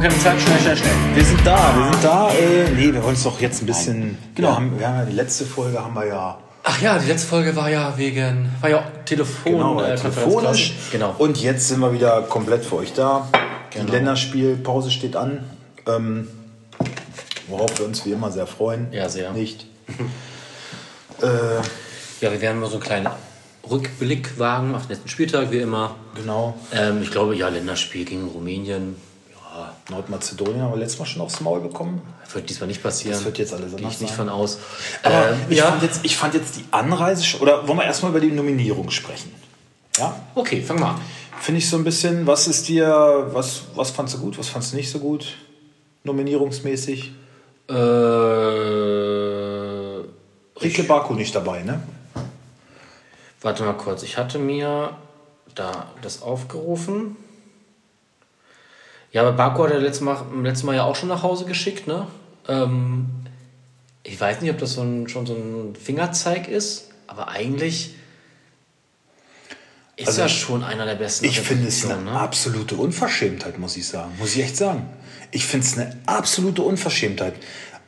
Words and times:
brauchen 0.00 0.08
keine 0.08 0.22
Zeit, 0.22 0.40
schnell, 0.40 0.60
schnell, 0.60 0.76
schnell. 0.76 0.92
Wir 1.14 1.24
sind 1.24 1.46
da, 1.46 1.74
wir 1.76 1.92
sind 1.92 2.04
da. 2.04 2.30
Äh, 2.30 2.70
nee, 2.70 2.92
wir 2.92 3.02
wollen 3.02 3.14
es 3.14 3.22
doch 3.22 3.40
jetzt 3.40 3.62
ein 3.62 3.66
bisschen. 3.66 4.18
Genau. 4.34 4.48
Wir 4.48 4.56
haben, 4.56 4.78
wir 4.78 4.88
haben 4.88 4.98
ja 4.98 5.04
die 5.04 5.12
letzte 5.16 5.44
Folge 5.44 5.82
haben 5.82 5.94
wir 5.94 6.06
ja 6.06 6.38
Ach 6.62 6.80
ja, 6.82 6.98
die 6.98 7.08
letzte 7.08 7.26
Folge 7.28 7.56
war 7.56 7.70
ja 7.70 7.96
wegen, 7.96 8.50
war 8.60 8.68
ja 8.70 8.82
Telefon, 9.06 9.52
genau, 9.52 9.80
äh, 9.80 9.96
telefonisch. 9.96 10.74
Genau. 10.92 11.14
Und 11.16 11.40
jetzt 11.42 11.68
sind 11.68 11.80
wir 11.80 11.92
wieder 11.92 12.22
komplett 12.22 12.64
für 12.64 12.76
euch 12.76 12.92
da. 12.92 13.28
Die 13.72 13.78
Genau. 13.78 13.92
Länderspielpause 13.92 14.90
steht 14.90 15.16
an. 15.16 15.44
Ähm, 15.86 16.28
worauf 17.48 17.78
wir 17.78 17.86
uns 17.86 18.04
wie 18.04 18.12
immer 18.12 18.30
sehr 18.30 18.46
freuen. 18.46 18.92
Ja, 18.92 19.08
sehr. 19.08 19.32
Nicht. 19.32 19.66
äh, 21.22 21.26
Ja, 22.20 22.30
wir 22.32 22.40
werden 22.40 22.60
mal 22.60 22.66
so 22.68 22.74
einen 22.74 22.82
kleinen 22.82 23.08
Rückblick 23.70 24.38
wagen 24.38 24.74
auf 24.74 24.82
den 24.82 24.90
letzten 24.90 25.08
Spieltag, 25.08 25.50
wie 25.50 25.58
immer. 25.58 25.94
genau. 26.14 26.54
Ähm, 26.72 27.02
ich 27.02 27.10
glaube, 27.10 27.34
ja, 27.36 27.48
Länderspiel 27.48 28.04
gegen 28.04 28.28
Rumänien. 28.28 28.96
Ja, 29.60 29.74
Nordmazedonien 29.90 30.62
haben 30.62 30.72
wir 30.72 30.78
letztes 30.78 30.98
Mal 30.98 31.04
schon 31.06 31.20
aufs 31.22 31.40
Maul 31.40 31.60
bekommen. 31.60 32.00
wird 32.32 32.48
diesmal 32.48 32.66
nicht 32.68 32.82
passieren. 32.82 33.14
Das 33.14 33.24
wird 33.24 33.38
jetzt 33.38 33.52
alles 33.52 33.70
Gehe 33.70 33.78
anders 33.78 33.94
ich 33.94 34.00
nicht 34.00 34.10
sein. 34.16 34.26
von 34.26 34.28
aus. 34.30 34.58
Aber 35.02 35.30
Ähm, 35.30 35.38
ich, 35.50 35.58
ja, 35.58 35.66
fand 35.66 35.82
jetzt, 35.82 36.00
ich 36.02 36.16
fand 36.16 36.34
jetzt 36.34 36.56
die 36.56 36.64
Anreise. 36.70 37.38
Oder 37.40 37.66
wollen 37.68 37.78
wir 37.78 37.84
erstmal 37.84 38.10
über 38.12 38.20
die 38.20 38.30
Nominierung 38.30 38.90
sprechen? 38.90 39.34
Ja? 39.98 40.14
okay, 40.34 40.62
fang 40.62 40.80
mal 40.80 40.92
an. 40.92 41.00
Finde 41.40 41.58
ich 41.58 41.68
so 41.68 41.76
ein 41.76 41.84
bisschen, 41.84 42.26
was 42.26 42.46
ist 42.48 42.68
dir, 42.68 43.28
was, 43.32 43.62
was 43.74 43.90
fandst 43.90 44.14
du 44.14 44.18
gut, 44.20 44.38
was 44.38 44.48
fandst 44.48 44.72
du 44.72 44.76
nicht 44.76 44.90
so 44.90 44.98
gut? 44.98 45.36
Nominierungsmäßig? 46.04 47.12
Äh, 47.68 47.72
Rike 50.62 50.82
Baku 50.84 51.14
nicht 51.14 51.34
dabei, 51.34 51.62
ne? 51.62 51.82
warte 53.42 53.62
mal 53.62 53.72
kurz. 53.74 54.02
Ich 54.02 54.18
hatte 54.18 54.38
mir 54.38 54.96
da 55.54 55.86
das 56.02 56.20
aufgerufen. 56.22 57.16
Ja, 59.12 59.22
aber 59.22 59.32
Baku 59.32 59.64
hat 59.64 59.72
er 59.72 59.80
letztes 59.80 60.02
Mal, 60.02 60.24
letztes 60.42 60.64
Mal 60.64 60.76
ja 60.76 60.84
auch 60.84 60.96
schon 60.96 61.08
nach 61.08 61.22
Hause 61.22 61.44
geschickt, 61.44 61.86
ne? 61.86 62.06
Ähm, 62.48 63.06
ich 64.02 64.20
weiß 64.20 64.40
nicht, 64.40 64.50
ob 64.50 64.58
das 64.58 64.74
so 64.74 64.82
ein, 64.82 65.08
schon 65.08 65.26
so 65.26 65.34
ein 65.34 65.74
Fingerzeig 65.74 66.48
ist, 66.48 66.90
aber 67.06 67.28
eigentlich 67.28 67.94
ist 69.96 70.08
Also 70.08 70.22
er 70.22 70.28
schon 70.28 70.64
einer 70.64 70.86
der 70.86 70.94
besten. 70.94 71.26
Ich 71.26 71.40
finde 71.40 71.68
es 71.68 71.84
eine 71.84 72.02
ne? 72.02 72.12
absolute 72.12 72.76
Unverschämtheit, 72.76 73.58
muss 73.58 73.76
ich 73.76 73.86
sagen. 73.86 74.12
Muss 74.18 74.34
ich 74.34 74.42
echt 74.42 74.56
sagen. 74.56 74.88
Ich 75.30 75.44
finde 75.44 75.66
es 75.66 75.78
eine 75.78 75.96
absolute 76.06 76.62
Unverschämtheit. 76.62 77.34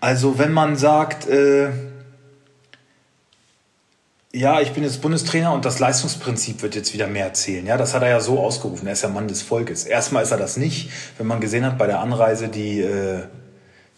Also, 0.01 0.39
wenn 0.39 0.53
man 0.53 0.77
sagt, 0.77 1.27
äh, 1.29 1.71
ja, 4.35 4.61
ich 4.61 4.73
bin 4.73 4.83
jetzt 4.83 5.03
Bundestrainer 5.03 5.53
und 5.53 5.65
das 5.65 5.79
Leistungsprinzip 5.79 6.63
wird 6.63 6.75
jetzt 6.75 6.95
wieder 6.95 7.07
mehr 7.07 7.35
zählen. 7.35 7.67
Ja, 7.67 7.77
das 7.77 7.93
hat 7.93 8.03
er 8.03 8.09
ja 8.09 8.21
so 8.21 8.41
ausgerufen. 8.41 8.87
Er 8.87 8.95
ist 8.95 9.03
ja 9.03 9.11
Mann 9.11 9.29
des 9.29 9.43
Volkes. 9.43 9.85
Erstmal 9.85 10.23
ist 10.23 10.31
er 10.31 10.39
das 10.39 10.57
nicht. 10.57 10.91
Wenn 11.19 11.27
man 11.27 11.41
gesehen 11.41 11.67
hat 11.67 11.77
bei 11.77 11.87
der 11.87 12.01
Anreise, 12.01 12.49
die, 12.49 12.81
äh, 12.81 13.25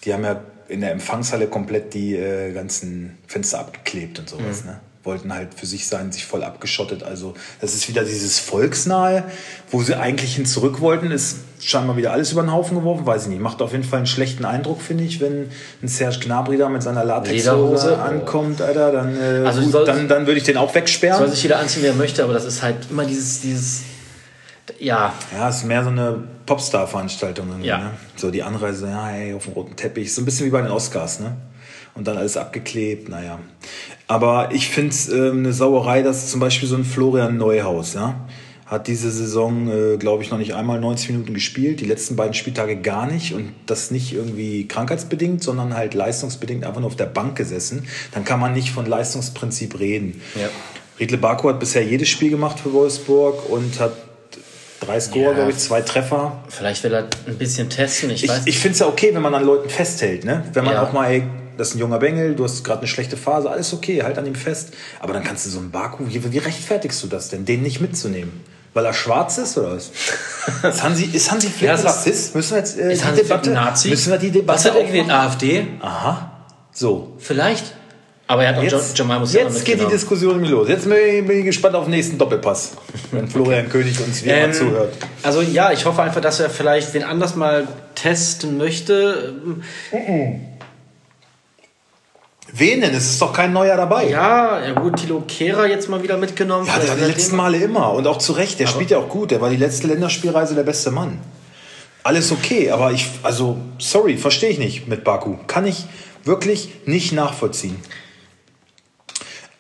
die 0.04 0.12
haben 0.12 0.24
ja 0.24 0.40
in 0.66 0.80
der 0.80 0.90
Empfangshalle 0.90 1.46
komplett 1.46 1.94
die 1.94 2.16
äh, 2.16 2.52
ganzen 2.52 3.16
Fenster 3.28 3.60
abgeklebt 3.60 4.18
und 4.18 4.28
sowas. 4.28 4.64
Ne? 4.64 4.80
Wollten 5.04 5.32
halt 5.32 5.54
für 5.54 5.66
sich 5.66 5.86
sein, 5.86 6.10
sich 6.10 6.24
voll 6.24 6.42
abgeschottet. 6.42 7.04
Also 7.04 7.34
das 7.60 7.74
ist 7.74 7.88
wieder 7.88 8.02
dieses 8.02 8.40
Volksnahe, 8.40 9.24
wo 9.70 9.82
sie 9.82 9.96
eigentlich 9.96 10.34
hin 10.34 10.46
zurück 10.46 10.80
wollten, 10.80 11.12
ist 11.12 11.36
scheinbar 11.66 11.96
wieder 11.96 12.12
alles 12.12 12.32
über 12.32 12.42
den 12.42 12.52
Haufen 12.52 12.76
geworfen. 12.78 13.06
Weiß 13.06 13.22
ich 13.22 13.28
nicht. 13.28 13.40
Macht 13.40 13.62
auf 13.62 13.72
jeden 13.72 13.84
Fall 13.84 13.98
einen 13.98 14.06
schlechten 14.06 14.44
Eindruck, 14.44 14.80
finde 14.82 15.04
ich, 15.04 15.20
wenn 15.20 15.48
ein 15.82 15.88
Serge 15.88 16.18
Gnabry 16.20 16.56
da 16.58 16.68
mit 16.68 16.82
seiner 16.82 17.04
Latexhose 17.04 17.98
ankommt, 17.98 18.60
Alter. 18.60 18.92
Dann, 18.92 19.16
äh, 19.16 19.46
Also 19.46 19.62
gut, 19.62 19.72
soll- 19.72 19.84
dann, 19.86 20.06
dann 20.08 20.26
würde 20.26 20.38
ich 20.38 20.44
den 20.44 20.56
auch 20.56 20.74
wegsperren. 20.74 21.18
Soll 21.18 21.28
sich 21.30 21.42
jeder 21.42 21.58
anziehen, 21.58 21.82
wer 21.82 21.94
möchte, 21.94 22.22
aber 22.22 22.34
das 22.34 22.44
ist 22.44 22.62
halt 22.62 22.76
immer 22.90 23.04
dieses, 23.04 23.40
dieses, 23.40 23.82
ja, 24.78 25.12
Ja, 25.36 25.48
es 25.48 25.56
ist 25.58 25.64
mehr 25.64 25.82
so 25.84 25.90
eine 25.90 26.22
Popstar-Veranstaltung. 26.46 27.46
Ja. 27.62 27.78
Ne? 27.78 27.90
So 28.16 28.30
die 28.30 28.42
Anreise, 28.42 28.88
ja, 28.88 29.06
hey, 29.06 29.34
auf 29.34 29.44
dem 29.44 29.52
roten 29.54 29.76
Teppich. 29.76 30.14
So 30.14 30.20
ein 30.22 30.24
bisschen 30.24 30.46
wie 30.46 30.50
bei 30.50 30.60
den 30.62 30.70
Oscars, 30.70 31.20
ne? 31.20 31.36
Und 31.94 32.08
dann 32.08 32.16
alles 32.18 32.36
abgeklebt, 32.36 33.08
naja. 33.08 33.38
Aber 34.08 34.48
ich 34.52 34.68
finde 34.68 34.90
es 34.90 35.08
ähm, 35.08 35.38
eine 35.38 35.52
Sauerei, 35.52 36.02
dass 36.02 36.28
zum 36.30 36.40
Beispiel 36.40 36.68
so 36.68 36.74
ein 36.76 36.84
Florian 36.84 37.36
Neuhaus, 37.36 37.94
ja, 37.94 38.16
hat 38.66 38.86
diese 38.88 39.10
Saison, 39.10 39.68
äh, 39.68 39.96
glaube 39.98 40.22
ich, 40.22 40.30
noch 40.30 40.38
nicht 40.38 40.54
einmal 40.54 40.80
90 40.80 41.10
Minuten 41.10 41.34
gespielt, 41.34 41.80
die 41.80 41.84
letzten 41.84 42.16
beiden 42.16 42.32
Spieltage 42.34 42.76
gar 42.76 43.06
nicht 43.06 43.34
und 43.34 43.52
das 43.66 43.90
nicht 43.90 44.12
irgendwie 44.14 44.66
krankheitsbedingt, 44.66 45.42
sondern 45.42 45.74
halt 45.74 45.92
leistungsbedingt 45.94 46.64
einfach 46.64 46.80
nur 46.80 46.88
auf 46.88 46.96
der 46.96 47.06
Bank 47.06 47.36
gesessen. 47.36 47.86
Dann 48.12 48.24
kann 48.24 48.40
man 48.40 48.54
nicht 48.54 48.70
von 48.70 48.86
Leistungsprinzip 48.86 49.78
reden. 49.78 50.20
Ja. 50.34 50.48
Riedle 50.98 51.18
Baku 51.18 51.48
hat 51.48 51.60
bisher 51.60 51.84
jedes 51.84 52.08
Spiel 52.08 52.30
gemacht 52.30 52.58
für 52.60 52.72
Wolfsburg 52.72 53.50
und 53.50 53.78
hat 53.80 53.92
drei 54.80 54.98
Scorer, 55.00 55.28
Ja. 55.28 55.32
glaube 55.34 55.50
ich, 55.50 55.58
zwei 55.58 55.80
Treffer. 55.82 56.42
vielleicht 56.48 56.84
will 56.84 56.94
er 56.94 57.08
ein 57.26 57.36
bisschen 57.36 57.68
testen, 57.68 58.10
ich, 58.10 58.24
Ich, 58.24 58.30
weiß 58.30 58.42
ich 58.46 58.58
finde 58.58 58.72
es 58.74 58.78
ja 58.80 58.86
okay, 58.86 59.10
wenn 59.12 59.22
man 59.22 59.34
an 59.34 59.44
Leuten 59.44 59.68
festhält. 59.68 60.24
Ne? 60.24 60.44
Wenn 60.52 60.64
man 60.64 60.74
Ja. 60.74 60.82
auch 60.82 60.92
mal, 60.92 61.10
ey, 61.10 61.22
das 61.56 61.68
ist 61.70 61.74
ein 61.74 61.78
junger 61.80 61.98
Bengel, 61.98 62.34
du 62.34 62.44
hast 62.44 62.64
gerade 62.64 62.80
eine 62.80 62.88
schlechte 62.88 63.16
Phase, 63.16 63.50
alles 63.50 63.72
okay, 63.72 64.02
halt 64.02 64.18
an 64.18 64.26
ihm 64.26 64.34
fest. 64.34 64.72
Aber 65.00 65.12
dann 65.12 65.22
kannst 65.22 65.46
du 65.46 65.50
so 65.50 65.58
einen 65.58 65.70
Baku, 65.70 66.04
wie, 66.08 66.32
wie 66.32 66.38
rechtfertigst 66.38 67.02
du 67.02 67.06
das 67.08 67.28
denn, 67.28 67.44
den 67.44 67.62
nicht 67.62 67.80
mitzunehmen? 67.80 68.40
Weil 68.74 68.84
er 68.86 68.92
schwarz 68.92 69.38
ist 69.38 69.56
oder 69.56 69.76
was? 69.76 69.90
ist 70.62 70.82
Hansi, 70.82 71.04
ist 71.12 71.30
Hansi 71.30 71.48
Flick 71.48 71.68
Ja, 71.68 71.74
Rassist? 71.76 72.34
Müssen 72.34 72.50
wir 72.52 72.58
jetzt 72.58 72.78
äh, 72.78 72.92
Ist 72.92 73.04
die 73.04 73.22
Debatte, 73.22 73.50
Nazi? 73.50 73.88
Müssen 73.88 74.10
wir 74.12 74.18
die 74.18 74.30
Debatte 74.30 74.58
Was 74.58 74.64
hat 74.66 74.76
er 74.76 74.84
gewählt? 74.84 75.04
aufmachen? 75.04 75.26
AfD? 75.26 75.66
Aha, 75.80 76.30
so. 76.72 77.12
Vielleicht. 77.18 77.72
Aber 78.26 78.42
er 78.42 78.48
hat 78.50 78.58
auch 78.58 78.62
Jetzt, 78.62 78.98
Jamal 78.98 79.20
Musiala 79.20 79.50
jetzt 79.50 79.64
geht 79.66 79.80
die. 79.80 79.86
Diskussion 79.86 80.42
los. 80.44 80.66
Jetzt 80.66 80.88
bin 80.88 81.30
ich, 81.30 81.44
gespannt 81.44 81.74
auf 81.76 81.84
den 81.84 81.90
nächsten 81.90 82.16
Doppelpass, 82.16 82.72
wenn 83.12 83.28
Florian 83.28 83.68
König 83.68 84.00
uns 84.00 84.24
wieder 84.24 84.34
mal 84.34 84.44
Ähm, 84.46 84.52
zuhört. 84.54 84.94
Also 85.22 85.42
ja, 85.42 85.72
ich 85.72 85.84
hoffe 85.84 86.02
einfach, 86.02 86.22
dass 86.22 86.40
er 86.40 86.48
vielleicht 86.48 86.94
wen 86.94 87.04
anders 87.04 87.36
mal 87.36 87.68
testen 87.94 88.56
möchte. 88.56 89.34
Wen 92.56 92.80
denn? 92.80 92.94
Es 92.94 93.10
ist 93.10 93.20
doch 93.20 93.32
kein 93.32 93.52
neuer 93.52 93.76
dabei. 93.76 94.08
Ja, 94.08 94.64
ja 94.64 94.72
gut, 94.74 94.96
Tilo 94.96 95.24
Kehrer 95.26 95.66
jetzt 95.66 95.88
mal 95.88 96.02
wieder 96.02 96.16
mitgenommen. 96.16 96.66
Ja, 96.66 96.78
der 96.78 96.88
war 96.88 96.96
die 96.96 97.04
letzten 97.04 97.34
Male 97.34 97.58
immer 97.58 97.92
und 97.92 98.06
auch 98.06 98.18
zu 98.18 98.32
Recht. 98.32 98.60
Der 98.60 98.68
spielt 98.68 98.90
ja 98.90 98.98
auch 98.98 99.08
gut. 99.08 99.32
Der 99.32 99.40
war 99.40 99.50
die 99.50 99.56
letzte 99.56 99.88
Länderspielreise 99.88 100.54
der 100.54 100.62
beste 100.62 100.92
Mann. 100.92 101.18
Alles 102.04 102.30
okay, 102.30 102.70
aber 102.70 102.92
ich, 102.92 103.08
also, 103.22 103.56
sorry, 103.78 104.16
verstehe 104.16 104.50
ich 104.50 104.58
nicht 104.58 104.86
mit 104.86 105.02
Baku. 105.02 105.36
Kann 105.46 105.66
ich 105.66 105.86
wirklich 106.22 106.68
nicht 106.86 107.12
nachvollziehen. 107.12 107.76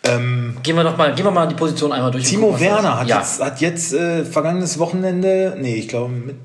Gehen 0.04 0.76
wir 0.76 0.84
doch 0.84 0.98
mal, 0.98 1.14
gehen 1.14 1.24
wir 1.24 1.30
mal 1.30 1.48
die 1.48 1.54
Position 1.54 1.90
einmal 1.90 2.10
durch. 2.10 2.24
Timo 2.24 2.48
gucken, 2.48 2.60
Werner 2.60 3.00
hat 3.00 3.08
ja. 3.08 3.20
jetzt, 3.20 3.42
hat 3.42 3.60
jetzt 3.62 3.94
äh, 3.94 4.26
vergangenes 4.26 4.78
Wochenende, 4.78 5.56
nee, 5.58 5.76
ich 5.76 5.88
glaube 5.88 6.12
mit, 6.12 6.36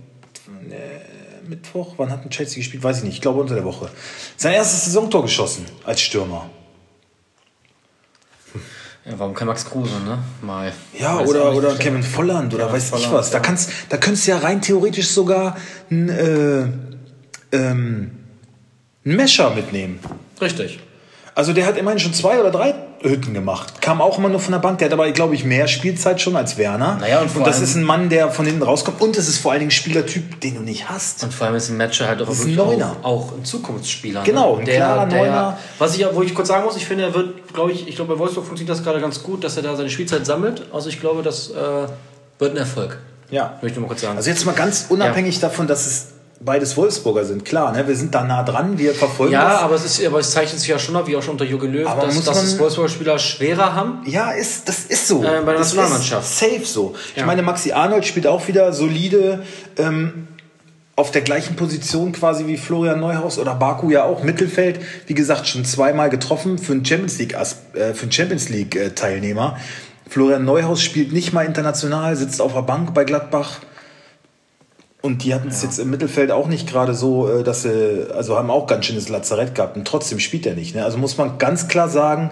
äh, 0.70 1.09
Mittwoch, 1.50 1.96
wann 1.98 2.12
hat 2.12 2.24
ein 2.24 2.30
Chelsea 2.30 2.58
gespielt? 2.58 2.84
Weiß 2.84 3.00
ich 3.00 3.04
nicht, 3.04 3.16
ich 3.16 3.22
glaube 3.22 3.42
unter 3.42 3.56
der 3.56 3.66
Woche. 3.66 3.90
Sein 4.38 4.54
erstes 4.54 4.86
Saisontor 4.86 5.24
geschossen 5.24 5.66
als 5.84 6.02
Stürmer. 6.02 6.50
ja. 9.06 9.14
Warum 9.18 9.34
kein 9.34 9.48
Max 9.48 9.66
Kruse, 9.66 10.00
ne? 10.06 10.20
Mal. 10.42 10.72
Ja, 10.98 11.20
Weiß 11.20 11.30
oder, 11.30 11.54
oder. 11.54 11.76
Kevin 11.76 12.04
Volland 12.04 12.54
oder 12.54 12.66
Kevin 12.66 12.76
weiß 12.76 12.84
ich 12.84 12.90
Volland, 12.90 13.14
was. 13.14 13.32
Da, 13.32 13.40
kannst, 13.40 13.72
da 13.90 13.98
könntest 13.98 14.28
du 14.28 14.32
ja 14.32 14.38
rein 14.38 14.62
theoretisch 14.62 15.08
sogar 15.08 15.58
einen 15.90 16.10
äh, 16.10 17.56
ähm, 17.56 18.12
einen 19.06 19.16
Mescher 19.16 19.50
mitnehmen. 19.52 20.00
Richtig. 20.40 20.80
Also 21.36 21.54
der 21.54 21.66
hat 21.66 21.78
immerhin 21.78 22.00
schon 22.00 22.14
zwei 22.14 22.40
oder 22.40 22.52
drei 22.52 22.76
Hütten 23.02 23.34
gemacht. 23.34 23.82
Kam 23.82 24.02
auch 24.02 24.18
immer 24.18 24.28
nur 24.30 24.40
von 24.40 24.52
der 24.52 24.60
Bank. 24.60 24.80
Der 24.80 24.88
hat 24.88 24.94
aber, 24.94 25.10
glaube 25.12 25.34
ich, 25.36 25.46
mehr 25.46 25.68
Spielzeit 25.68 26.20
schon 26.20 26.36
als 26.36 26.58
Werner. 26.58 26.98
Naja, 27.00 27.22
und 27.22 27.30
vor 27.32 27.44
das 27.46 27.56
allem- 27.56 27.64
ist 27.64 27.76
ein 27.76 27.84
Mann, 27.84 28.10
der 28.10 28.30
von 28.32 28.46
hinten 28.46 28.62
rauskommt. 28.62 29.00
Und 29.02 29.18
es 29.18 29.28
ist 29.30 29.38
vor 29.38 29.52
allen 29.52 29.60
Dingen 29.60 29.70
ein 29.70 29.72
Spielertyp, 29.72 30.42
den 30.42 30.56
du 30.56 30.62
nicht 30.62 30.90
hast. 30.90 31.24
Und 31.24 31.34
vor 31.34 31.48
allem 31.48 31.56
ist 31.56 31.70
ein 31.70 31.78
Matcher 31.78 32.08
halt 32.08 32.22
auch 32.22 32.30
ein 32.30 32.56
Neuner. 32.56 32.98
auch, 33.04 33.30
auch 33.30 33.34
ein 33.38 33.46
Zukunftsspieler. 33.46 34.24
Genau, 34.24 34.56
ne? 34.58 34.62
ein 34.64 34.68
klarer 34.68 35.06
Neuner. 35.06 35.58
Was 35.78 35.94
ich, 35.94 36.02
ja- 36.02 36.10
wo 36.14 36.22
ich 36.24 36.36
kurz 36.36 36.50
sagen 36.50 36.66
muss, 36.66 36.76
ich 36.76 36.86
finde, 36.86 37.06
er 37.06 37.14
wird, 37.14 37.54
glaube 37.54 37.72
ich, 37.72 37.88
ich 37.88 37.96
glaube, 37.96 38.14
bei 38.14 38.20
Wolfsburg 38.20 38.46
funktioniert 38.46 38.78
das 38.78 38.84
gerade 38.84 39.00
ganz 39.00 39.24
gut, 39.24 39.44
dass 39.44 39.56
er 39.56 39.64
da 39.64 39.76
seine 39.76 39.90
Spielzeit 39.90 40.26
sammelt. 40.26 40.64
Also 40.74 40.90
ich 40.90 41.00
glaube, 41.00 41.24
das 41.24 41.52
äh, 41.52 41.54
wird 42.40 42.52
ein 42.54 42.58
Erfolg. 42.58 42.98
Ja. 43.32 43.54
Möchte 43.62 43.68
ich 43.68 43.74
nur 43.76 43.82
mal 43.84 43.88
kurz 43.90 44.02
sagen. 44.02 44.18
Also 44.18 44.30
jetzt 44.30 44.46
mal 44.46 44.56
ganz 44.56 44.88
unabhängig 44.90 45.40
davon, 45.40 45.68
dass 45.68 45.86
es 45.86 46.08
beides 46.42 46.78
Wolfsburger 46.78 47.26
sind. 47.26 47.44
Klar, 47.46 47.74
ne? 47.74 47.88
wir 47.88 47.96
sind 47.96 48.16
da 48.16 48.24
nah 48.24 48.44
dran, 48.44 48.78
wir 48.78 48.94
verfolgen 48.94 49.34
ja, 49.34 49.50
das. 49.50 49.62
aber 49.62 49.76
es, 49.76 49.86
ist, 49.86 50.06
aber 50.06 50.20
es 50.20 50.32
zeichnet 50.32 50.60
sich 50.60 50.70
ja 50.70 50.80
schon 50.80 50.96
ab, 50.96 51.08
wie 51.08 51.16
auch 51.18 51.22
schon 51.22 51.34
unter 51.34 51.46
Jürgen 51.46 51.72
Löw, 51.74 51.86
Aber 51.88 52.06
dass, 52.06 52.24
dass 52.24 52.36
man- 52.36 52.46
es 52.46 52.58
Wolfsburger 52.60 52.90
Spieler 52.90 53.20
schwerer 53.20 53.76
haben. 53.76 54.02
Ja, 54.06 54.32
ist, 54.32 54.68
das 54.70 54.86
ist 54.86 55.08
so. 55.08 55.22
Äh, 55.24 55.28
bei 55.28 55.52
der 55.52 55.54
Das 55.56 55.74
Nationalmannschaft. 55.74 56.24
Ist 56.30 56.40
safe 56.40 56.66
so. 56.66 56.96
Ich 57.14 57.20
Ja. 57.22 57.26
meine, 57.26 57.42
Maxi 57.42 57.72
Arnold 57.74 58.06
spielt 58.06 58.26
auch 58.28 58.48
wieder 58.48 58.72
solide 58.74 59.44
ähm, 59.78 60.28
auf 60.96 61.12
der 61.12 61.22
gleichen 61.22 61.56
Position 61.56 62.12
quasi 62.14 62.46
wie 62.48 62.58
Florian 62.58 63.00
Neuhaus 63.00 63.38
oder 63.38 63.56
Baku 63.56 63.90
ja 63.90 64.04
auch. 64.04 64.24
Mittelfeld, 64.24 64.80
wie 65.08 65.14
gesagt, 65.14 65.48
schon 65.48 65.64
zweimal 65.66 66.10
getroffen 66.10 66.58
für 66.58 66.74
einen 66.74 66.86
Champions 66.86 67.18
League, 67.20 67.34
äh, 67.34 67.94
für 67.94 68.04
einen 68.04 68.12
Champions 68.12 68.50
League 68.50 68.76
äh, 68.76 68.90
Teilnehmer. 68.92 69.58
Florian 70.10 70.44
Neuhaus 70.44 70.82
spielt 70.82 71.14
nicht 71.14 71.34
mal 71.34 71.46
international, 71.46 72.16
sitzt 72.16 72.42
auf 72.42 72.54
der 72.54 72.64
Bank 72.64 72.94
bei 72.94 73.04
Gladbach. 73.04 73.60
Und 75.02 75.24
die 75.24 75.34
hatten 75.34 75.48
es 75.48 75.64
jetzt 75.64 75.80
im 75.80 75.90
Mittelfeld 75.90 76.30
auch 76.30 76.48
nicht 76.48 76.68
gerade 76.68 76.94
so, 76.94 77.30
äh, 77.30 77.44
dass 77.44 77.62
sie, 77.64 78.08
also 78.14 78.38
haben 78.38 78.50
auch 78.52 78.68
ganz 78.68 78.86
schönes 78.86 79.08
Lazarett 79.08 79.56
gehabt 79.56 79.78
und 79.78 79.88
trotzdem 79.88 80.20
spielt 80.20 80.46
er 80.46 80.56
nicht. 80.56 80.76
Ne? 80.76 80.84
Also 80.84 80.98
muss 80.98 81.18
man 81.18 81.38
ganz 81.38 81.68
klar 81.70 81.88
sagen, 81.88 82.32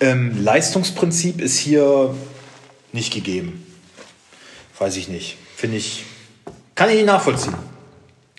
ähm, 0.00 0.42
Leistungsprinzip 0.42 1.40
ist 1.42 1.58
hier 1.58 2.14
nicht 2.92 3.12
gegeben. 3.12 3.66
Weiß 4.78 4.96
ich 4.96 5.08
nicht. 5.08 5.36
Finde 5.56 5.76
ich, 5.76 6.04
kann 6.74 6.88
ich 6.88 6.96
nicht 6.96 7.06
nachvollziehen. 7.06 7.54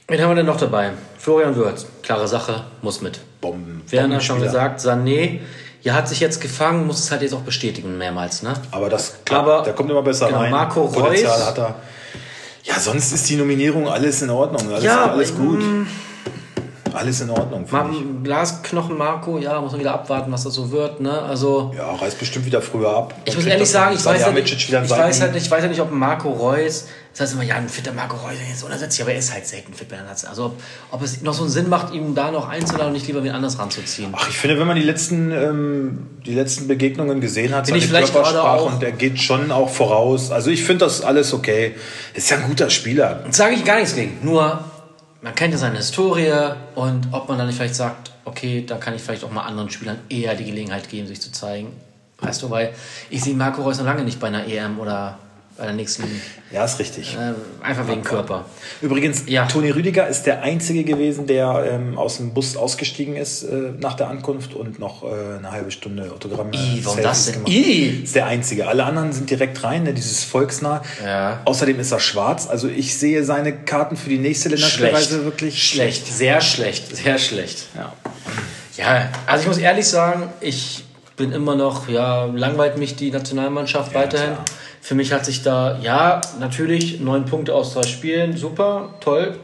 Wen 0.08 0.22
haben 0.22 0.32
wir 0.32 0.36
denn 0.36 0.46
noch 0.46 0.58
dabei? 0.58 0.92
Florian 1.18 1.56
Wirth, 1.56 1.86
klare 2.02 2.28
Sache, 2.28 2.66
muss 2.82 3.02
mit. 3.02 3.20
Bomben. 3.42 3.84
Werner 3.90 4.22
schon 4.22 4.42
gesagt, 4.42 4.80
Sané, 4.80 5.40
ja, 5.82 5.94
hat 5.94 6.08
sich 6.10 6.20
jetzt 6.20 6.42
gefangen, 6.42 6.88
muss 6.88 7.00
es 7.00 7.12
halt 7.12 7.22
jetzt 7.22 7.34
auch 7.34 7.42
bestätigen 7.42 7.98
mehrmals, 7.98 8.42
ne? 8.42 8.54
Aber 8.72 8.90
das 8.90 9.18
klappt, 9.24 9.48
Aber- 9.48 9.64
der 9.64 9.74
kommt 9.74 9.90
immer 9.92 10.02
besser 10.02 10.28
genau, 10.28 10.40
rein. 10.40 10.52
Marco 10.52 10.88
Potenzial 10.88 11.32
Reus. 11.32 11.46
hat 11.46 11.58
er. 11.60 11.76
Ja, 12.66 12.80
sonst 12.80 13.12
ist 13.12 13.30
die 13.30 13.36
Nominierung 13.36 13.88
alles 13.88 14.22
in 14.22 14.30
Ordnung. 14.30 14.72
Alles, 14.72 14.84
Ja, 14.84 15.12
alles 15.12 15.36
gut. 15.36 15.60
mm. 15.60 15.88
Alles 16.96 17.22
in 17.22 17.30
Ordnung. 17.30 17.66
Mar 17.70 17.90
ich. 17.92 18.24
Glasknochen 18.24 18.98
Marco, 18.98 19.38
ja, 19.38 19.60
muss 19.62 19.72
man 19.72 19.82
wieder 19.82 19.94
abwarten, 19.94 20.32
was 20.32 20.44
das 20.44 20.54
so 20.54 20.72
wird, 20.72 21.02
ne? 21.02 21.22
Also, 21.22 21.74
Ja, 21.76 21.94
reißt 21.94 22.18
bestimmt 22.20 22.46
wieder 22.46 22.62
früher 22.62 22.90
ab. 22.90 23.14
ich 23.26 23.36
muss 23.36 23.46
ehrlich 23.46 23.70
sagen, 23.70 23.94
ich 23.94 24.00
weiß, 24.00 24.06
halt 24.06 24.20
Salihamidzic 24.22 24.58
nicht, 24.58 24.70
ich, 24.70 24.90
weiß 24.90 25.22
halt 25.22 25.34
nicht, 25.34 25.46
ich 25.46 25.52
weiß 25.52 25.62
halt 25.62 25.72
nicht, 25.72 25.82
ob 25.82 25.92
Marco 25.92 26.30
Reus, 26.30 26.88
das 27.12 27.22
heißt 27.22 27.34
immer, 27.34 27.44
ja, 27.44 27.56
ein 27.56 27.70
fitter 27.70 27.94
Marco 27.94 28.16
Reus 28.18 28.36
ist 28.52 28.64
unersetzlich, 28.64 29.02
aber 29.02 29.12
er 29.14 29.20
ist 29.20 29.34
halt 29.34 29.46
selten 29.46 29.74
fit 29.74 29.90
bei 29.90 29.96
der 29.96 30.06
Nazi. 30.06 30.28
Also, 30.28 30.46
ob, 30.46 30.54
ob 30.92 31.02
es 31.04 31.22
noch 31.22 31.34
so 31.34 31.44
einen 31.44 31.52
Sinn 31.52 31.70
macht, 31.70 31.94
ihn 31.94 32.16
da 32.16 32.32
noch 32.32 32.50
einzuladen 32.50 32.88
und 32.88 32.94
nicht 32.94 33.08
lieber 33.08 33.24
wen 33.24 33.32
anders 33.32 33.60
ranzuziehen. 33.60 34.10
Ach, 34.16 34.30
ich 34.30 34.38
finde, 34.38 34.60
wenn 34.60 34.68
man 34.68 34.76
die 34.78 34.84
letzten, 34.84 35.32
ähm, 35.32 36.08
die 36.26 36.34
letzten 36.34 36.68
Begegnungen 36.68 37.22
gesehen 37.22 37.54
hat, 37.54 37.66
Bin 37.68 37.76
ich 37.76 37.90
Körpersprache 37.90 38.44
auch- 38.44 38.72
und 38.74 38.82
der 38.82 38.92
geht 38.92 39.20
schon 39.20 39.52
auch 39.52 39.70
voraus. 39.70 40.32
Also 40.32 40.50
ich 40.50 40.64
finde 40.64 40.86
das 40.86 41.02
alles 41.02 41.34
okay. 41.34 41.76
Ist 42.14 42.30
ja 42.30 42.38
ein 42.38 42.44
guter 42.48 42.70
Spieler. 42.70 43.24
Sage 43.32 43.56
ich 43.56 43.64
gar 43.64 43.76
nichts 43.78 43.96
gegen. 43.96 44.18
Nur, 44.24 44.64
man 45.26 45.34
kennt 45.34 45.54
ja 45.54 45.58
seine 45.58 45.78
Historie 45.78 46.54
und 46.76 47.08
ob 47.12 47.28
man 47.28 47.40
dann 47.40 47.48
nicht 47.48 47.56
vielleicht 47.56 47.74
sagt, 47.74 48.12
okay, 48.26 48.64
da 48.66 48.78
kann 48.78 48.94
ich 48.94 49.02
vielleicht 49.02 49.24
auch 49.24 49.32
mal 49.32 49.42
anderen 49.42 49.72
Spielern 49.72 49.98
eher 50.08 50.36
die 50.36 50.46
Gelegenheit 50.46 50.88
geben, 50.88 51.08
sich 51.08 51.20
zu 51.20 51.32
zeigen. 51.32 51.74
Weißt 52.20 52.44
du, 52.44 52.52
weil 52.52 52.76
ich 53.10 53.24
sehe 53.24 53.34
Marco 53.34 53.64
Reus 53.64 53.80
noch 53.80 53.86
lange 53.86 54.04
nicht 54.04 54.20
bei 54.20 54.28
einer 54.28 54.46
EM 54.46 54.80
oder 54.80 55.18
bei 55.58 55.66
der 55.66 55.74
nächsten, 55.74 56.04
Ja, 56.52 56.66
ist 56.66 56.80
richtig. 56.80 57.16
äh, 57.16 57.34
einfach 57.66 57.88
wegen 57.88 58.04
Körper. 58.04 58.46
Übrigens, 58.82 59.24
Ja. 59.28 59.46
Toni 59.46 59.70
Rüdiger 59.72 60.08
ist 60.08 60.24
der 60.24 60.44
Einzige 60.44 60.84
gewesen, 60.84 61.28
der 61.28 61.66
ähm, 61.72 61.98
aus 61.98 62.18
dem 62.18 62.34
Bus 62.34 62.58
ausgestiegen 62.58 63.16
ist 63.16 63.44
äh, 63.44 63.72
nach 63.80 63.94
der 63.96 64.10
Ankunft 64.10 64.54
und 64.54 64.80
noch 64.80 65.04
äh, 65.04 65.38
eine 65.38 65.52
halbe 65.52 65.72
Stunde 65.72 66.12
Autogramme 66.14 66.52
I, 66.54 66.82
warum 66.84 67.00
Selfies 67.00 67.26
das 67.26 67.32
denn? 67.34 67.48
I. 67.48 68.02
Ist 68.04 68.16
der 68.16 68.26
Einzige. 68.26 68.68
Alle 68.68 68.84
anderen 68.84 69.14
sind 69.14 69.30
direkt 69.30 69.64
rein, 69.64 69.84
ne, 69.84 69.94
dieses 69.94 70.24
volksnah. 70.24 70.82
Ja. 71.04 71.42
Außerdem 71.46 71.80
ist 71.80 71.92
er 71.92 72.00
schwarz. 72.00 72.48
Also 72.48 72.68
ich 72.68 72.98
sehe 72.98 73.24
seine 73.24 73.54
Karten 73.54 73.96
für 73.96 74.10
die 74.10 74.18
nächste 74.20 74.50
Länderspielreise 74.50 75.24
wirklich 75.24 75.64
schlecht. 75.68 76.06
Sehr 76.08 76.42
schlecht. 76.42 76.96
Sehr 76.96 77.18
schlecht. 77.18 77.68
Ja. 77.76 77.94
Ja, 78.78 79.10
also 79.26 79.44
ich 79.44 79.48
muss 79.48 79.58
ehrlich 79.58 79.88
sagen, 79.88 80.24
ich 80.42 80.84
bin 81.16 81.32
immer 81.32 81.56
noch, 81.56 81.88
ja, 81.88 82.26
langweilt 82.26 82.78
mich 82.78 82.98
die 82.98 83.10
Nationalmannschaft 83.10 83.94
weiterhin. 83.94 84.34
klar. 84.34 84.46
Für 84.86 84.94
mich 84.94 85.12
hat 85.12 85.26
sich 85.26 85.42
da, 85.42 85.80
ja, 85.80 86.22
natürlich 86.40 87.00
neun 87.00 87.26
Punkte 87.26 87.56
aus 87.56 87.74
zwei 87.74 87.82
Spielen, 87.82 88.38
super, 88.38 88.94
toll. 89.00 89.40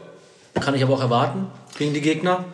Kann 0.54 0.76
ich 0.76 0.84
aber 0.84 0.94
auch 0.94 1.00
erwarten 1.00 1.48
gegen 1.76 1.92
die 1.92 2.00
Gegner, 2.00 2.44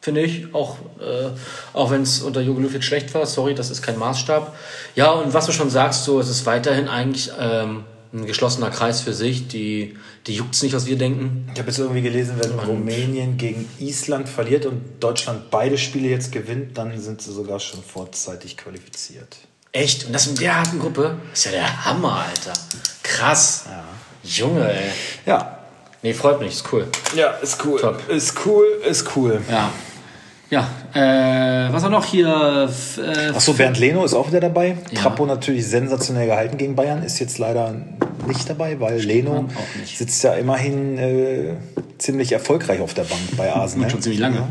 finde 0.00 0.22
ich. 0.22 0.52
Auch, 0.52 0.78
äh, 0.98 1.28
auch 1.74 1.92
wenn 1.92 2.02
es 2.02 2.22
unter 2.22 2.40
jetzt 2.40 2.82
schlecht 2.82 3.14
war, 3.14 3.24
sorry, 3.26 3.54
das 3.54 3.70
ist 3.70 3.82
kein 3.82 3.96
Maßstab. 4.00 4.52
Ja, 4.96 5.12
und 5.12 5.32
was 5.32 5.46
du 5.46 5.52
schon 5.52 5.70
sagst, 5.70 6.02
so, 6.02 6.18
es 6.18 6.28
ist 6.28 6.44
weiterhin 6.44 6.88
eigentlich 6.88 7.30
ähm, 7.38 7.84
ein 8.12 8.26
geschlossener 8.26 8.70
Kreis 8.70 9.00
für 9.00 9.12
sich. 9.12 9.46
Die, 9.46 9.94
die 10.26 10.34
juckt's 10.34 10.60
nicht, 10.64 10.74
was 10.74 10.86
wir 10.86 10.98
denken. 10.98 11.48
Ich 11.52 11.60
habe 11.60 11.68
jetzt 11.68 11.78
irgendwie 11.78 12.02
gelesen, 12.02 12.34
wenn 12.40 12.58
Rumänien 12.58 13.36
gegen 13.36 13.68
Island 13.78 14.28
verliert 14.28 14.66
und 14.66 14.82
Deutschland 14.98 15.52
beide 15.52 15.78
Spiele 15.78 16.08
jetzt 16.08 16.32
gewinnt, 16.32 16.76
dann 16.78 17.00
sind 17.00 17.22
sie 17.22 17.32
sogar 17.32 17.60
schon 17.60 17.80
vorzeitig 17.80 18.56
qualifiziert. 18.56 19.36
Echt? 19.74 20.06
Und 20.06 20.12
das 20.12 20.28
in 20.28 20.36
der 20.36 20.56
harten 20.56 20.78
Gruppe? 20.78 21.16
Das 21.30 21.40
ist 21.40 21.44
ja 21.46 21.50
der 21.50 21.84
Hammer, 21.84 22.24
Alter. 22.28 22.52
Krass. 23.02 23.64
Junge, 24.22 24.72
ey. 24.72 24.90
Ja. 25.26 25.58
Nee, 26.00 26.14
freut 26.14 26.38
mich, 26.38 26.52
ist 26.52 26.72
cool. 26.72 26.86
Ja, 27.16 27.30
ist 27.42 27.58
cool. 27.64 27.80
Top. 27.80 28.08
Ist 28.08 28.34
cool, 28.46 28.64
ist 28.88 29.16
cool. 29.16 29.42
Ja. 29.50 29.70
Ja, 30.48 30.68
äh, 30.94 31.72
was 31.72 31.82
auch 31.82 31.90
noch 31.90 32.04
hier? 32.04 32.28
Äh, 32.98 33.30
Achso, 33.30 33.54
Bernd 33.54 33.78
Leno 33.80 34.04
ist 34.04 34.14
auch 34.14 34.28
wieder 34.28 34.38
dabei. 34.38 34.76
Ja. 34.92 35.00
Trappo 35.00 35.26
natürlich 35.26 35.66
sensationell 35.66 36.26
gehalten 36.26 36.56
gegen 36.56 36.76
Bayern, 36.76 37.02
ist 37.02 37.18
jetzt 37.18 37.38
leider 37.38 37.74
nicht 38.28 38.48
dabei, 38.48 38.78
weil 38.78 39.00
Leno 39.00 39.48
auch 39.48 39.80
nicht. 39.80 39.98
sitzt 39.98 40.22
ja 40.22 40.34
immerhin 40.34 40.98
äh, 40.98 41.54
ziemlich 41.98 42.30
erfolgreich 42.30 42.80
auf 42.80 42.94
der 42.94 43.04
Bank 43.04 43.22
bei 43.36 43.52
Arsenal. 43.52 43.90
schon 43.90 44.02
ziemlich 44.02 44.20
lange. 44.20 44.46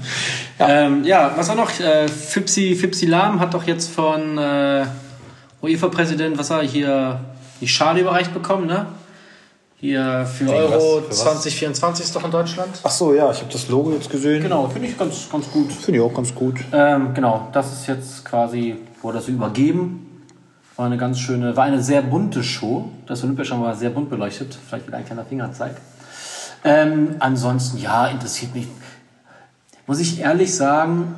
Ja, 0.59 0.67
ähm, 0.67 1.05
ja 1.05 1.33
was 1.37 1.49
auch 1.49 1.55
noch? 1.55 1.79
Äh, 1.79 2.09
Fipsi, 2.09 2.75
Fipsi 2.75 3.05
Lahm 3.05 3.39
hat 3.39 3.53
doch 3.53 3.63
jetzt 3.65 3.89
von 3.89 4.37
UEFA-Präsident, 5.63 6.37
was 6.37 6.49
er 6.49 6.61
hier, 6.61 7.19
die 7.61 7.67
Schale 7.67 8.01
überreicht 8.01 8.33
bekommen, 8.33 8.67
ne? 8.67 8.85
Hier 9.77 10.25
für 10.25 10.45
Wegen 10.45 10.53
Euro 10.53 10.97
was? 10.97 11.05
Für 11.05 11.09
was? 11.09 11.19
2024 11.21 12.05
ist 12.05 12.15
doch 12.15 12.23
in 12.23 12.31
Deutschland. 12.31 12.69
Ach 12.83 12.91
so, 12.91 13.13
ja, 13.13 13.31
ich 13.31 13.39
habe 13.39 13.51
das 13.51 13.67
Logo 13.69 13.91
jetzt 13.91 14.09
gesehen. 14.09 14.43
Genau, 14.43 14.67
finde 14.67 14.89
ich 14.89 14.97
ganz, 14.97 15.29
ganz 15.29 15.49
gut. 15.49 15.71
Finde 15.71 15.99
ich 15.99 16.05
auch 16.05 16.13
ganz 16.13 16.35
gut. 16.35 16.59
Ähm, 16.71 17.13
genau, 17.13 17.47
das 17.53 17.71
ist 17.73 17.87
jetzt 17.87 18.25
quasi, 18.25 18.75
wurde 19.01 19.17
das 19.17 19.27
übergeben. 19.27 20.21
War 20.75 20.85
eine 20.87 20.97
ganz 20.97 21.19
schöne, 21.19 21.55
war 21.55 21.65
eine 21.65 21.81
sehr 21.81 22.01
bunte 22.01 22.43
Show. 22.43 22.89
Das 23.07 23.23
Olympiaschau 23.23 23.61
war 23.61 23.75
sehr 23.75 23.89
bunt 23.89 24.09
beleuchtet. 24.09 24.57
Vielleicht 24.67 24.87
wieder 24.87 24.97
ein 24.97 25.05
kleiner 25.05 25.25
Fingerzeig. 25.25 25.75
Ähm, 26.65 27.15
ansonsten, 27.19 27.77
ja, 27.77 28.07
interessiert 28.07 28.55
mich. 28.55 28.67
Muss 29.85 29.99
ich 29.99 30.19
ehrlich 30.19 30.55
sagen, 30.55 31.15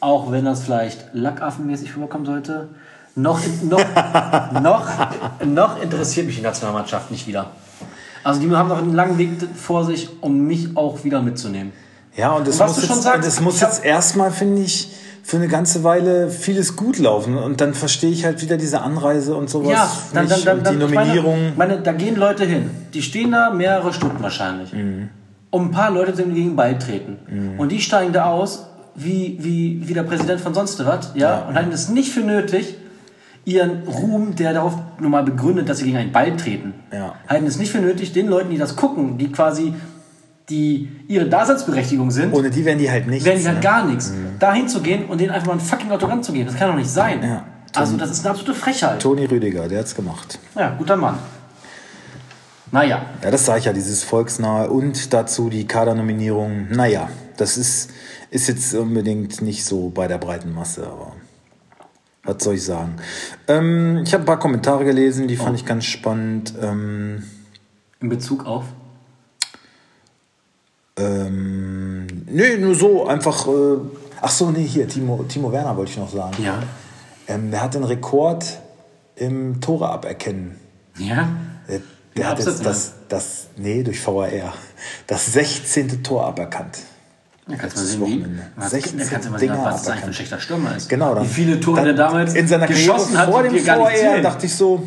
auch 0.00 0.30
wenn 0.30 0.44
das 0.44 0.62
vielleicht 0.62 1.14
lackaffenmäßig 1.14 1.96
rüberkommen 1.96 2.26
sollte, 2.26 2.68
noch, 3.16 3.40
noch, 3.62 3.80
noch, 4.62 4.90
noch 5.44 5.82
interessiert 5.82 6.26
mich 6.26 6.36
die 6.36 6.42
Nationalmannschaft 6.42 7.10
nicht 7.10 7.26
wieder. 7.26 7.50
Also 8.24 8.40
die 8.40 8.50
haben 8.50 8.68
noch 8.68 8.78
einen 8.78 8.94
langen 8.94 9.18
Weg 9.18 9.30
vor 9.54 9.84
sich, 9.84 10.08
um 10.20 10.46
mich 10.46 10.76
auch 10.76 11.04
wieder 11.04 11.20
mitzunehmen. 11.22 11.72
Ja, 12.16 12.32
und 12.32 12.46
es 12.48 12.58
was 12.58 12.76
muss, 12.76 12.88
jetzt, 12.88 13.02
sagst, 13.02 13.18
und 13.18 13.24
es 13.26 13.40
muss 13.40 13.60
jetzt 13.60 13.84
erstmal, 13.84 14.30
finde 14.30 14.62
ich, 14.62 14.90
für 15.22 15.36
eine 15.36 15.48
ganze 15.48 15.84
Weile 15.84 16.28
vieles 16.28 16.76
gut 16.76 16.98
laufen. 16.98 17.36
Und 17.36 17.60
dann 17.60 17.74
verstehe 17.74 18.10
ich 18.10 18.24
halt 18.24 18.42
wieder 18.42 18.56
diese 18.56 18.82
Anreise 18.82 19.34
und 19.34 19.50
sowas. 19.50 19.72
Ja, 19.72 19.92
dann, 20.12 20.26
nicht. 20.26 20.46
dann, 20.46 20.58
und 20.58 20.66
dann 20.66 20.74
die 20.74 20.80
Nominierung. 20.80 21.34
Ich 21.50 21.56
meine, 21.56 21.72
meine, 21.74 21.82
da 21.82 21.92
gehen 21.92 22.16
Leute 22.16 22.44
hin. 22.44 22.70
Die 22.92 23.02
stehen 23.02 23.32
da 23.32 23.50
mehrere 23.50 23.92
Stunden 23.92 24.22
wahrscheinlich. 24.22 24.72
Um 25.50 25.66
ein 25.66 25.70
paar 25.70 25.90
Leute 25.90 26.14
zu 26.14 26.24
gegen 26.24 26.56
beitreten. 26.56 27.56
Und 27.58 27.70
die 27.72 27.80
steigen 27.80 28.12
da 28.12 28.26
aus, 28.26 28.66
wie, 28.94 29.38
wie, 29.40 29.88
wie 29.88 29.94
der 29.94 30.04
Präsident 30.04 30.40
von 30.40 30.54
sonst 30.54 30.84
was, 30.84 31.10
ja, 31.14 31.46
und 31.48 31.54
halten 31.56 31.72
es 31.72 31.88
nicht 31.88 32.12
für 32.12 32.20
nötig, 32.20 32.76
ihren 33.44 33.82
Ruhm, 33.86 34.34
der 34.36 34.52
darauf 34.54 34.74
nun 35.00 35.10
mal 35.10 35.22
begründet, 35.22 35.68
dass 35.68 35.78
sie 35.78 35.84
gegen 35.84 35.96
einen 35.96 36.12
Ball 36.12 36.36
treten, 36.36 36.74
Ja. 36.92 37.14
halten 37.28 37.46
es 37.46 37.58
nicht 37.58 37.70
für 37.72 37.78
nötig, 37.78 38.12
den 38.12 38.28
Leuten, 38.28 38.50
die 38.50 38.58
das 38.58 38.74
gucken, 38.76 39.18
die 39.18 39.30
quasi 39.30 39.74
die 40.50 40.90
ihre 41.08 41.26
Daseinsberechtigung 41.26 42.10
sind, 42.10 42.34
Ohne 42.34 42.50
die 42.50 42.64
wären 42.66 42.78
die 42.78 42.90
halt 42.90 43.06
nichts. 43.06 43.24
werden 43.24 43.40
die 43.40 43.46
halt 43.46 43.56
ne? 43.56 43.62
gar 43.62 43.86
nichts. 43.86 44.12
Da 44.38 44.52
hinzugehen 44.52 45.06
und 45.06 45.18
denen 45.20 45.30
einfach 45.30 45.46
mal 45.48 45.54
ein 45.54 45.60
fucking 45.60 45.90
Autogramm 45.90 46.22
zu 46.22 46.32
geben, 46.32 46.46
das 46.46 46.56
kann 46.56 46.68
doch 46.70 46.76
nicht 46.76 46.90
sein. 46.90 47.22
Ja. 47.22 47.44
Also 47.74 47.96
das 47.96 48.10
ist 48.10 48.20
eine 48.20 48.30
absolute 48.30 48.54
Frechheit. 48.54 49.00
Toni 49.00 49.24
Rüdiger, 49.24 49.68
der 49.68 49.80
hat's 49.80 49.94
gemacht. 49.94 50.38
Ja, 50.54 50.70
guter 50.76 50.96
Mann. 50.96 51.18
Naja, 52.70 53.02
Ja, 53.22 53.30
das 53.30 53.46
sage 53.46 53.60
ich 53.60 53.64
ja, 53.66 53.72
dieses 53.72 54.02
Volksnahe 54.04 54.68
und 54.68 55.12
dazu 55.12 55.48
die 55.48 55.66
Kadernominierung. 55.66 56.68
Naja, 56.70 57.08
das 57.36 57.56
ist, 57.56 57.90
ist 58.30 58.48
jetzt 58.48 58.74
unbedingt 58.74 59.40
nicht 59.42 59.64
so 59.64 59.90
bei 59.90 60.08
der 60.08 60.18
breiten 60.18 60.52
Masse, 60.52 60.86
aber 60.86 61.12
was 62.24 62.42
soll 62.42 62.54
ich 62.54 62.64
sagen? 62.64 62.96
Ähm, 63.48 64.02
ich 64.04 64.12
habe 64.12 64.22
ein 64.24 64.26
paar 64.26 64.38
Kommentare 64.38 64.84
gelesen, 64.84 65.28
die 65.28 65.36
fand 65.36 65.58
ich 65.58 65.64
ganz 65.64 65.84
spannend. 65.84 66.54
Ähm, 66.60 67.22
in 68.00 68.08
Bezug 68.08 68.46
auf. 68.46 68.64
ähm, 70.96 72.06
nee, 72.26 72.56
nur 72.56 72.74
so, 72.74 73.06
einfach. 73.06 73.46
Äh, 73.46 73.76
ach 74.20 74.30
so, 74.30 74.50
nee, 74.50 74.66
hier, 74.66 74.88
Timo, 74.88 75.24
Timo 75.28 75.52
Werner 75.52 75.76
wollte 75.76 75.92
ich 75.92 75.98
noch 75.98 76.10
sagen. 76.10 76.42
Ja. 76.42 76.62
Ähm, 77.26 77.50
der 77.50 77.62
hat 77.62 77.74
den 77.74 77.84
Rekord 77.84 78.44
im 79.16 79.60
Tore 79.60 79.88
aberkennen. 79.88 80.58
Ja? 80.98 81.28
Der, 81.68 81.80
der 82.16 82.28
hat 82.28 82.38
jetzt 82.38 82.64
das, 82.64 82.94
das, 83.08 83.46
nee, 83.56 83.82
durch 83.82 84.04
VAR, 84.06 84.54
das 85.06 85.32
16. 85.32 86.02
Tor 86.02 86.26
aberkannt. 86.26 86.78
Da 87.46 87.56
kannst 87.56 87.76
du 87.76 87.80
mal 87.80 87.86
sehen, 87.86 88.00
wie. 88.00 88.02
Wochenende. 88.22 88.42
Was, 88.56 88.70
16 88.70 88.98
da 88.98 89.04
kannst 89.04 89.26
du 89.26 89.32
mal 89.32 89.38
sehen, 89.38 89.48
Dinger 89.52 89.64
was 89.64 89.82
das 89.82 89.88
eigentlich 89.90 90.00
für 90.02 90.06
ein 90.08 90.14
schlechter 90.14 90.40
Stürmer 90.40 90.76
ist. 90.76 90.88
Genau, 90.88 91.14
dann, 91.14 91.24
Wie 91.24 91.28
viele 91.28 91.60
Tore 91.60 91.76
dann 91.76 91.84
der 91.84 91.94
damals 91.94 92.34
in 92.34 92.48
seiner 92.48 92.66
geschossen 92.66 93.14
Karriere 93.14 93.18
hat, 93.18 93.30
vor 93.30 93.42
die 93.42 93.48
dem 93.50 93.64
sehen. 93.64 94.22
dachte 94.22 94.46
ich 94.46 94.54
so, 94.54 94.82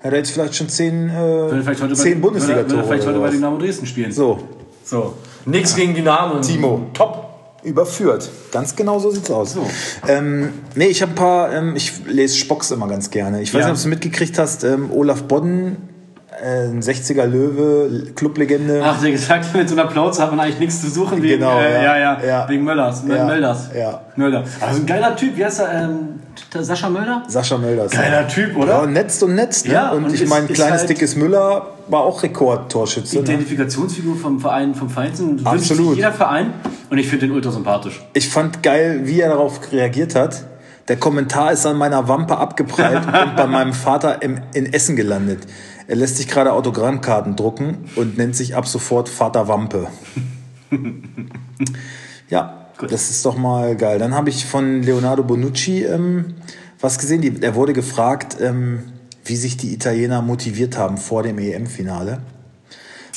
er 0.00 0.14
jetzt 0.14 0.30
vielleicht 0.30 0.54
schon 0.54 0.68
zehn, 0.68 1.08
äh, 1.08 1.14
Würde 1.14 1.62
vielleicht 1.62 1.80
heute 1.82 1.94
bei, 1.94 2.00
zehn 2.02 2.20
Bundesliga-Tore. 2.20 2.70
würde, 2.70 2.84
vielleicht 2.88 3.06
heute 3.06 3.18
bei. 3.18 3.30
Dynamo 3.30 3.56
Dresden 3.58 3.86
spielen. 3.86 4.12
So, 4.12 4.38
so. 4.84 5.14
Nix 5.46 5.74
gegen 5.74 5.94
Dynamo. 5.94 6.40
Timo, 6.40 6.86
top. 6.92 7.22
Überführt. 7.62 8.30
Ganz 8.52 8.76
genau 8.76 9.00
so 9.00 9.10
sieht's 9.10 9.28
aus. 9.30 9.54
So. 9.54 9.66
Ähm, 10.06 10.50
nee, 10.76 10.86
ich 10.86 11.02
habe 11.02 11.12
ein 11.12 11.14
paar, 11.16 11.52
ähm, 11.52 11.74
ich 11.74 12.06
lese 12.06 12.36
Spocks 12.36 12.70
immer 12.70 12.86
ganz 12.86 13.10
gerne. 13.10 13.42
Ich 13.42 13.52
weiß 13.52 13.62
Ja. 13.62 13.68
nicht, 13.70 13.78
ob 13.78 13.82
du 13.82 13.88
mitgekriegt 13.88 14.38
hast, 14.38 14.62
ähm, 14.62 14.90
Olaf 14.92 15.24
Bodden 15.24 15.76
ein 16.42 16.82
60er 16.82 17.24
Löwe, 17.24 18.12
Clublegende. 18.14 18.82
Ach, 18.84 19.00
der 19.00 19.10
gesagt, 19.12 19.54
mit 19.54 19.68
so 19.68 19.74
einer 19.74 19.88
Plauze 19.88 20.22
hat 20.22 20.30
man 20.30 20.40
eigentlich 20.40 20.58
nichts 20.60 20.80
zu 20.80 20.90
suchen 20.90 21.22
wegen, 21.22 21.38
Genau, 21.40 21.58
äh, 21.58 21.82
ja, 21.84 21.98
ja, 21.98 22.20
ja, 22.24 22.48
wegen 22.48 22.64
Möllers. 22.64 23.02
Ja, 23.08 23.24
Mölders. 23.24 23.70
ja. 23.76 24.02
Mölder. 24.16 24.44
Also 24.60 24.80
ein 24.80 24.86
geiler 24.86 25.16
Typ, 25.16 25.36
wie 25.36 25.44
heißt 25.44 25.60
er? 25.60 25.84
Ähm, 25.84 26.20
Sascha 26.52 26.88
Mölder? 26.88 27.22
Sascha 27.28 27.56
Mölders. 27.58 27.90
Geiler 27.92 28.28
Typ, 28.28 28.56
oder? 28.56 28.80
Ja, 28.82 28.86
netzt 28.86 29.22
und 29.22 29.34
netzt. 29.34 29.66
Ne? 29.66 29.74
Ja, 29.74 29.90
und, 29.92 30.04
und 30.04 30.14
ich 30.14 30.26
meine, 30.28 30.46
kleines, 30.46 30.80
halt- 30.80 30.90
dickes 30.90 31.16
Müller 31.16 31.66
war 31.88 32.00
auch 32.00 32.22
Rekordtorschütze. 32.22 33.16
Ne? 33.16 33.22
Identifikationsfigur 33.22 34.16
vom 34.16 34.40
Verein, 34.40 34.74
vom 34.74 34.90
Verein 34.90 35.12
wünscht 35.18 35.38
sich 35.38 35.46
Absolut. 35.46 35.96
jeder 35.96 36.12
Verein 36.12 36.52
und 36.90 36.98
ich 36.98 37.08
finde 37.08 37.26
den 37.26 37.34
ultra 37.34 37.50
sympathisch. 37.50 38.02
Ich 38.14 38.28
fand 38.28 38.62
geil, 38.62 39.02
wie 39.04 39.20
er 39.20 39.28
darauf 39.30 39.60
reagiert 39.72 40.14
hat. 40.14 40.44
Der 40.88 40.96
Kommentar 40.96 41.50
ist 41.52 41.66
an 41.66 41.76
meiner 41.76 42.06
Wampe 42.08 42.36
abgeprallt 42.38 43.02
und 43.06 43.36
bei 43.36 43.46
meinem 43.46 43.72
Vater 43.72 44.22
im, 44.22 44.40
in 44.54 44.72
Essen 44.72 44.94
gelandet. 44.96 45.40
Er 45.88 45.96
lässt 45.96 46.16
sich 46.16 46.26
gerade 46.28 46.52
Autogrammkarten 46.52 47.36
drucken 47.36 47.88
und 47.96 48.18
nennt 48.18 48.34
sich 48.34 48.56
ab 48.56 48.66
sofort 48.66 49.08
Vater 49.08 49.46
Wampe. 49.46 49.86
ja, 52.28 52.66
Gut. 52.78 52.90
das 52.90 53.10
ist 53.10 53.24
doch 53.24 53.36
mal 53.36 53.76
geil. 53.76 53.98
Dann 53.98 54.14
habe 54.14 54.28
ich 54.30 54.46
von 54.46 54.82
Leonardo 54.82 55.22
Bonucci 55.22 55.84
ähm, 55.84 56.34
was 56.80 56.98
gesehen. 56.98 57.22
Die, 57.22 57.40
er 57.40 57.54
wurde 57.54 57.72
gefragt, 57.72 58.36
ähm, 58.40 58.80
wie 59.24 59.36
sich 59.36 59.56
die 59.56 59.72
Italiener 59.72 60.22
motiviert 60.22 60.76
haben 60.76 60.98
vor 60.98 61.22
dem 61.22 61.38
EM-Finale. 61.38 62.20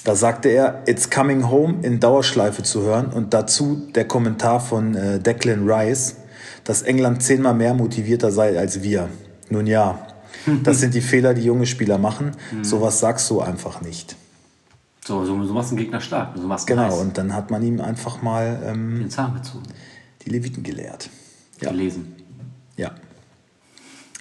Da 0.04 0.16
sagte 0.16 0.50
er, 0.50 0.84
It's 0.86 1.10
Coming 1.10 1.50
Home 1.50 1.80
in 1.82 2.00
Dauerschleife 2.00 2.64
zu 2.64 2.84
hören 2.84 3.08
und 3.08 3.34
dazu 3.34 3.90
der 3.96 4.06
Kommentar 4.06 4.60
von 4.60 4.96
äh, 4.96 5.20
Declan 5.20 5.70
Rice, 5.70 6.16
dass 6.64 6.84
England 6.84 7.22
zehnmal 7.22 7.54
mehr 7.54 7.74
motivierter 7.74 8.32
sei 8.32 8.58
als 8.58 8.82
wir. 8.82 9.10
Nun 9.50 9.68
ja, 9.68 10.08
das 10.64 10.80
sind 10.80 10.94
die 10.94 11.02
Fehler, 11.02 11.34
die 11.34 11.44
junge 11.44 11.66
Spieler 11.66 11.98
machen. 11.98 12.32
Sowas 12.62 13.00
sagst 13.00 13.30
du 13.30 13.42
einfach 13.42 13.82
nicht. 13.82 14.16
So, 15.06 15.26
so, 15.26 15.44
so 15.44 15.54
machst 15.54 15.72
du 15.72 15.76
einen 15.76 15.84
Gegner 15.84 16.02
stark. 16.02 16.38
So 16.38 16.46
machst 16.48 16.68
Genau, 16.68 16.84
heiß. 16.92 16.98
und 17.00 17.18
dann 17.18 17.34
hat 17.34 17.50
man 17.52 17.64
ihm 17.64 17.82
einfach 17.82 18.22
mal 18.22 18.62
ähm, 18.66 19.00
den 19.00 19.10
Zahn 19.10 19.34
gezogen. 19.34 19.64
die 20.26 20.30
Leviten 20.30 20.62
gelehrt. 20.64 21.10
Ja, 21.62 21.72
Gelesen. 21.72 22.16
ja. 22.78 22.92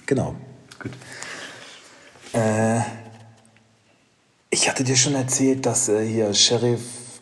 Genau. 0.05 0.35
Gut. 0.81 0.91
Äh, 2.33 2.79
ich 4.49 4.67
hatte 4.67 4.83
dir 4.83 4.95
schon 4.95 5.13
erzählt, 5.13 5.65
dass 5.65 5.87
äh, 5.89 6.05
hier 6.07 6.33
Sheriff 6.33 6.81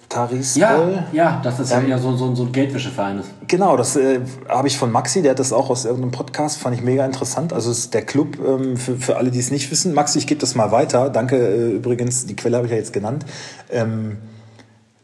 Taris 0.09 0.55
Ja, 0.55 1.05
ja, 1.11 1.41
dass 1.43 1.57
das 1.57 1.69
ja 1.69 1.79
Ähm, 1.79 1.89
eher 1.89 1.99
so, 1.99 2.15
so, 2.15 2.33
so 2.33 2.43
ein 2.43 2.51
Geldwäscheverein 2.51 3.19
ist. 3.19 3.29
Genau, 3.47 3.75
das 3.75 3.95
äh, 3.95 4.21
habe 4.47 4.67
ich 4.67 4.77
von 4.77 4.91
Maxi, 4.91 5.21
der 5.21 5.31
hat 5.31 5.39
das 5.39 5.51
auch 5.51 5.69
aus 5.69 5.85
irgendeinem 5.85 6.11
Podcast, 6.11 6.59
fand 6.59 6.75
ich 6.75 6.81
mega 6.81 7.05
interessant. 7.05 7.51
Also 7.51 7.71
es 7.71 7.79
ist 7.79 7.93
der 7.93 8.03
Club, 8.03 8.37
ähm, 8.45 8.77
für, 8.77 8.95
für 8.95 9.17
alle, 9.17 9.31
die 9.31 9.39
es 9.39 9.51
nicht 9.51 9.69
wissen. 9.69 9.93
Maxi, 9.93 10.19
ich 10.19 10.27
gebe 10.27 10.39
das 10.39 10.55
mal 10.55 10.71
weiter. 10.71 11.09
Danke 11.09 11.35
äh, 11.37 11.71
übrigens, 11.71 12.25
die 12.25 12.35
Quelle 12.35 12.57
habe 12.57 12.67
ich 12.67 12.71
ja 12.71 12.77
jetzt 12.77 12.93
genannt. 12.93 13.25
Ähm, 13.69 14.17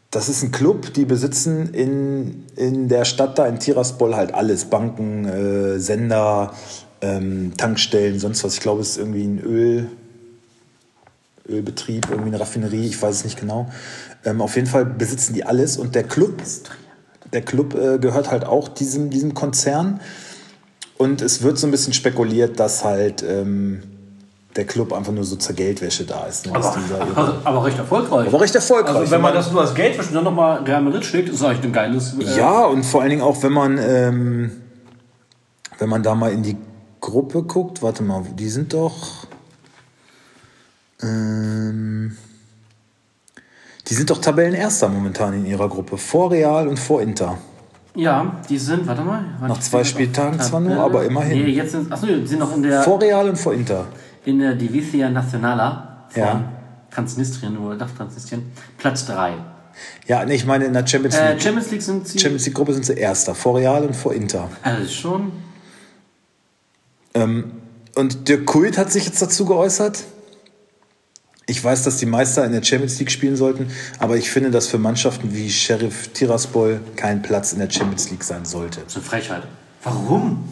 das 0.09 0.29
ist 0.29 0.43
ein 0.43 0.51
Club, 0.51 0.93
die 0.93 1.05
besitzen 1.05 1.73
in, 1.73 2.45
in 2.55 2.87
der 2.87 3.03
Stadt 3.03 3.39
da 3.39 3.47
in 3.47 3.59
Tiraspol 3.59 4.15
halt 4.15 4.33
alles. 4.33 4.65
Banken, 4.65 5.25
äh, 5.25 5.79
Sender, 5.79 6.53
ähm, 7.01 7.53
Tankstellen, 7.57 8.19
sonst 8.19 8.43
was. 8.43 8.53
Ich 8.53 8.61
glaube, 8.61 8.81
es 8.81 8.91
ist 8.91 8.97
irgendwie 8.97 9.23
ein 9.23 9.39
Öl, 9.39 9.89
Ölbetrieb, 11.49 12.07
irgendwie 12.09 12.29
eine 12.29 12.39
Raffinerie, 12.39 12.85
ich 12.85 13.01
weiß 13.01 13.15
es 13.15 13.23
nicht 13.25 13.39
genau. 13.39 13.69
Ähm, 14.25 14.41
auf 14.41 14.55
jeden 14.55 14.67
Fall 14.67 14.85
besitzen 14.85 15.33
die 15.33 15.45
alles 15.45 15.77
und 15.77 15.95
der 15.95 16.03
Club, 16.03 16.41
der 17.31 17.41
Club 17.41 17.75
äh, 17.75 17.97
gehört 17.99 18.31
halt 18.31 18.45
auch 18.45 18.67
diesem, 18.69 19.09
diesem 19.09 19.33
Konzern. 19.33 19.99
Und 20.97 21.21
es 21.21 21.41
wird 21.41 21.57
so 21.57 21.67
ein 21.67 21.71
bisschen 21.71 21.93
spekuliert, 21.93 22.59
dass 22.59 22.83
halt 22.83 23.23
ähm, 23.23 23.83
der 24.55 24.65
Club 24.65 24.93
einfach 24.93 25.11
nur 25.11 25.23
so 25.23 25.35
zur 25.35 25.55
Geldwäsche 25.55 26.05
da 26.05 26.27
ist. 26.27 26.45
Ne? 26.45 26.53
Aber, 26.55 26.75
aber, 27.15 27.41
aber 27.43 27.65
recht 27.65 27.77
erfolgreich. 27.77 28.27
aber 28.27 28.41
recht 28.41 28.55
erfolgreich. 28.55 28.95
Also 28.95 29.11
wenn 29.11 29.21
man 29.21 29.33
das 29.33 29.51
nur 29.51 29.61
als 29.61 29.73
Geldwäsche 29.73 30.09
und 30.09 30.15
dann 30.15 30.23
nochmal 30.23 30.63
Real 30.63 30.81
Madrid 30.81 31.03
schlägt, 31.03 31.29
ist 31.29 31.43
eigentlich 31.43 31.63
ein 31.63 31.73
geiles... 31.73 32.13
Äh, 32.19 32.37
Ja, 32.37 32.65
und 32.65 32.83
vor 32.83 33.01
allen 33.01 33.09
Dingen 33.09 33.21
auch, 33.23 33.41
wenn 33.41 33.51
man, 33.51 33.79
ähm, 33.79 34.51
wenn 35.79 35.89
man 35.89 36.03
da 36.03 36.13
mal 36.13 36.31
in 36.31 36.43
die 36.43 36.57
Gruppe 37.01 37.43
guckt, 37.43 37.81
warte 37.81 38.03
mal, 38.03 38.23
die 38.37 38.49
sind 38.49 38.73
doch. 38.73 39.27
Ähm, 41.01 42.15
die 43.87 43.93
sind 43.93 44.09
doch 44.09 44.19
Tabellenerster 44.19 44.87
momentan 44.89 45.33
in 45.33 45.45
ihrer 45.45 45.67
Gruppe. 45.69 45.97
Vor 45.97 46.31
Real 46.31 46.67
und 46.67 46.79
vor 46.79 47.01
Inter. 47.01 47.37
Ja, 47.95 48.37
die 48.49 48.57
sind, 48.57 48.87
warte 48.87 49.03
mal. 49.03 49.23
warte, 49.39 49.53
Nach 49.53 49.59
zwei 49.59 49.83
Spieltagen 49.83 50.39
zwar 50.39 50.59
nur, 50.61 50.77
aber 50.77 51.03
immerhin. 51.05 51.43
Nee, 51.43 51.51
jetzt 51.51 51.73
sind, 51.73 51.91
achso, 51.91 52.07
die 52.07 52.25
sind 52.25 52.39
noch 52.39 52.55
in 52.55 52.63
der, 52.63 52.81
Vor 52.83 52.99
Real 53.01 53.29
und 53.29 53.37
vor 53.37 53.53
Inter. 53.53 53.85
in 54.25 54.39
der 54.39 54.55
Divizia 54.55 55.09
Nacionala 55.09 56.05
von 56.09 56.21
Ja. 56.23 56.41
Transnistrien 56.89 57.57
oder 57.57 57.75
nach 57.75 57.91
Transnistrien. 57.95 58.51
Platz 58.77 59.05
3. 59.05 59.33
Ja, 60.07 60.23
nee, 60.25 60.35
ich 60.35 60.45
meine 60.45 60.65
in 60.65 60.73
der 60.73 60.85
Champions 60.87 61.15
Äh, 61.15 61.31
League. 61.33 61.41
Champions 61.41 61.71
League 61.71 61.81
sind 61.81 62.07
sie. 62.07 62.19
Champions 62.19 62.45
League 62.45 62.55
Gruppe 62.55 62.73
sind 62.73 62.85
sie 62.85 62.93
Erster. 62.93 63.35
Vor 63.35 63.57
Real 63.57 63.83
und 63.85 63.95
vor 63.95 64.13
Inter. 64.13 64.49
Also 64.63 64.87
schon. 64.91 65.31
Ähm, 67.13 67.51
und 67.95 68.27
Dirk 68.27 68.45
Kult 68.45 68.77
hat 68.77 68.91
sich 68.91 69.05
jetzt 69.05 69.21
dazu 69.21 69.45
geäußert. 69.45 70.03
Ich 71.45 71.61
weiß, 71.61 71.83
dass 71.83 71.97
die 71.97 72.05
Meister 72.05 72.45
in 72.45 72.53
der 72.53 72.63
Champions 72.63 72.99
League 72.99 73.11
spielen 73.11 73.35
sollten, 73.35 73.67
aber 73.99 74.15
ich 74.15 74.29
finde, 74.29 74.49
dass 74.49 74.67
für 74.67 74.77
Mannschaften 74.77 75.33
wie 75.33 75.49
Sheriff 75.49 76.09
Tiraspol 76.13 76.79
kein 76.95 77.21
Platz 77.21 77.51
in 77.51 77.59
der 77.59 77.69
Champions 77.69 78.09
League 78.11 78.23
sein 78.23 78.45
sollte. 78.45 78.79
Das 78.81 78.93
ist 78.93 78.97
eine 78.97 79.05
Frechheit. 79.05 79.43
Warum? 79.83 80.45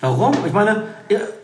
Warum? 0.00 0.34
Ich 0.44 0.52
meine, 0.52 0.82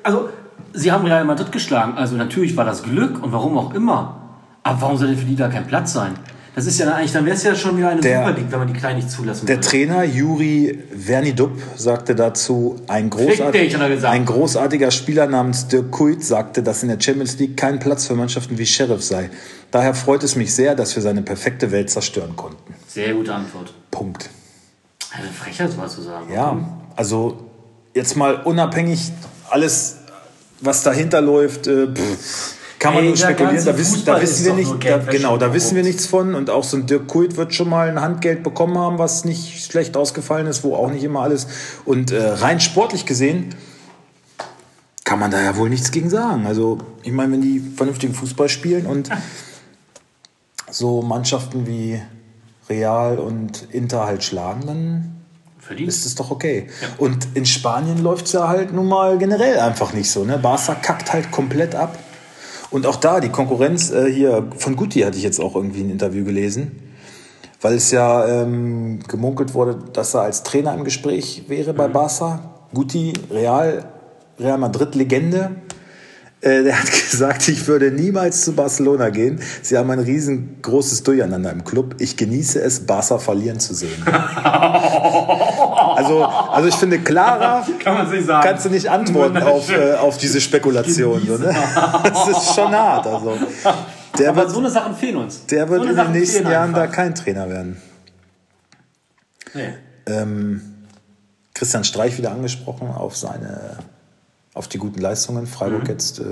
also, 0.03 0.31
sie 0.73 0.91
haben 0.91 1.05
Real 1.05 1.25
Madrid 1.25 1.53
geschlagen. 1.53 1.97
Also, 1.97 2.17
natürlich 2.17 2.57
war 2.57 2.65
das 2.65 2.83
Glück 2.83 3.23
und 3.23 3.33
warum 3.33 3.57
auch 3.59 3.75
immer. 3.75 4.17
Aber 4.65 4.81
warum 4.81 4.97
soll 4.97 5.09
denn 5.09 5.19
für 5.19 5.25
die 5.25 5.37
da 5.37 5.49
kein 5.49 5.67
Platz 5.67 5.93
sein? 5.93 6.15
Das 6.55 6.67
ist 6.67 6.79
ja 6.81 6.87
dann 6.87 6.95
eigentlich, 6.97 7.13
dann 7.13 7.25
wäre 7.25 7.37
es 7.37 7.43
ja 7.45 7.55
schon 7.55 7.77
wieder 7.79 7.91
eine 7.91 8.01
Der- 8.01 8.27
Super 8.27 8.37
League, 8.39 8.51
wenn 8.51 8.59
man 8.59 8.69
die 8.69 8.79
Kleinen 8.79 8.97
nicht 8.97 9.11
zulassen 9.11 9.47
Der 9.47 9.57
würde. 9.57 9.69
Trainer 9.69 10.03
Juri 10.05 10.83
Vernidup 10.99 11.53
sagte 11.77 12.15
dazu, 12.17 12.77
ein, 12.89 13.09
großart 13.09 13.55
dich, 13.55 13.77
ein 14.05 14.25
großartiger 14.27 14.91
Spieler 14.91 15.27
namens 15.27 15.69
Dirk 15.69 15.91
Kuyt 15.93 16.25
sagte, 16.25 16.63
dass 16.63 16.83
in 16.83 16.89
der 16.89 17.01
Champions 17.01 17.39
League 17.39 17.57
kein 17.57 17.79
Platz 17.79 18.07
für 18.07 18.15
Mannschaften 18.15 18.59
wie 18.59 18.67
Sheriff 18.67 19.03
sei. 19.05 19.31
Daher 19.71 19.95
freut 19.95 20.25
es 20.25 20.35
mich 20.35 20.53
sehr, 20.55 20.75
dass 20.75 20.97
wir 20.97 21.03
seine 21.03 21.23
perfekte 21.23 21.71
Welt 21.71 21.89
zerstören 21.89 22.35
konnten. 22.35 22.75
Sehr 22.89 23.15
gute 23.15 23.33
Antwort. 23.33 23.73
Punkt. 23.93 24.29
Eine 25.13 25.29
Frechheit, 25.29 25.71
sowas 25.71 25.95
zu 25.95 26.03
sagen. 26.03 26.33
Ja, 26.33 26.59
also 26.97 27.39
jetzt 27.95 28.17
mal 28.17 28.43
unabhängig 28.43 29.13
alles, 29.49 29.99
was 30.61 30.83
dahinter 30.83 31.21
läuft, 31.21 31.69
äh, 31.69 31.87
pff, 31.87 32.55
kann 32.81 32.95
man 32.95 33.05
nur 33.05 33.17
spekulieren. 33.17 33.65
Da 33.65 33.79
wissen, 33.79 34.05
da 34.07 34.21
wissen 34.21 34.47
wir 34.47 34.55
nicht, 34.55 34.85
da, 34.85 34.99
genau, 34.99 35.37
da 35.37 35.53
wissen 35.53 35.77
wir 35.77 35.83
nichts 35.83 36.07
von. 36.07 36.35
Und 36.35 36.49
auch 36.49 36.65
so 36.65 36.79
ein 36.79 36.87
Dirk 36.87 37.09
Kult 37.09 37.37
wird 37.37 37.55
schon 37.55 37.69
mal 37.69 37.89
ein 37.89 38.01
Handgeld 38.01 38.43
bekommen 38.43 38.79
haben, 38.79 38.99
was 38.99 39.27
nicht 39.27 39.63
schlecht 39.63 39.99
ausgefallen 39.99 40.47
ist, 40.47 40.65
wo 40.65 40.75
auch 40.75 40.91
nicht 40.91 41.05
immer 41.05 41.21
alles. 41.21 41.47
Und 41.85 42.11
äh, 42.11 42.27
rein 42.27 42.59
sportlich 42.59 43.05
gesehen 43.05 43.55
kann 45.05 45.19
man 45.19 45.31
da 45.31 45.43
ja 45.43 45.57
wohl 45.57 45.69
nichts 45.69 45.91
gegen 45.91 46.09
sagen. 46.09 46.47
Also 46.47 46.79
ich 47.03 47.13
meine, 47.13 47.33
wenn 47.33 47.43
die 47.43 47.61
vernünftigen 47.61 48.15
Fußball 48.15 48.49
spielen 48.49 48.87
und 48.87 49.11
so 50.71 51.03
Mannschaften 51.03 51.67
wie 51.67 52.01
Real 52.71 53.19
und 53.19 53.69
Inter 53.73 54.07
halt 54.07 54.25
schlagen, 54.25 54.63
dann 54.67 55.77
ist 55.77 56.07
es 56.07 56.15
doch 56.15 56.31
okay. 56.31 56.69
Und 56.97 57.29
in 57.35 57.45
Spanien 57.45 57.99
läuft 58.03 58.27
es 58.27 58.33
ja 58.33 58.49
halt 58.49 58.73
nun 58.73 58.89
mal 58.89 59.19
generell 59.19 59.61
einfach 59.61 59.93
nicht 59.93 60.11
so. 60.11 60.25
Ne? 60.25 60.39
Barca 60.39 60.75
kackt 60.75 61.13
halt 61.13 61.31
komplett 61.31 61.75
ab. 61.75 61.99
Und 62.71 62.87
auch 62.87 62.97
da, 62.97 63.21
die 63.21 63.31
Konkurrenz 63.31 63.91
äh, 63.91 64.11
hier 64.11 64.49
von 64.57 64.77
Guti 64.77 65.01
hatte 65.01 65.19
ich 65.19 65.25
jetzt 65.25 65.41
auch 65.41 65.57
irgendwie 65.57 65.81
ein 65.81 65.91
Interview 65.91 66.25
gelesen, 66.25 66.71
weil 67.61 67.75
es 67.75 67.91
ja 67.91 68.27
ähm, 68.27 69.01
gemunkelt 69.09 69.55
wurde, 69.55 69.79
dass 69.93 70.15
er 70.15 70.23
als 70.23 70.45
Trainer 70.45 70.75
im 70.75 70.85
Gespräch 70.85 71.45
wäre 71.49 71.75
bei 71.75 71.89
Barca. 71.89 72.51
Guti, 72.73 73.13
Real, 73.31 73.85
Real 74.39 74.59
Madrid-Legende. 74.59 75.57
Äh, 76.41 76.63
der 76.63 76.79
hat 76.79 76.91
gesagt, 77.11 77.49
ich 77.49 77.67
würde 77.67 77.91
niemals 77.91 78.45
zu 78.45 78.53
Barcelona 78.53 79.11
gehen. 79.11 79.41
Sie 79.63 79.77
haben 79.77 79.91
ein 79.91 79.99
riesengroßes 79.99 81.03
Durcheinander 81.03 81.51
im 81.51 81.65
Club. 81.65 81.97
Ich 81.99 82.17
genieße 82.17 82.63
es, 82.63 82.87
Barca 82.87 83.19
verlieren 83.19 83.59
zu 83.59 83.75
sehen. 83.75 84.05
also, 86.05 86.25
also 86.25 86.69
ich 86.69 86.75
finde, 86.75 86.99
klarer 87.01 87.67
Kann 87.79 87.95
man 87.95 88.09
sich 88.09 88.25
sagen. 88.25 88.47
kannst 88.47 88.65
du 88.65 88.71
nicht 88.71 88.89
antworten 88.91 89.39
auf, 89.39 89.71
äh, 89.71 89.95
auf 89.95 90.19
diese 90.19 90.41
Spekulation. 90.41 91.25
So, 91.27 91.37
ne? 91.39 91.55
Das 92.05 92.29
ist 92.29 92.55
schon 92.55 92.73
hart. 92.73 93.07
Also. 93.07 93.39
Der 94.19 94.31
Aber 94.31 94.43
wird, 94.43 94.51
so 94.51 94.59
eine 94.59 94.71
Sachen 94.71 94.95
fehlen 94.97 95.17
uns. 95.17 95.47
der 95.47 95.69
wird 95.69 95.83
so 95.83 95.89
in 95.89 95.97
den 95.97 96.13
nächsten 96.13 96.49
Jahren 96.51 96.73
da 96.73 96.83
einfach. 96.83 96.95
kein 96.97 97.15
Trainer 97.15 97.49
werden. 97.49 97.81
Nee. 99.55 99.75
Ähm, 100.07 100.63
Christian 101.55 101.85
Streich 101.85 102.17
wieder 102.19 102.31
angesprochen 102.33 102.89
auf 102.91 103.17
seine 103.17 103.79
auf 104.55 104.67
die 104.69 104.79
guten 104.79 105.01
Leistungen. 105.01 105.47
Freiburg 105.47 105.85
Mhm. 105.85 105.89
jetzt 105.91 106.19
äh, 106.19 106.23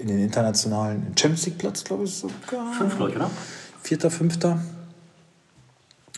in 0.00 0.06
den 0.08 0.20
internationalen 0.20 1.12
Champions 1.18 1.46
League 1.46 1.58
Platz, 1.58 1.84
glaube 1.84 2.04
ich, 2.04 2.14
sogar. 2.14 2.72
Fünf 2.78 2.98
Leute, 2.98 3.16
oder? 3.16 3.30
Vierter, 3.82 4.10
fünfter. 4.10 4.58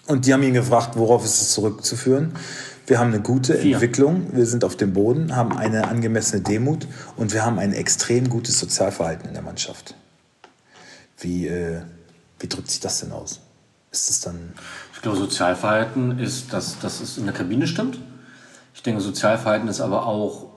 Und 0.07 0.27
die 0.27 0.33
haben 0.33 0.43
ihn 0.43 0.55
gefragt, 0.55 0.97
worauf 0.97 1.25
ist 1.25 1.41
es 1.41 1.53
zurückzuführen? 1.53 2.33
Wir 2.87 3.01
haben 3.01 3.13
eine 3.13 3.21
gute 3.21 3.55
Vier. 3.55 3.75
Entwicklung, 3.75 4.29
wir 4.33 4.47
sind 4.47 4.63
auf 4.63 4.77
dem 4.77 4.93
Boden, 4.93 5.35
haben 5.35 5.57
eine 5.57 5.89
angemessene 5.89 6.43
Demut 6.43 6.87
und 7.17 7.33
wir 7.33 7.45
haben 7.45 7.59
ein 7.59 7.73
extrem 7.73 8.29
gutes 8.29 8.61
Sozialverhalten 8.61 9.27
in 9.27 9.35
der 9.35 9.43
Mannschaft. 9.43 9.97
Wie, 11.19 11.49
äh, 11.49 11.81
wie 12.39 12.47
drückt 12.47 12.71
sich 12.71 12.79
das 12.79 13.01
denn 13.01 13.11
aus? 13.11 13.41
Ist 13.91 14.11
es 14.11 14.21
dann. 14.21 14.53
Ich 14.95 15.03
glaube, 15.03 15.19
Sozialverhalten 15.19 16.19
ist, 16.21 16.53
dass, 16.53 16.79
dass 16.79 17.01
es 17.01 17.19
in 17.19 17.25
der 17.25 17.35
Kabine 17.35 17.67
stimmt. 17.67 17.99
Ich 18.75 18.83
denke, 18.83 19.01
Sozialverhalten 19.01 19.69
ist 19.69 19.81
aber 19.81 20.07
auch 20.07 20.51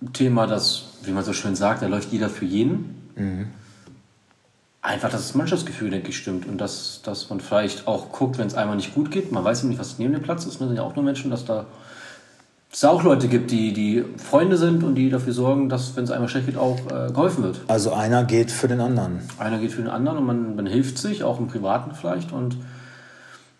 ein 0.00 0.12
Thema, 0.12 0.46
das, 0.46 0.90
wie 1.02 1.10
man 1.10 1.24
so 1.24 1.32
schön 1.32 1.56
sagt, 1.56 1.82
da 1.82 1.86
läuft 1.86 2.12
jeder 2.12 2.30
für 2.30 2.44
jeden. 2.44 2.94
Einfach, 4.88 5.10
dass 5.10 5.26
das 5.26 5.34
Mannschaftsgefühl, 5.34 5.90
denke 5.90 6.08
ich, 6.08 6.16
stimmt. 6.16 6.48
Und 6.48 6.58
dass, 6.58 7.00
dass 7.02 7.28
man 7.28 7.40
vielleicht 7.40 7.86
auch 7.86 8.10
guckt, 8.10 8.38
wenn 8.38 8.46
es 8.46 8.54
einmal 8.54 8.76
nicht 8.76 8.94
gut 8.94 9.10
geht. 9.10 9.30
Man 9.32 9.44
weiß 9.44 9.62
ja 9.62 9.68
nicht, 9.68 9.78
was 9.78 9.98
neben 9.98 10.14
dem 10.14 10.22
Platz 10.22 10.46
ist. 10.46 10.62
Ne? 10.62 10.66
sind 10.66 10.76
ja 10.76 10.82
auch 10.82 10.96
nur 10.96 11.04
Menschen, 11.04 11.30
dass 11.30 11.44
da 11.44 11.66
es 12.72 12.80
da 12.80 12.88
auch 12.88 13.02
Leute 13.02 13.28
gibt, 13.28 13.50
die, 13.50 13.74
die 13.74 14.02
Freunde 14.16 14.56
sind 14.56 14.82
und 14.84 14.94
die 14.94 15.10
dafür 15.10 15.34
sorgen, 15.34 15.68
dass, 15.68 15.94
wenn 15.94 16.04
es 16.04 16.10
einmal 16.10 16.30
schlecht 16.30 16.46
geht, 16.46 16.56
auch 16.56 16.78
äh, 16.90 17.12
geholfen 17.12 17.44
wird. 17.44 17.60
Also 17.68 17.92
einer 17.92 18.24
geht 18.24 18.50
für 18.50 18.66
den 18.66 18.80
anderen. 18.80 19.20
Einer 19.38 19.58
geht 19.58 19.72
für 19.72 19.82
den 19.82 19.90
anderen 19.90 20.18
und 20.18 20.24
man, 20.24 20.56
man 20.56 20.66
hilft 20.66 20.96
sich, 20.96 21.22
auch 21.22 21.38
im 21.38 21.48
Privaten 21.48 21.94
vielleicht. 21.94 22.32
Und 22.32 22.56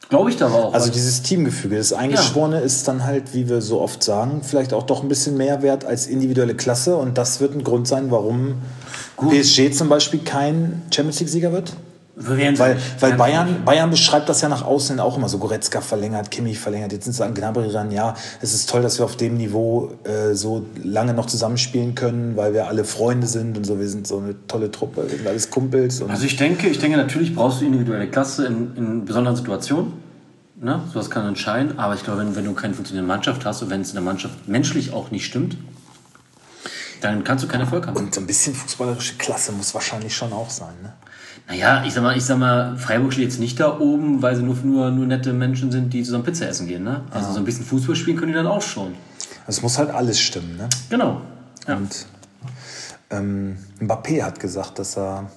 glaube 0.08 0.30
ich 0.30 0.38
da 0.38 0.46
aber 0.46 0.64
auch. 0.64 0.72
Also 0.72 0.90
dieses 0.90 1.20
Teamgefüge, 1.20 1.76
das 1.76 1.92
Eingeschworene 1.92 2.60
ist 2.60 2.88
dann 2.88 3.04
halt, 3.04 3.34
wie 3.34 3.50
wir 3.50 3.60
so 3.60 3.82
oft 3.82 4.02
sagen, 4.02 4.40
vielleicht 4.42 4.72
auch 4.72 4.84
doch 4.84 5.02
ein 5.02 5.08
bisschen 5.08 5.36
mehr 5.36 5.60
wert 5.60 5.84
als 5.84 6.06
individuelle 6.06 6.54
Klasse. 6.54 6.96
Und 6.96 7.18
das 7.18 7.40
wird 7.40 7.54
ein 7.54 7.64
Grund 7.64 7.86
sein, 7.86 8.10
warum 8.10 8.56
PSG 9.20 9.72
zum 9.72 9.88
Beispiel 9.88 10.20
kein 10.20 10.82
Champions 10.90 11.20
League-Sieger 11.20 11.52
wird. 11.52 11.72
Weil, 12.20 12.76
weil 12.98 13.12
Bayern. 13.14 13.64
Bayern 13.64 13.90
beschreibt 13.90 14.28
das 14.28 14.40
ja 14.40 14.48
nach 14.48 14.64
außen 14.64 14.98
auch 14.98 15.16
immer 15.16 15.28
so. 15.28 15.38
Goretzka 15.38 15.80
verlängert, 15.80 16.32
Kimmich 16.32 16.58
verlängert, 16.58 16.92
jetzt 16.92 17.04
sind 17.04 17.12
sie 17.12 17.24
an 17.24 17.32
Gnabry 17.32 17.70
ran. 17.70 17.92
Ja, 17.92 18.14
es 18.42 18.54
ist 18.54 18.68
toll, 18.68 18.82
dass 18.82 18.98
wir 18.98 19.04
auf 19.04 19.16
dem 19.16 19.36
Niveau 19.36 19.92
äh, 20.02 20.34
so 20.34 20.66
lange 20.82 21.14
noch 21.14 21.26
zusammenspielen 21.26 21.94
können, 21.94 22.36
weil 22.36 22.54
wir 22.54 22.66
alle 22.66 22.84
Freunde 22.84 23.28
sind 23.28 23.56
und 23.56 23.64
so. 23.64 23.78
Wir 23.78 23.88
sind 23.88 24.06
so 24.06 24.18
eine 24.18 24.34
tolle 24.48 24.72
Truppe, 24.72 25.04
wir 25.08 25.16
sind 25.16 25.28
alles 25.28 25.50
Kumpels. 25.50 26.02
Also 26.02 26.24
ich 26.24 26.36
denke, 26.36 26.68
ich 26.68 26.80
denke, 26.80 26.96
natürlich 26.96 27.36
brauchst 27.36 27.60
du 27.60 27.66
individuelle 27.66 28.08
Klasse 28.08 28.46
in, 28.46 28.76
in 28.76 29.04
besonderen 29.04 29.36
Situationen. 29.36 29.92
Ne? 30.60 30.80
Sowas 30.92 31.10
kann 31.10 31.24
entscheiden. 31.28 31.78
Aber 31.78 31.94
ich 31.94 32.02
glaube, 32.02 32.20
wenn, 32.20 32.34
wenn 32.34 32.44
du 32.44 32.52
keine 32.52 32.74
funktionierende 32.74 33.14
Mannschaft 33.14 33.44
hast 33.44 33.62
und 33.62 33.70
wenn 33.70 33.82
es 33.82 33.90
in 33.90 33.94
der 33.94 34.02
Mannschaft 34.02 34.48
menschlich 34.48 34.92
auch 34.92 35.12
nicht 35.12 35.24
stimmt, 35.24 35.56
dann 37.00 37.24
kannst 37.24 37.44
du 37.44 37.48
keinen 37.48 37.62
Erfolg 37.62 37.86
haben. 37.86 37.96
und 37.96 38.14
so 38.14 38.20
ein 38.20 38.26
bisschen 38.26 38.54
fußballerische 38.54 39.16
Klasse 39.16 39.52
muss 39.52 39.74
wahrscheinlich 39.74 40.16
schon 40.16 40.32
auch 40.32 40.50
sein. 40.50 40.74
Ne? 40.82 40.92
Naja, 41.48 41.84
ich 41.84 41.94
sag 41.94 42.02
mal, 42.02 42.16
ich 42.16 42.24
sag 42.24 42.38
mal, 42.38 42.76
Freiburg 42.76 43.12
steht 43.12 43.24
jetzt 43.24 43.40
nicht 43.40 43.58
da 43.58 43.78
oben, 43.78 44.20
weil 44.20 44.36
sie 44.36 44.42
nur, 44.42 44.56
nur, 44.62 44.90
nur 44.90 45.06
nette 45.06 45.32
Menschen 45.32 45.72
sind, 45.72 45.92
die 45.92 46.02
zusammen 46.02 46.24
Pizza 46.24 46.48
essen 46.48 46.66
gehen. 46.66 46.84
Ne? 46.84 47.02
Also 47.10 47.32
so 47.32 47.38
ein 47.38 47.44
bisschen 47.44 47.64
Fußball 47.64 47.96
spielen 47.96 48.16
können 48.16 48.32
die 48.32 48.36
dann 48.36 48.46
auch 48.46 48.62
schon. 48.62 48.94
Es 49.46 49.62
muss 49.62 49.78
halt 49.78 49.90
alles 49.90 50.20
stimmen. 50.20 50.56
Ne? 50.56 50.68
Genau. 50.90 51.22
Ja. 51.66 51.76
Und 51.76 52.06
ähm, 53.10 53.56
Mbappé 53.80 54.22
hat 54.22 54.40
gesagt, 54.40 54.78
dass 54.78 54.98
er 54.98 55.30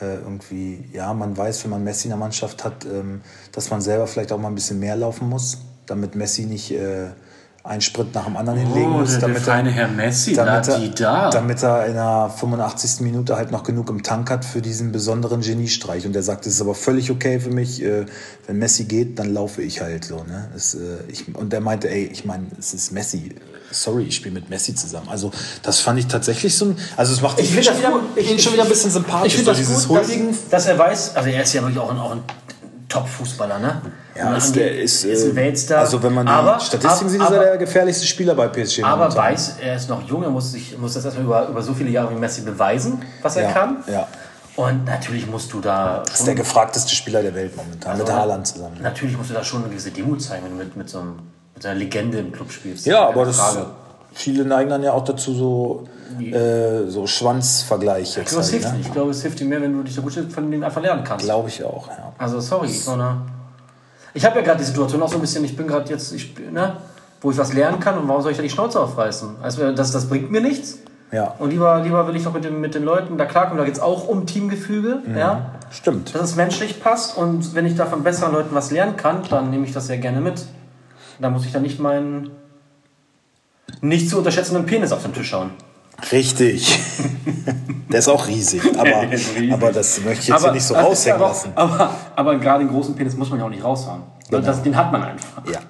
äh, 0.00 0.16
irgendwie, 0.16 0.88
ja, 0.92 1.12
man 1.12 1.36
weiß, 1.36 1.64
wenn 1.64 1.70
man 1.70 1.84
Messi 1.84 2.04
in 2.04 2.10
der 2.10 2.18
Mannschaft 2.18 2.64
hat, 2.64 2.84
ähm, 2.84 3.20
dass 3.52 3.70
man 3.70 3.80
selber 3.80 4.06
vielleicht 4.06 4.32
auch 4.32 4.38
mal 4.38 4.48
ein 4.48 4.54
bisschen 4.54 4.78
mehr 4.78 4.96
laufen 4.96 5.28
muss, 5.28 5.58
damit 5.86 6.14
Messi 6.14 6.46
nicht 6.46 6.70
äh, 6.70 7.10
einen 7.64 7.80
Sprint 7.80 8.14
nach 8.14 8.26
dem 8.26 8.36
anderen 8.36 8.58
hinlegen 8.58 8.92
Oh, 8.94 8.98
muss. 8.98 9.12
der, 9.12 9.20
der 9.20 9.28
damit 9.28 9.42
feine 9.42 9.68
er, 9.70 9.74
Herr 9.74 9.88
Messi, 9.88 10.34
damit, 10.34 10.68
er, 10.68 10.78
da. 10.90 11.30
damit 11.30 11.62
er 11.62 11.86
in 11.86 11.94
der 11.94 12.30
85. 12.36 13.00
Minute 13.00 13.36
halt 13.36 13.50
noch 13.52 13.62
genug 13.62 13.88
im 13.88 14.02
Tank 14.02 14.30
hat 14.30 14.44
für 14.44 14.60
diesen 14.60 14.92
besonderen 14.92 15.40
Geniestreich. 15.40 16.04
Und 16.06 16.14
er 16.14 16.22
sagt, 16.22 16.44
es 16.46 16.54
ist 16.56 16.60
aber 16.60 16.74
völlig 16.74 17.10
okay 17.10 17.40
für 17.40 17.48
mich, 17.50 17.82
äh, 17.82 18.04
wenn 18.46 18.58
Messi 18.58 18.84
geht, 18.84 19.18
dann 19.18 19.32
laufe 19.32 19.62
ich 19.62 19.80
halt 19.80 20.04
so. 20.04 20.16
Ne? 20.24 20.50
Es, 20.54 20.74
äh, 20.74 20.78
ich, 21.08 21.34
und 21.34 21.54
er 21.54 21.62
meinte, 21.62 21.88
ey, 21.88 22.04
ich 22.04 22.26
meine, 22.26 22.48
es 22.58 22.74
ist 22.74 22.92
Messi. 22.92 23.34
Sorry, 23.70 24.04
ich 24.04 24.16
spiele 24.16 24.34
mit 24.34 24.50
Messi 24.50 24.74
zusammen. 24.74 25.08
Also 25.08 25.30
das 25.62 25.80
fand 25.80 25.98
ich 25.98 26.06
tatsächlich 26.06 26.54
so 26.54 26.66
ein, 26.66 26.76
also 26.98 27.14
es 27.14 27.22
macht 27.22 27.40
Ich 27.40 27.48
ihn 27.56 27.62
schon, 27.62 27.72
das 27.72 27.78
wieder- 27.82 28.00
ich- 28.14 28.30
ihn 28.30 28.38
schon 28.38 28.52
wieder 28.52 28.64
ein 28.64 28.68
bisschen 28.68 28.90
sympathisch. 28.90 29.28
Ich 29.28 29.34
finde 29.36 29.50
das 29.52 29.58
dieses 29.58 29.88
gut, 29.88 29.98
dass, 30.00 30.48
dass 30.50 30.66
er 30.66 30.78
weiß, 30.78 31.16
also 31.16 31.28
er 31.30 31.42
ist 31.42 31.52
ja 31.54 31.62
wirklich 31.62 31.78
auch 31.78 31.90
ein, 31.90 31.98
auch 31.98 32.12
ein 32.12 32.20
Top-Fußballer, 32.90 33.58
ne? 33.58 33.80
Ja, 34.16 34.36
ist, 34.36 34.54
der, 34.54 34.80
ist, 34.80 35.04
ist 35.04 35.24
ein 35.24 35.32
äh, 35.32 35.36
Weltstar. 35.36 35.80
Also 35.80 36.02
wenn 36.02 36.14
man 36.14 36.26
die 36.26 36.32
aber, 36.32 36.60
Statistiken 36.60 37.10
sieht, 37.10 37.20
ist 37.20 37.30
er 37.30 37.40
der 37.40 37.58
gefährlichste 37.58 38.06
Spieler 38.06 38.34
bei 38.34 38.46
PSG. 38.46 38.84
aber 38.84 39.08
momentan. 39.08 39.24
weiß, 39.24 39.56
er 39.60 39.76
ist 39.76 39.88
noch 39.88 40.02
jung, 40.02 40.22
er 40.22 40.30
muss, 40.30 40.52
sich, 40.52 40.78
muss 40.78 40.94
das 40.94 41.04
erstmal 41.04 41.24
über, 41.24 41.48
über 41.48 41.62
so 41.62 41.74
viele 41.74 41.90
Jahre 41.90 42.10
wie 42.14 42.18
Messi 42.18 42.42
beweisen, 42.42 43.02
was 43.22 43.36
er 43.36 43.44
ja, 43.44 43.52
kann. 43.52 43.84
Ja, 43.88 44.06
Und 44.54 44.84
natürlich 44.84 45.26
musst 45.26 45.52
du 45.52 45.60
da 45.60 46.02
ist 46.02 46.26
der 46.26 46.36
gefragteste 46.36 46.94
Spieler 46.94 47.22
der 47.22 47.34
Welt 47.34 47.56
momentan, 47.56 47.98
mit 47.98 48.10
Haaland 48.10 48.46
zusammen. 48.46 48.78
Natürlich 48.80 49.16
musst 49.16 49.30
du 49.30 49.34
da 49.34 49.42
schon 49.42 49.62
eine 49.62 49.70
gewisse 49.70 49.90
Demut 49.90 50.22
zeigen, 50.22 50.44
wenn 50.44 50.52
du 50.52 50.64
mit, 50.64 50.76
mit, 50.76 50.88
so, 50.88 51.00
einem, 51.00 51.16
mit 51.54 51.62
so 51.62 51.68
einer 51.68 51.78
Legende 51.78 52.18
im 52.18 52.30
Club 52.30 52.52
spielst. 52.52 52.86
Ja, 52.86 53.08
aber 53.08 53.24
das, 53.24 53.38
Frage. 53.38 53.66
viele 54.12 54.44
neigen 54.44 54.70
dann 54.70 54.84
ja 54.84 54.92
auch 54.92 55.04
dazu, 55.04 55.34
so, 55.34 55.88
äh, 56.20 56.88
so 56.88 57.08
Schwanzvergleiche. 57.08 58.20
Ich 58.20 58.26
glaube, 58.28 58.42
es 58.42 58.50
hilft 58.50 58.68
ne? 58.68 58.72
nicht. 58.74 58.86
Ich 58.86 58.92
glaube, 58.92 59.10
es 59.10 59.22
hilft 59.22 59.40
dir 59.40 59.46
mehr, 59.46 59.60
wenn 59.60 59.72
du 59.72 59.82
dich 59.82 59.94
so 59.94 60.02
gut 60.02 60.12
von 60.12 60.50
denen 60.52 60.62
einfach 60.62 60.82
lernen 60.82 61.02
kannst. 61.02 61.24
Glaube 61.24 61.48
ich 61.48 61.64
auch, 61.64 61.88
ja. 61.88 62.12
Also 62.16 62.38
sorry, 62.38 62.68
ich 62.68 62.84
ich 64.14 64.24
habe 64.24 64.36
ja 64.36 64.42
gerade 64.42 64.58
die 64.58 64.64
Situation 64.64 65.02
auch 65.02 65.08
so 65.08 65.16
ein 65.16 65.20
bisschen, 65.20 65.44
ich 65.44 65.56
bin 65.56 65.66
gerade 65.66 65.90
jetzt, 65.90 66.12
ich, 66.12 66.34
ne, 66.50 66.76
wo 67.20 67.30
ich 67.30 67.38
was 67.38 67.52
lernen 67.52 67.80
kann 67.80 67.98
und 67.98 68.08
warum 68.08 68.22
soll 68.22 68.30
ich 68.30 68.36
da 68.36 68.42
die 68.42 68.50
Schnauze 68.50 68.80
aufreißen? 68.80 69.36
Also 69.42 69.72
das, 69.72 69.92
das 69.92 70.08
bringt 70.08 70.30
mir 70.30 70.40
nichts. 70.40 70.78
Ja, 71.12 71.34
Und 71.38 71.50
lieber, 71.50 71.80
lieber 71.80 72.06
will 72.08 72.16
ich 72.16 72.24
doch 72.24 72.32
mit, 72.32 72.44
dem, 72.44 72.60
mit 72.60 72.74
den 72.74 72.82
Leuten 72.82 73.16
da 73.18 73.24
klarkommen. 73.24 73.58
Da 73.58 73.64
geht 73.64 73.74
es 73.74 73.80
auch 73.80 74.08
um 74.08 74.26
Teamgefüge, 74.26 75.02
ja, 75.16 75.52
stimmt. 75.70 76.14
dass 76.14 76.22
es 76.22 76.36
menschlich 76.36 76.82
passt 76.82 77.16
und 77.16 77.54
wenn 77.54 77.66
ich 77.66 77.76
da 77.76 77.86
von 77.86 78.02
besseren 78.02 78.32
Leuten 78.32 78.54
was 78.54 78.72
lernen 78.72 78.96
kann, 78.96 79.22
dann 79.30 79.50
nehme 79.50 79.64
ich 79.64 79.72
das 79.72 79.86
sehr 79.86 79.98
gerne 79.98 80.20
mit. 80.20 80.44
Da 81.20 81.30
muss 81.30 81.44
ich 81.44 81.52
dann 81.52 81.62
nicht 81.62 81.78
meinen 81.78 82.30
nicht 83.80 84.08
zu 84.10 84.18
unterschätzenden 84.18 84.66
Penis 84.66 84.92
auf 84.92 85.02
den 85.02 85.12
Tisch 85.12 85.28
schauen. 85.28 85.50
Richtig. 86.12 86.78
Der 87.90 87.98
ist 88.00 88.08
auch 88.08 88.26
riesig, 88.26 88.62
aber, 88.76 89.10
riesig. 89.10 89.52
aber 89.52 89.72
das 89.72 90.00
möchte 90.00 90.22
ich 90.22 90.28
jetzt 90.28 90.42
hier 90.42 90.52
nicht 90.52 90.64
so 90.64 90.74
raushängen 90.74 91.16
aber, 91.20 91.28
lassen. 91.28 91.52
Aber, 91.54 91.94
aber 92.16 92.38
gerade 92.38 92.64
den 92.64 92.72
großen 92.72 92.96
Penis 92.96 93.16
muss 93.16 93.30
man 93.30 93.38
ja 93.38 93.46
auch 93.46 93.50
nicht 93.50 93.62
raushauen. 93.62 94.02
Genau. 94.28 94.42
Das, 94.42 94.62
den 94.62 94.76
hat 94.76 94.90
man 94.90 95.02
einfach. 95.04 95.42
Ja. 95.52 95.60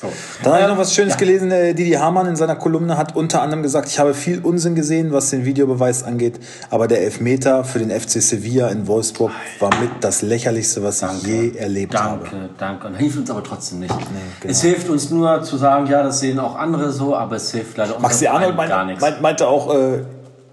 So. 0.00 0.08
Dann 0.42 0.52
habe 0.54 0.62
ich 0.62 0.68
noch 0.68 0.78
was 0.78 0.94
Schönes 0.94 1.16
gelesen. 1.18 1.50
äh, 1.50 1.74
Didi 1.74 1.92
Hamann 1.92 2.26
in 2.26 2.34
seiner 2.36 2.56
Kolumne 2.56 2.96
hat 2.96 3.14
unter 3.16 3.42
anderem 3.42 3.62
gesagt, 3.62 3.88
ich 3.88 3.98
habe 3.98 4.14
viel 4.14 4.40
Unsinn 4.40 4.74
gesehen, 4.74 5.12
was 5.12 5.28
den 5.28 5.44
Videobeweis 5.44 6.02
angeht, 6.04 6.40
aber 6.70 6.88
der 6.88 7.02
Elfmeter 7.02 7.64
für 7.64 7.80
den 7.80 7.90
FC 7.90 8.22
Sevilla 8.22 8.68
in 8.68 8.86
Wolfsburg 8.86 9.30
war 9.58 9.68
mit 9.78 9.90
das 10.00 10.22
lächerlichste, 10.22 10.82
was 10.82 11.02
ich 11.02 11.22
je 11.26 11.56
erlebt 11.58 11.94
habe. 12.00 12.22
Danke, 12.24 12.48
danke. 12.56 12.86
Und 12.86 12.94
hilft 12.94 13.18
uns 13.18 13.30
aber 13.30 13.42
trotzdem 13.44 13.80
nicht. 13.80 13.94
genau. 13.94 14.10
Es 14.44 14.62
hilft 14.62 14.88
uns 14.88 15.10
nur 15.10 15.42
zu 15.42 15.58
sagen, 15.58 15.86
ja, 15.86 16.02
das 16.02 16.20
sehen 16.20 16.38
auch 16.38 16.56
andere 16.56 16.90
so, 16.92 17.14
aber 17.14 17.36
es 17.36 17.50
hilft 17.52 17.76
leider 17.76 17.98
Maxi 17.98 18.26
Arnold 18.26 18.56
gar 18.56 18.68
meinte, 18.68 18.86
nichts. 18.86 19.02
meinte, 19.02 19.20
meinte 19.22 19.48
auch, 19.48 19.74
äh, 19.74 20.02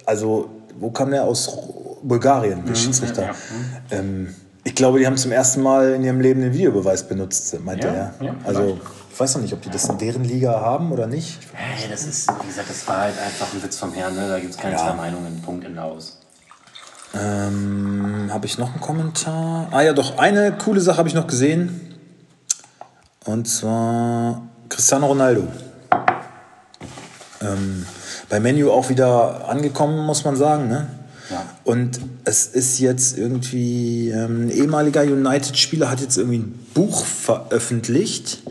also 0.05 0.49
wo 0.79 0.91
kam 0.91 1.12
der 1.12 1.23
aus 1.23 1.49
Bulgarien, 2.03 2.65
der 2.65 2.75
Schiedsrichter? 2.75 3.21
Mhm, 3.21 3.27
ja, 3.91 3.97
Ähm, 3.97 4.36
ich 4.65 4.75
glaube, 4.75 4.99
die 4.99 5.07
haben 5.07 5.15
zum 5.15 5.31
ersten 5.31 5.62
Mal 5.63 5.93
in 5.93 6.03
ihrem 6.03 6.19
Leben 6.19 6.41
den 6.41 6.51
Videobeweis 6.53 7.07
benutzt, 7.07 7.57
meinte 7.63 7.88
Ja, 7.88 7.93
er. 7.93 8.13
ja, 8.19 8.36
also. 8.43 8.77
Ich 9.17 9.21
weiß 9.21 9.34
noch 9.34 9.41
nicht, 9.41 9.53
ob 9.53 9.63
die 9.63 9.71
das 9.71 9.89
in 9.89 9.97
deren 9.97 10.23
Liga 10.23 10.62
haben 10.62 10.91
oder 10.91 11.08
nicht. 11.08 11.39
Hey, 11.51 11.89
das 11.89 12.03
ist, 12.06 12.30
wie 12.43 12.45
gesagt, 12.45 12.69
das 12.69 12.88
war 12.88 12.99
halt 12.99 13.15
einfach 13.17 13.51
ein 13.51 13.63
Witz 13.63 13.75
vom 13.75 13.91
Herrn. 13.91 14.13
Ne? 14.13 14.30
Da 14.30 14.39
gibt 14.39 14.51
es 14.51 14.58
keine 14.60 14.75
Ja. 14.75 14.84
zwei 14.84 14.93
Meinungen. 14.93 15.41
Punkt 15.41 15.65
Ende 15.65 15.82
aus. 15.82 16.19
Ähm, 17.15 18.30
habe 18.32 18.45
ich 18.45 18.60
noch 18.60 18.69
einen 18.69 18.80
Kommentar? 18.80 19.69
Ah 19.71 19.82
ja, 19.82 19.93
doch, 19.93 20.19
eine 20.19 20.56
coole 20.56 20.82
Sache 20.82 20.99
habe 20.99 21.10
ich 21.10 21.15
noch 21.15 21.25
gesehen. 21.25 21.95
Und 23.25 23.47
zwar 23.47 24.43
Cristiano 24.69 25.08
Ronaldo. 25.08 25.47
Ähm, 27.41 27.88
bei 28.30 28.39
Menu 28.39 28.69
auch 28.69 28.89
wieder 28.89 29.49
angekommen, 29.49 30.06
muss 30.06 30.25
man 30.25 30.36
sagen. 30.36 30.67
Ne? 30.67 30.89
Ja. 31.32 31.43
Und 31.63 31.99
es 32.23 32.45
ist 32.45 32.77
jetzt 32.77 33.17
irgendwie, 33.17 34.10
ähm, 34.10 34.45
ein 34.45 34.49
ehemaliger 34.51 35.01
United-Spieler 35.01 35.89
hat 35.89 36.01
jetzt 36.01 36.17
irgendwie 36.17 36.38
ein 36.38 36.67
Buch 36.75 37.03
veröffentlicht. 37.03 38.43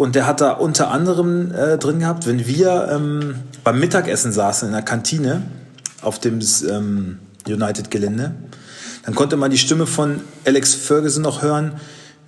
Und 0.00 0.14
der 0.14 0.26
hat 0.26 0.40
da 0.40 0.52
unter 0.52 0.90
anderem 0.90 1.52
äh, 1.52 1.76
drin 1.76 1.98
gehabt, 1.98 2.26
wenn 2.26 2.46
wir 2.46 2.88
ähm, 2.90 3.34
beim 3.62 3.78
Mittagessen 3.78 4.32
saßen 4.32 4.68
in 4.68 4.72
der 4.72 4.80
Kantine 4.80 5.42
auf 6.00 6.18
dem 6.18 6.40
ähm, 6.70 7.18
United-Gelände, 7.46 8.34
dann 9.04 9.14
konnte 9.14 9.36
man 9.36 9.50
die 9.50 9.58
Stimme 9.58 9.84
von 9.84 10.22
Alex 10.46 10.72
Ferguson 10.72 11.22
noch 11.22 11.42
hören, 11.42 11.74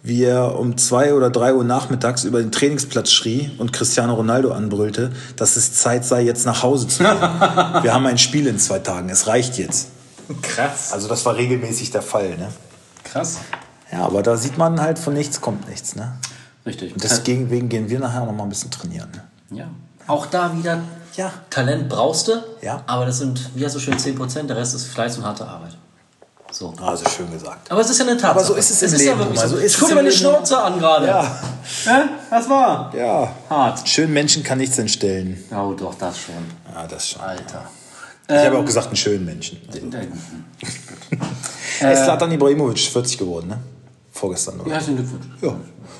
wie 0.02 0.22
er 0.22 0.58
um 0.58 0.76
zwei 0.76 1.14
oder 1.14 1.30
drei 1.30 1.54
Uhr 1.54 1.64
nachmittags 1.64 2.24
über 2.24 2.42
den 2.42 2.52
Trainingsplatz 2.52 3.11
schrie 3.11 3.50
und 3.56 3.72
Cristiano 3.72 4.16
Ronaldo 4.16 4.52
anbrüllte, 4.52 5.11
dass 5.37 5.56
es 5.56 5.72
Zeit 5.72 6.04
sei, 6.04 6.24
jetzt 6.24 6.44
nach 6.44 6.62
Hause 6.62 6.88
zu 6.88 7.02
gehen. 7.02 7.16
Wir 7.82 7.94
haben 7.94 8.04
ein 8.04 8.18
Spiel 8.18 8.48
in 8.48 8.58
zwei 8.58 8.80
Tagen, 8.80 9.08
es 9.08 9.28
reicht 9.28 9.56
jetzt. 9.56 9.88
Krass. 10.42 10.92
Also 10.92 11.08
das 11.08 11.24
war 11.24 11.37
regelmäßig 11.37 11.90
der 11.90 12.02
Fall, 12.02 12.37
ne? 12.37 12.48
Krass. 13.02 13.38
Ja, 13.90 14.00
aber 14.00 14.22
da 14.22 14.37
sieht 14.37 14.58
man 14.58 14.78
halt, 14.78 14.98
von 14.98 15.14
nichts 15.14 15.40
kommt 15.40 15.70
nichts, 15.70 15.96
ne? 15.96 16.18
Richtig. 16.64 16.92
Und 16.94 17.03
deswegen 17.03 17.68
gehen 17.68 17.88
wir 17.90 17.98
nachher 17.98 18.25
noch 18.25 18.33
mal 18.33 18.44
ein 18.44 18.48
bisschen 18.48 18.70
trainieren. 18.70 19.11
Ne? 19.51 19.59
ja. 19.59 19.66
Auch 20.09 20.27
da 20.27 20.57
wieder 20.57 20.81
Ja. 21.16 21.33
Talent 21.51 21.88
brauchst 21.88 22.27
du, 22.29 22.33
Ja. 22.61 22.83
aber 22.87 23.07
das 23.07 23.18
sind, 23.18 23.51
wie 23.55 23.64
hast 23.64 23.75
du 23.77 23.79
schön, 23.81 23.96
10%, 23.98 24.48
der 24.48 24.57
Rest 24.57 24.75
ist 24.75 24.87
Fleiß 24.87 25.18
und 25.18 25.25
harte 25.25 25.46
Arbeit. 25.46 25.77
So. 26.51 26.75
Also 26.83 27.09
schön 27.09 27.31
gesagt. 27.33 27.70
Aber 27.70 27.81
es 27.81 27.88
ist 27.88 27.98
ja 27.98 28.05
eine 28.05 28.12
Tatsache. 28.16 28.31
Aber 28.33 28.44
so 28.44 28.55
ist 28.55 28.70
es 28.70 28.83
im 28.83 28.90
ja 28.90 28.96
Leben, 28.98 29.18
wirklich 29.20 29.38
Roman, 29.38 29.48
so. 29.48 29.57
so 29.57 29.62
ist 29.62 29.72
ich 29.75 29.79
guck 29.81 29.83
es 29.83 29.88
dir 29.88 29.92
im 29.92 29.96
meine 29.96 30.09
Leben. 30.11 30.20
Schnauze 30.20 30.59
an 30.62 30.79
gerade. 30.79 31.07
Ja, 31.07 31.38
Ja, 31.87 32.09
das 32.31 32.48
war 32.51 32.94
ja. 32.96 33.33
hart. 33.48 33.88
Schönen 33.88 34.12
Menschen 34.12 34.42
kann 34.42 34.59
nichts 34.59 34.77
entstellen. 34.79 35.42
Oh, 35.51 35.72
doch, 35.72 35.94
das 35.94 36.18
schon. 36.18 36.35
Ja, 36.75 36.87
das 36.87 37.09
schon. 37.09 37.22
Alter. 37.22 37.64
Ich 38.29 38.37
habe 38.37 38.59
auch 38.59 38.64
gesagt, 38.64 38.88
einen 38.88 38.96
schönen 38.96 39.25
Menschen. 39.25 39.61
Also. 39.72 39.87
Er 41.81 41.92
ist 41.92 42.05
Zlatan 42.05 42.31
Ibrahimovic 42.33 42.79
40 42.79 43.18
geworden, 43.18 43.48
ne? 43.48 43.59
Vorgestern, 44.12 44.61
oder? 44.61 44.68
Ja, 44.68 44.75
herzlichen 44.77 44.96
Glückwunsch. 44.98 45.27
Ja. 45.40 45.57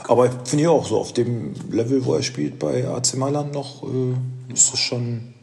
Aber 0.09 0.31
finde 0.45 0.65
ich 0.65 0.69
auch 0.69 0.87
so, 0.87 0.99
auf 0.99 1.13
dem 1.13 1.55
Level, 1.71 2.05
wo 2.05 2.15
er 2.15 2.23
spielt 2.23 2.59
bei 2.59 2.87
AC 2.87 3.15
Mailand 3.15 3.53
noch, 3.53 3.83
äh, 3.83 4.53
ist 4.53 4.73
das 4.73 4.81
schon. 4.81 5.35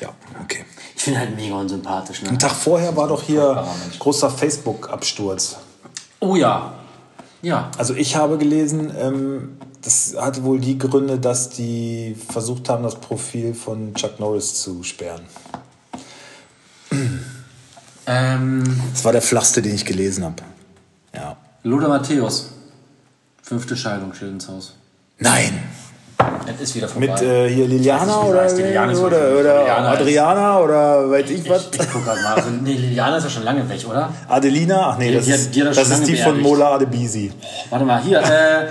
Ja, 0.00 0.10
okay. 0.42 0.64
Ich 0.96 1.02
finde 1.02 1.20
halt 1.20 1.36
mega 1.36 1.54
unsympathisch. 1.54 2.22
Ne? 2.22 2.30
Einen 2.30 2.38
Tag 2.38 2.52
vorher 2.52 2.96
war 2.96 3.08
doch 3.08 3.22
hier 3.22 3.66
großer 3.98 4.30
Facebook-Absturz. 4.30 5.56
Oh 6.20 6.36
ja. 6.36 6.74
Ja. 7.42 7.70
Also 7.78 7.94
ich 7.94 8.16
habe 8.16 8.38
gelesen, 8.38 8.92
ähm, 8.98 9.56
das 9.82 10.14
hatte 10.18 10.44
wohl 10.44 10.60
die 10.60 10.78
Gründe, 10.78 11.18
dass 11.18 11.50
die 11.50 12.16
versucht 12.28 12.68
haben, 12.68 12.82
das 12.82 12.96
Profil 12.96 13.54
von 13.54 13.94
Chuck 13.94 14.20
Norris 14.20 14.54
zu 14.60 14.82
sperren. 14.82 15.22
Ähm, 18.06 18.64
Das 18.92 19.04
war 19.04 19.12
der 19.12 19.22
flachste, 19.22 19.62
den 19.62 19.74
ich 19.74 19.84
gelesen 19.84 20.24
habe. 20.24 20.36
Ja. 21.14 21.36
Lothar 21.62 21.88
Matthäus. 21.88 22.50
Fünfte 23.50 23.76
Scheidung, 23.76 24.14
Schildenshaus. 24.14 24.76
Nein. 25.18 25.60
Es 26.46 26.60
ist 26.60 26.76
wieder 26.76 26.86
vorbei. 26.86 27.08
Mit 27.08 27.20
äh, 27.20 27.48
hier 27.52 27.66
Liliana 27.66 28.04
Ich 28.22 28.28
oder, 28.28 28.42
heißt. 28.42 28.56
Liliana 28.58 28.92
ist 28.92 28.98
oder, 29.00 29.10
wirklich- 29.22 29.40
oder 29.40 29.58
Liliana 29.58 29.92
ist- 29.94 30.00
Adriana 30.00 30.58
oder 30.60 31.10
weiß 31.10 31.30
ich, 31.30 31.50
was? 31.50 31.68
ich, 31.72 31.80
ich 31.80 31.90
guck 31.92 32.04
grad 32.04 32.22
mal. 32.22 32.34
Also, 32.34 32.50
nee, 32.62 32.74
Liliana 32.74 33.16
ist 33.16 33.24
ja 33.24 33.30
schon 33.30 33.42
lange 33.42 33.68
weg, 33.68 33.84
oder? 33.90 34.08
Adelina? 34.28 34.90
Ach 34.92 34.98
nee, 34.98 35.08
Die- 35.08 35.14
das 35.16 35.24
die 35.24 35.30
ist, 35.32 35.54
die 35.56 35.60
das 35.62 35.74
das 35.76 35.90
ist 35.90 36.06
die 36.06 36.16
von. 36.16 36.40
Mola 36.40 36.74
Adebisi. 36.76 37.32
Warte 37.70 37.84
mal, 37.84 38.00
hier, 38.00 38.20
äh, 38.20 38.68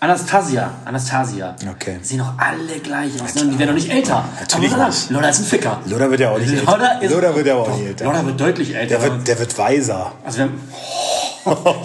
Anastasia. 0.00 0.72
Anastasia. 0.84 1.56
Okay. 1.74 1.96
Die 2.02 2.06
sehen 2.06 2.18
doch 2.18 2.32
alle 2.36 2.78
gleich 2.80 3.12
aus. 3.22 3.34
Ne? 3.34 3.46
Die 3.50 3.58
werden 3.58 3.68
doch 3.70 3.74
nicht 3.82 3.90
älter. 3.90 4.24
Natürlich 4.40 4.72
Aber 4.74 4.86
nicht. 4.88 5.10
Lothar 5.10 5.30
ist 5.30 5.38
ein 5.40 5.44
Ficker. 5.46 5.80
Lothar 5.86 6.10
wird 6.10 6.20
ja 6.20 6.30
auch 6.32 6.38
nicht 6.38 6.52
älter. 6.52 6.70
Lothar, 6.72 7.02
ist, 7.02 7.10
Lothar 7.14 7.34
wird 7.34 7.46
ja 7.46 7.54
auch 7.54 7.68
nicht 7.76 7.86
älter. 7.86 8.04
Lothar 8.04 8.26
wird 8.26 8.38
deutlich 8.40 8.74
älter. 8.74 8.98
Der 8.98 9.02
wird, 9.02 9.26
der 9.26 9.38
wird 9.38 9.56
weiser. 9.58 10.12
also 10.26 10.36
wir 10.38 10.44
haben, 10.44 10.60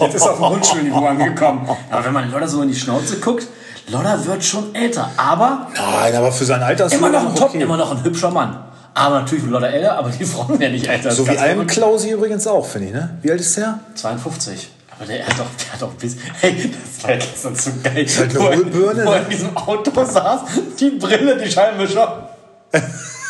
jetzt 0.00 0.14
ist 0.14 0.22
auf 0.22 0.36
dem 0.38 0.44
Grundschulniveau 0.46 1.04
angekommen. 1.06 1.68
Aber 1.90 2.04
wenn 2.04 2.12
man 2.12 2.30
Lothar 2.30 2.48
so 2.48 2.62
in 2.62 2.68
die 2.68 2.74
Schnauze 2.76 3.18
guckt, 3.18 3.46
Lothar 3.88 4.24
wird 4.26 4.44
schon 4.44 4.74
älter. 4.74 5.10
Aber 5.16 5.68
Nein, 5.76 6.14
aber 6.16 6.32
für 6.32 6.44
sein 6.44 6.62
Alter 6.62 6.86
ist 6.86 6.94
immer 6.94 7.10
noch 7.10 7.26
ein 7.28 7.34
Top, 7.34 7.50
okay. 7.50 7.62
immer 7.62 7.76
noch 7.76 7.90
ein 7.90 8.02
hübscher 8.04 8.30
Mann. 8.30 8.58
Aber 8.94 9.20
natürlich 9.20 9.44
wird 9.44 9.52
Lothar 9.52 9.70
älter, 9.70 9.98
aber 9.98 10.10
die 10.10 10.24
Frauen 10.24 10.58
werden 10.58 10.72
nicht 10.72 10.86
älter. 10.86 11.08
Das 11.08 11.16
So 11.16 11.24
ist 11.24 11.30
wie 11.32 11.38
Alm. 11.38 11.66
Klausi 11.66 12.10
übrigens 12.10 12.46
auch, 12.46 12.64
finde 12.66 12.88
ich, 12.88 12.94
ne? 12.94 13.18
Wie 13.22 13.30
alt 13.30 13.40
ist 13.40 13.56
der? 13.56 13.80
52. 13.94 14.70
Aber 14.96 15.06
der 15.06 15.26
hat 15.26 15.32
doch, 15.38 15.44
der 15.58 15.72
hat 15.72 15.82
doch 15.82 15.92
bis. 15.94 16.16
Hey, 16.40 16.70
das 17.00 17.08
war 17.08 17.16
gestern 17.16 17.54
so 17.56 17.70
geil. 17.82 18.06
halt 18.06 18.30
eine 18.30 18.38
Wo 18.40 18.44
er- 18.46 18.56
Hohlbirne, 18.56 19.04
Wo 19.06 19.10
er 19.10 19.18
ne? 19.18 19.24
in 19.24 19.30
diesem 19.30 19.56
Auto 19.56 20.04
saß, 20.04 20.40
die 20.78 20.90
Brille, 20.90 21.36
die 21.36 21.50
Scheinwischer. 21.50 22.28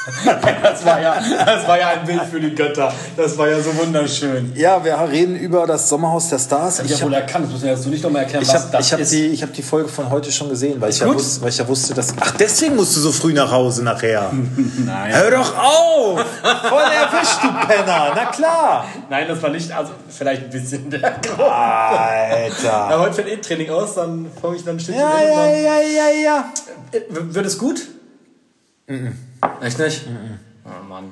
das, 0.62 0.84
war 0.84 1.00
ja, 1.00 1.16
das 1.46 1.66
war 1.66 1.78
ja 1.78 1.88
ein 1.88 2.04
Bild 2.04 2.22
für 2.30 2.38
die 2.40 2.54
Götter. 2.54 2.92
Das 3.16 3.38
war 3.38 3.48
ja 3.48 3.58
so 3.60 3.74
wunderschön. 3.76 4.52
Ja, 4.54 4.84
wir 4.84 4.96
reden 5.10 5.34
über 5.36 5.66
das 5.66 5.88
Sommerhaus 5.88 6.28
der 6.28 6.38
Stars. 6.38 6.80
Ich 6.80 6.92
habe 6.92 7.04
wohl 7.04 7.14
erkannt, 7.14 7.46
das 7.46 7.52
muss 7.52 7.62
mir 7.62 7.70
jetzt 7.70 7.84
du 7.86 7.88
nicht 7.90 8.04
nochmal 8.04 8.22
erklären, 8.22 8.42
Ich 8.42 8.48
was 8.50 8.62
habe 8.64 8.72
das 8.72 8.86
ich 8.86 8.92
hab 8.92 9.00
ist. 9.00 9.12
die, 9.12 9.26
ich 9.28 9.42
hab 9.42 9.52
die 9.54 9.62
Folge 9.62 9.88
von 9.88 10.10
heute 10.10 10.30
schon 10.30 10.48
gesehen, 10.50 10.80
weil 10.80 10.90
ich, 10.90 11.00
ja 11.00 11.06
wusste, 11.06 11.40
weil 11.42 11.48
ich 11.48 11.58
ja 11.58 11.66
wusste, 11.66 11.94
dass. 11.94 12.14
Ach, 12.20 12.32
deswegen 12.32 12.76
musst 12.76 12.94
du 12.96 13.00
so 13.00 13.12
früh 13.12 13.32
nach 13.32 13.50
Hause 13.50 13.82
nachher. 13.82 14.30
Nein. 14.84 15.14
Hör 15.14 15.30
doch 15.30 15.56
auf! 15.56 16.20
Voll 16.68 16.82
erwischt, 16.82 17.42
du 17.42 17.66
Penner! 17.66 18.12
Na 18.14 18.24
klar! 18.26 18.86
Nein, 19.08 19.26
das 19.28 19.42
war 19.42 19.50
nicht, 19.50 19.72
also 19.72 19.92
vielleicht 20.08 20.44
ein 20.44 20.50
bisschen 20.50 20.90
der 20.90 21.00
Grund. 21.22 21.40
Alter! 21.40 22.72
Aber 22.74 23.00
heute 23.04 23.14
fällt 23.14 23.28
eh 23.28 23.36
Training 23.38 23.70
aus, 23.70 23.94
dann 23.94 24.26
fange 24.40 24.56
ich 24.56 24.64
dann 24.64 24.76
ein 24.76 24.80
Stückchen 24.80 25.00
Ja, 25.02 25.22
ja, 25.22 25.46
ja, 25.46 25.80
ja, 25.80 26.08
ja. 26.24 26.44
Äh, 26.92 27.00
w- 27.08 27.34
Wird 27.34 27.46
es 27.46 27.58
gut? 27.58 27.80
Echt 29.62 29.78
nicht? 29.78 30.06
Oh 30.64 30.88
Mann. 30.88 31.04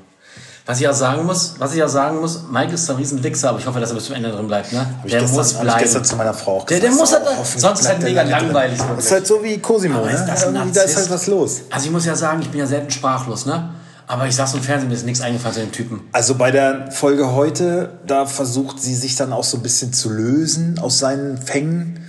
Was 0.64 0.76
ich 0.78 0.84
ja 0.84 0.92
sagen 0.92 1.26
muss, 1.26 1.56
was 1.58 1.72
ich 1.72 1.78
ja 1.78 1.88
sagen 1.88 2.20
muss, 2.20 2.44
Mike 2.50 2.72
ist 2.74 2.88
ein 2.88 2.94
riesen 2.96 3.22
Wichser, 3.24 3.48
aber 3.50 3.58
ich 3.58 3.66
hoffe, 3.66 3.80
dass 3.80 3.90
er 3.90 3.96
bis 3.96 4.04
zum 4.06 4.14
Ende 4.14 4.30
drin 4.30 4.46
bleibt. 4.46 4.72
Ne? 4.72 4.86
Der 5.04 5.20
gestern, 5.20 5.36
muss 5.36 5.48
hab 5.54 5.56
ich 5.56 5.62
bleiben. 5.64 5.80
gestern 5.82 6.04
zu 6.04 6.16
meiner 6.16 6.34
Frau 6.34 6.58
auch 6.58 6.66
Der- 6.66 6.78
gesagt. 6.78 6.94
der 6.94 7.00
muss 7.00 7.12
halt- 7.12 7.38
hoffentlich 7.38 7.60
sonst 7.62 7.80
ist 7.80 7.88
halt 7.88 8.02
mega 8.02 8.22
der 8.22 8.40
langweilig. 8.40 8.78
Ist 8.96 9.10
halt 9.10 9.26
so 9.26 9.42
wie 9.42 9.58
Cosimo, 9.58 10.04
ne? 10.04 10.12
ist 10.12 10.24
das 10.24 10.46
ein 10.46 10.54
Irgendwie, 10.54 10.72
Da 10.74 10.82
ist 10.82 10.96
halt 10.96 11.10
was 11.10 11.26
los. 11.26 11.62
Also 11.70 11.86
ich 11.86 11.92
muss 11.92 12.04
ja 12.06 12.14
sagen, 12.14 12.42
ich 12.42 12.48
bin 12.50 12.60
ja 12.60 12.66
selten 12.66 12.90
sprachlos, 12.92 13.44
ne? 13.46 13.70
Aber 14.06 14.26
ich 14.28 14.36
saß 14.36 14.54
im 14.54 14.60
Fernsehen, 14.62 14.88
mir 14.88 14.94
ist 14.94 15.04
nichts 15.06 15.20
eingefallen 15.20 15.54
zu 15.54 15.60
dem 15.62 15.72
Typen. 15.72 16.00
Also 16.12 16.36
bei 16.36 16.50
der 16.52 16.92
Folge 16.92 17.32
heute, 17.32 17.90
da 18.06 18.26
versucht 18.26 18.80
sie 18.80 18.94
sich 18.94 19.16
dann 19.16 19.32
auch 19.32 19.44
so 19.44 19.56
ein 19.56 19.62
bisschen 19.64 19.92
zu 19.92 20.10
lösen 20.10 20.78
aus 20.78 20.98
seinen 21.00 21.38
Fängen. 21.38 22.04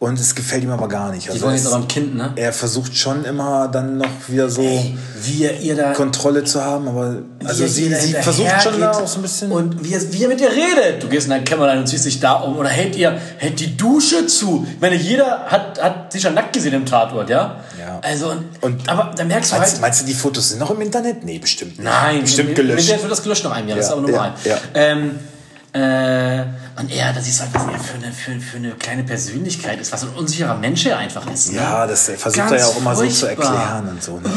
Und 0.00 0.18
es 0.18 0.34
gefällt 0.34 0.64
ihm 0.64 0.70
aber 0.70 0.88
gar 0.88 1.12
nicht. 1.12 1.26
Die 1.26 1.30
Also 1.30 1.42
wollen 1.42 1.56
jetzt 1.56 1.66
es, 1.66 1.72
aber 1.72 1.82
ein 1.82 1.88
Kind, 1.88 2.14
ne? 2.16 2.32
er 2.34 2.54
versucht 2.54 2.96
schon 2.96 3.22
immer 3.26 3.68
dann 3.68 3.98
noch 3.98 4.08
wieder 4.28 4.48
so 4.48 4.62
Wie 4.62 5.46
ihr 5.46 5.76
da... 5.76 5.92
Kontrolle 5.92 6.42
zu 6.42 6.64
haben, 6.64 6.88
aber 6.88 7.16
also 7.44 7.64
wie 7.64 7.68
sie, 7.68 7.86
ihr 7.88 7.96
sie 7.98 8.14
versucht 8.14 8.62
schon 8.62 8.80
da 8.80 8.92
auch 8.92 9.06
so 9.06 9.18
ein 9.18 9.22
bisschen. 9.22 9.52
Und 9.52 9.84
wie 9.84 9.92
er, 9.92 10.00
wie 10.10 10.22
er 10.22 10.28
mit 10.30 10.40
dir 10.40 10.48
redet. 10.48 11.02
Du 11.02 11.08
gehst 11.08 11.26
in 11.26 11.32
dein 11.32 11.44
Kämmerlein 11.44 11.80
und 11.80 11.86
ziehst 11.86 12.06
dich 12.06 12.18
da 12.18 12.32
um. 12.36 12.56
Oder 12.56 12.70
hält 12.70 12.96
ihr 12.96 13.20
hält 13.36 13.60
die 13.60 13.76
Dusche 13.76 14.26
zu. 14.26 14.66
Ich 14.74 14.80
meine, 14.80 14.96
jeder 14.96 15.44
hat, 15.48 15.78
hat 15.82 16.10
sich 16.10 16.22
schon 16.22 16.32
nackt 16.32 16.54
gesehen 16.54 16.72
im 16.72 16.86
Tatort, 16.86 17.28
ja? 17.28 17.56
Ja. 17.78 18.00
Also, 18.00 18.32
und, 18.62 18.88
aber 18.88 19.12
da 19.14 19.22
merkst 19.24 19.52
du 19.52 19.56
meinst, 19.56 19.72
halt... 19.74 19.82
meinst 19.82 20.00
du, 20.00 20.06
die 20.06 20.14
Fotos 20.14 20.48
sind 20.48 20.60
noch 20.60 20.70
im 20.70 20.80
Internet? 20.80 21.24
Nee, 21.24 21.38
bestimmt 21.38 21.72
nicht. 21.72 21.84
Nein, 21.84 22.22
bestimmt 22.22 22.54
gelöscht. 22.54 22.88
Mit 22.88 22.88
der 22.88 23.02
wird 23.02 23.12
das 23.12 23.22
gelöscht 23.22 23.44
nach 23.44 23.52
einem 23.52 23.68
Jahr, 23.68 23.76
das 23.76 23.88
ist 23.88 23.90
Ja, 23.92 23.98
aber 23.98 24.08
normal. 24.08 24.32
ja, 24.44 24.52
ja. 24.52 24.58
Ähm, 24.72 25.18
äh, 25.72 26.44
und 26.80 26.90
er, 26.90 27.12
da 27.12 27.20
siehst 27.20 27.38
du 27.40 27.44
halt, 27.44 27.54
was 27.54 27.62
er 27.62 27.78
für 27.78 27.94
eine, 27.94 28.12
für, 28.12 28.40
für 28.40 28.56
eine 28.56 28.70
kleine 28.72 29.02
Persönlichkeit 29.04 29.80
ist, 29.80 29.92
was 29.92 30.02
ein 30.02 30.08
unsicherer 30.16 30.56
Mensch 30.56 30.86
er 30.86 30.98
einfach 30.98 31.30
ist. 31.30 31.52
Ne? 31.52 31.58
Ja, 31.58 31.86
das 31.86 32.04
versucht 32.08 32.34
Ganz 32.36 32.52
er 32.52 32.58
ja 32.58 32.64
auch 32.66 32.76
immer 32.78 32.96
so 32.96 33.06
zu 33.06 33.26
furchtbar. 33.26 33.54
erklären 33.54 33.88
und 33.88 34.02
so. 34.02 34.18
Ne? 34.18 34.30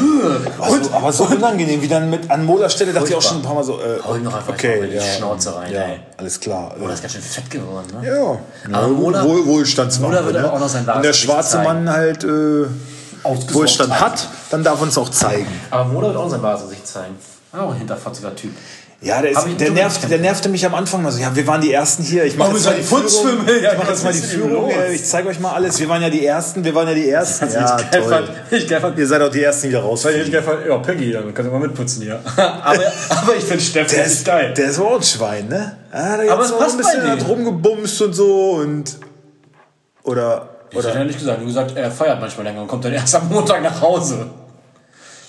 Aber, 0.58 0.82
so 0.84 0.92
aber 0.92 1.12
so 1.12 1.24
unangenehm, 1.24 1.80
wie 1.82 1.88
dann 1.88 2.10
mit 2.10 2.30
an 2.30 2.44
Mola 2.44 2.68
Stelle 2.68 2.92
dachte 2.92 3.08
ich 3.08 3.14
auch 3.14 3.22
schon 3.22 3.38
ein 3.38 3.42
paar 3.42 3.54
Mal 3.54 3.64
so. 3.64 3.80
Äh, 3.80 3.98
Hol 4.04 4.20
noch 4.20 4.34
einfach 4.34 4.52
okay, 4.52 4.80
mal 4.80 4.88
die 4.88 4.94
ja, 4.96 5.02
Schnauze 5.02 5.56
rein, 5.56 5.72
Ja, 5.72 5.80
ey. 5.82 6.00
alles 6.16 6.38
klar. 6.38 6.74
Das 6.80 6.94
ist 6.94 7.00
ganz 7.02 7.12
schön 7.14 7.22
fett 7.22 7.50
geworden, 7.50 7.86
ne? 8.00 8.06
ja, 8.08 8.38
Aber 8.76 8.88
Mola- 8.88 9.24
Wohl, 9.24 9.46
Wohlstandsware. 9.46 10.08
Mola 10.10 10.24
wird 10.24 10.34
ne? 10.34 10.44
aber 10.44 10.52
auch 10.54 10.60
noch 10.60 10.68
sein 10.68 10.86
Wenn 10.86 11.02
der 11.02 11.12
schwarze. 11.12 11.58
Mann 11.58 11.88
halt 11.90 12.24
äh, 12.24 12.66
Wohlstand 13.52 13.92
hat. 13.98 14.12
hat, 14.12 14.28
dann 14.50 14.62
darf 14.62 14.80
uns 14.82 14.98
auch 14.98 15.08
zeigen. 15.08 15.48
Aber 15.70 15.84
Mola 15.86 16.08
wird 16.08 16.16
auch 16.18 16.28
sein 16.30 16.42
wahres 16.42 16.62
Gesicht 16.64 16.86
zeigen. 16.86 17.14
Auch 17.52 17.70
ein 17.70 17.78
hinterfotziger 17.78 18.34
Typ. 18.34 18.52
Ja, 19.00 19.20
der, 19.20 19.32
ist, 19.32 19.46
der, 19.60 19.70
nervt, 19.70 20.10
der 20.10 20.18
nervte 20.18 20.48
mich 20.48 20.64
am 20.64 20.74
Anfang 20.74 21.02
mal 21.02 21.12
so. 21.12 21.20
Ja, 21.20 21.34
wir 21.36 21.46
waren 21.46 21.60
die 21.60 21.72
Ersten 21.72 22.02
hier. 22.02 22.24
Ich 22.24 22.36
mache 22.38 22.52
jetzt 22.52 22.64
mal 22.64 22.74
die. 22.74 22.82
Putzfimmel. 22.82 23.62
Ja, 23.62 23.72
Ich 23.72 23.78
mache 23.78 23.90
jetzt 23.90 24.04
mal 24.04 24.12
die 24.12 24.18
Führung. 24.18 24.72
Ich 24.92 25.04
zeige 25.04 25.28
euch 25.28 25.38
mal 25.40 25.52
alles. 25.52 25.78
Wir 25.78 25.88
waren 25.90 26.00
ja 26.00 26.08
die 26.08 26.24
Ersten. 26.24 26.64
Wir 26.64 26.74
waren 26.74 26.88
ja 26.88 26.94
die 26.94 27.10
Ersten. 27.10 27.44
Also 27.44 27.58
Ja, 27.58 27.76
ich 27.78 27.90
geil 27.90 28.02
fand, 28.02 28.30
ich 28.50 28.68
geil 28.68 28.80
fand, 28.80 28.98
Ihr 28.98 29.06
seid 29.06 29.20
auch 29.20 29.30
die 29.30 29.42
Ersten, 29.42 29.66
die 29.66 29.72
da 29.74 29.80
raus. 29.80 30.06
ich 30.06 30.32
geil 30.32 30.42
fand, 30.42 30.66
ja, 30.66 30.78
Peggy, 30.78 31.12
dann 31.12 31.34
kannst 31.34 31.50
du 31.50 31.52
mal 31.52 31.60
mitputzen 31.60 32.02
hier. 32.02 32.18
aber, 32.36 32.78
aber 33.10 33.36
ich 33.36 33.44
finde 33.44 33.62
Steffen 33.62 33.94
Der 33.94 34.06
ist, 34.06 34.24
geil. 34.24 34.54
der 34.56 34.66
ist 34.70 34.78
auch 34.80 34.96
ein 34.96 35.02
Schwein, 35.02 35.48
ne? 35.48 35.76
Ah, 35.92 36.16
Aber 36.30 36.44
es 36.44 36.56
passt 36.56 36.72
ein 36.72 36.78
bisschen 36.78 37.10
hat 37.10 37.28
rumgebumst 37.28 38.00
und 38.00 38.12
so 38.14 38.52
und. 38.52 38.96
Oder. 40.02 40.48
Ich 40.70 40.78
hätte 40.78 40.88
ja 40.88 40.94
oder 40.94 41.04
nicht 41.04 41.18
gesagt, 41.18 41.40
du 41.40 41.46
gesagt, 41.46 41.76
er 41.76 41.90
feiert 41.90 42.20
manchmal 42.20 42.46
länger 42.46 42.62
und 42.62 42.68
kommt 42.68 42.84
dann 42.84 42.92
erst 42.92 43.14
am 43.14 43.28
Montag 43.28 43.62
nach 43.62 43.80
Hause. 43.80 44.30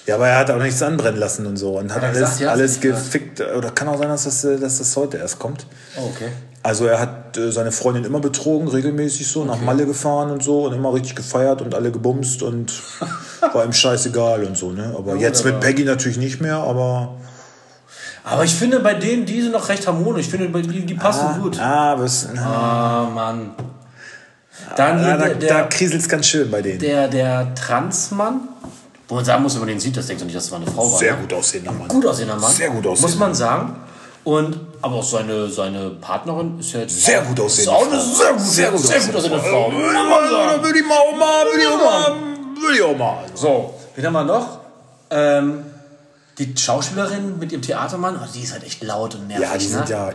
Ja, 0.06 0.16
aber 0.16 0.28
er 0.28 0.38
hat 0.38 0.52
auch 0.52 0.62
nichts 0.62 0.82
anbrennen 0.84 1.20
lassen 1.20 1.46
und 1.46 1.58
so 1.58 1.80
und 1.80 1.94
hat 1.94 2.04
er 2.04 2.10
alles, 2.10 2.20
gesagt, 2.20 2.40
ja, 2.42 2.52
alles 2.52 2.80
gefickt. 2.80 3.42
Oder 3.42 3.72
kann 3.72 3.88
auch 3.88 3.98
sein, 3.98 4.10
dass 4.10 4.26
das, 4.26 4.44
äh, 4.44 4.60
dass 4.60 4.78
das 4.78 4.96
heute 4.96 5.18
erst 5.18 5.40
kommt. 5.40 5.66
Oh, 5.98 6.10
okay. 6.14 6.30
Also 6.62 6.86
er 6.86 7.00
hat 7.00 7.38
äh, 7.38 7.52
seine 7.52 7.72
Freundin 7.72 8.06
immer 8.06 8.20
betrogen, 8.20 8.68
regelmäßig 8.68 9.28
so, 9.28 9.46
nach 9.46 9.60
Malle 9.62 9.86
gefahren 9.86 10.32
und 10.32 10.44
so 10.44 10.66
und 10.66 10.74
immer 10.74 10.94
richtig 10.94 11.16
gefeiert 11.16 11.62
und 11.62 11.76
alle 11.76 11.92
gebumst 11.92 12.42
und 12.44 12.74
war 13.54 13.64
ihm 13.66 13.74
scheißegal 13.74 14.44
und 14.44 14.58
so, 14.58 14.72
ne? 14.72 14.96
Aber 14.98 15.16
jetzt 15.16 15.46
mit 15.46 15.60
Peggy 15.60 15.84
natürlich 15.84 16.18
nicht 16.18 16.42
mehr, 16.42 16.58
aber. 16.58 17.18
Aber 18.24 18.44
ich 18.44 18.56
finde 18.56 18.80
bei 18.80 18.96
denen, 18.96 19.26
die 19.26 19.42
sind 19.42 19.52
noch 19.52 19.70
recht 19.70 19.86
harmonisch. 19.86 20.26
Ich 20.26 20.32
finde, 20.32 20.62
die, 20.62 20.86
die 20.86 20.94
passen 20.96 21.40
gut. 21.40 21.60
Ah, 21.60 21.96
was, 22.00 22.28
na, 22.34 22.44
Ah, 22.44 23.10
Mann. 23.14 23.52
Dann 24.76 25.00
ah, 25.00 25.18
da, 25.18 25.26
der, 25.28 25.36
da 25.36 25.40
der, 25.40 25.64
kriselt's 25.70 26.10
ganz 26.10 26.26
schön 26.26 26.50
bei 26.50 26.62
denen. 26.62 26.80
der, 26.80 27.08
der 27.08 27.54
Transmann. 27.54 28.50
Wo 29.08 29.16
man 29.16 29.26
sagen 29.26 29.44
muss, 29.44 29.54
wenn 29.54 29.62
man 29.62 29.70
den 29.70 29.80
sieht, 29.80 29.96
das 29.96 30.08
denkst 30.08 30.22
du 30.22 30.26
nicht, 30.26 30.36
dass 30.36 30.46
es 30.46 30.52
war 30.52 30.60
eine 30.60 30.70
Frau 30.70 30.92
war. 30.92 30.98
Sehr 30.98 31.14
ne? 31.14 31.22
gut 31.22 31.34
aussehender 31.34 31.72
Mann. 31.72 31.88
gut 31.88 32.06
aussehender 32.06 32.36
Mann. 32.38 32.52
Sehr 32.52 32.70
gut 32.70 32.88
aussehender 32.88 33.10
Muss 33.10 33.20
man 33.20 33.36
sagen. 33.36 33.76
Und, 34.24 34.60
aber 34.82 34.96
auch 34.96 35.04
seine, 35.04 35.48
seine 35.50 35.92
Partnerin 35.92 36.60
ist 36.60 36.74
ja 36.74 36.80
jetzt. 36.80 37.06
Sehr 37.06 37.22
gut 37.22 37.38
Ist 37.38 37.46
aussehende 37.46 37.72
auch 37.72 37.86
eine 37.86 38.02
Frau. 38.02 38.16
sehr 38.16 38.32
gut, 38.32 38.42
Sehr 38.42 38.72
gut 38.72 38.80
sehr 38.82 39.00
gut 39.02 39.16
aussehende 39.16 39.40
Frau. 39.40 39.72
Würde 39.72 39.94
man 39.94 40.30
sagen. 40.30 40.64
Würde 40.64 40.80
ich 40.80 40.86
mal 40.86 41.18
mal, 41.20 41.46
würde 41.46 41.62
ich 41.62 41.70
mal, 41.70 42.16
würde 42.60 42.76
ich 42.76 42.82
auch 42.82 42.98
mal. 42.98 43.26
So, 43.36 43.74
wen 43.96 44.06
haben 44.06 44.14
wir 44.14 44.24
noch? 44.24 44.60
Ähm, 45.12 45.66
die 46.40 46.58
Schauspielerin 46.58 47.38
mit 47.38 47.52
ihrem 47.52 47.62
Theatermann, 47.62 48.20
oh, 48.22 48.28
die 48.34 48.42
ist 48.42 48.54
halt 48.54 48.64
echt 48.64 48.84
laut 48.84 49.14
und 49.14 49.28
nervig. 49.28 49.48
Ja, 49.48 49.58
die 49.58 49.66
sind 49.66 49.88
ne? 49.88 49.92
ja. 49.92 50.10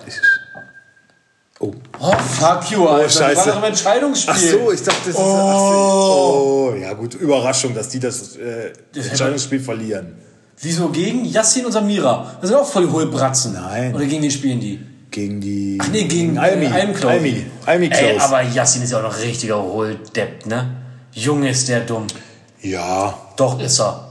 Oh. 1.63 1.75
Oh, 1.99 2.13
fuck 2.13 2.71
you, 2.71 2.87
Alter. 2.89 3.11
Scheiße. 3.11 3.35
Das 3.35 3.47
war 3.47 3.53
doch 3.53 3.59
im 3.59 3.65
Entscheidungsspiel. 3.65 4.35
Ach 4.35 4.39
so, 4.67 4.73
ich 4.73 4.83
dachte, 4.83 4.99
das 5.01 5.09
ist. 5.09 5.17
Ach 5.19 5.59
so. 5.59 6.71
oh, 6.73 6.75
ja 6.81 6.93
gut, 6.95 7.15
Überraschung, 7.15 7.75
dass 7.75 7.91
die 7.91 8.01
das 8.01 8.37
äh, 8.37 8.73
Entscheidungsspiel 8.95 9.61
verlieren. 9.61 10.17
Wieso 10.63 10.89
gegen 10.89 11.25
Yassin 11.27 11.67
und 11.67 11.73
Samira? 11.73 12.37
Das 12.41 12.49
sind 12.49 12.59
auch 12.59 12.67
voll 12.67 12.87
die 12.87 12.93
Hohlbratzen. 12.93 13.53
Nein. 13.53 13.95
Oder 13.95 14.07
gegen 14.07 14.23
wen 14.23 14.31
spielen 14.31 14.59
die? 14.61 14.81
Gegen 15.11 15.41
die. 15.41 15.79
Ach 15.83 15.89
nee, 15.89 16.05
gegen 16.05 16.39
Almi. 16.39 16.67
äh. 16.67 17.07
Almi. 17.07 17.47
Almi 17.67 17.91
Ey, 17.93 18.15
Klaus. 18.17 18.23
aber 18.31 18.43
Yassin 18.43 18.83
ist 18.83 18.93
ja 18.93 18.99
auch 18.99 19.03
noch 19.03 19.19
richtiger 19.19 19.63
Hohldepp, 19.63 20.47
ne? 20.47 20.77
Junge 21.13 21.51
ist 21.51 21.69
der 21.69 21.81
dumm. 21.81 22.07
Ja, 22.63 23.15
Doch 23.37 23.61
ist 23.61 23.81
er. 23.81 24.07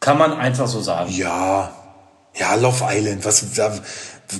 Kann 0.00 0.18
man 0.18 0.32
einfach 0.34 0.66
so 0.66 0.80
sagen. 0.82 1.10
ja. 1.10 1.70
Ja, 2.38 2.54
Love 2.54 2.84
Island, 2.88 3.24
was 3.24 3.44
da, 3.56 3.72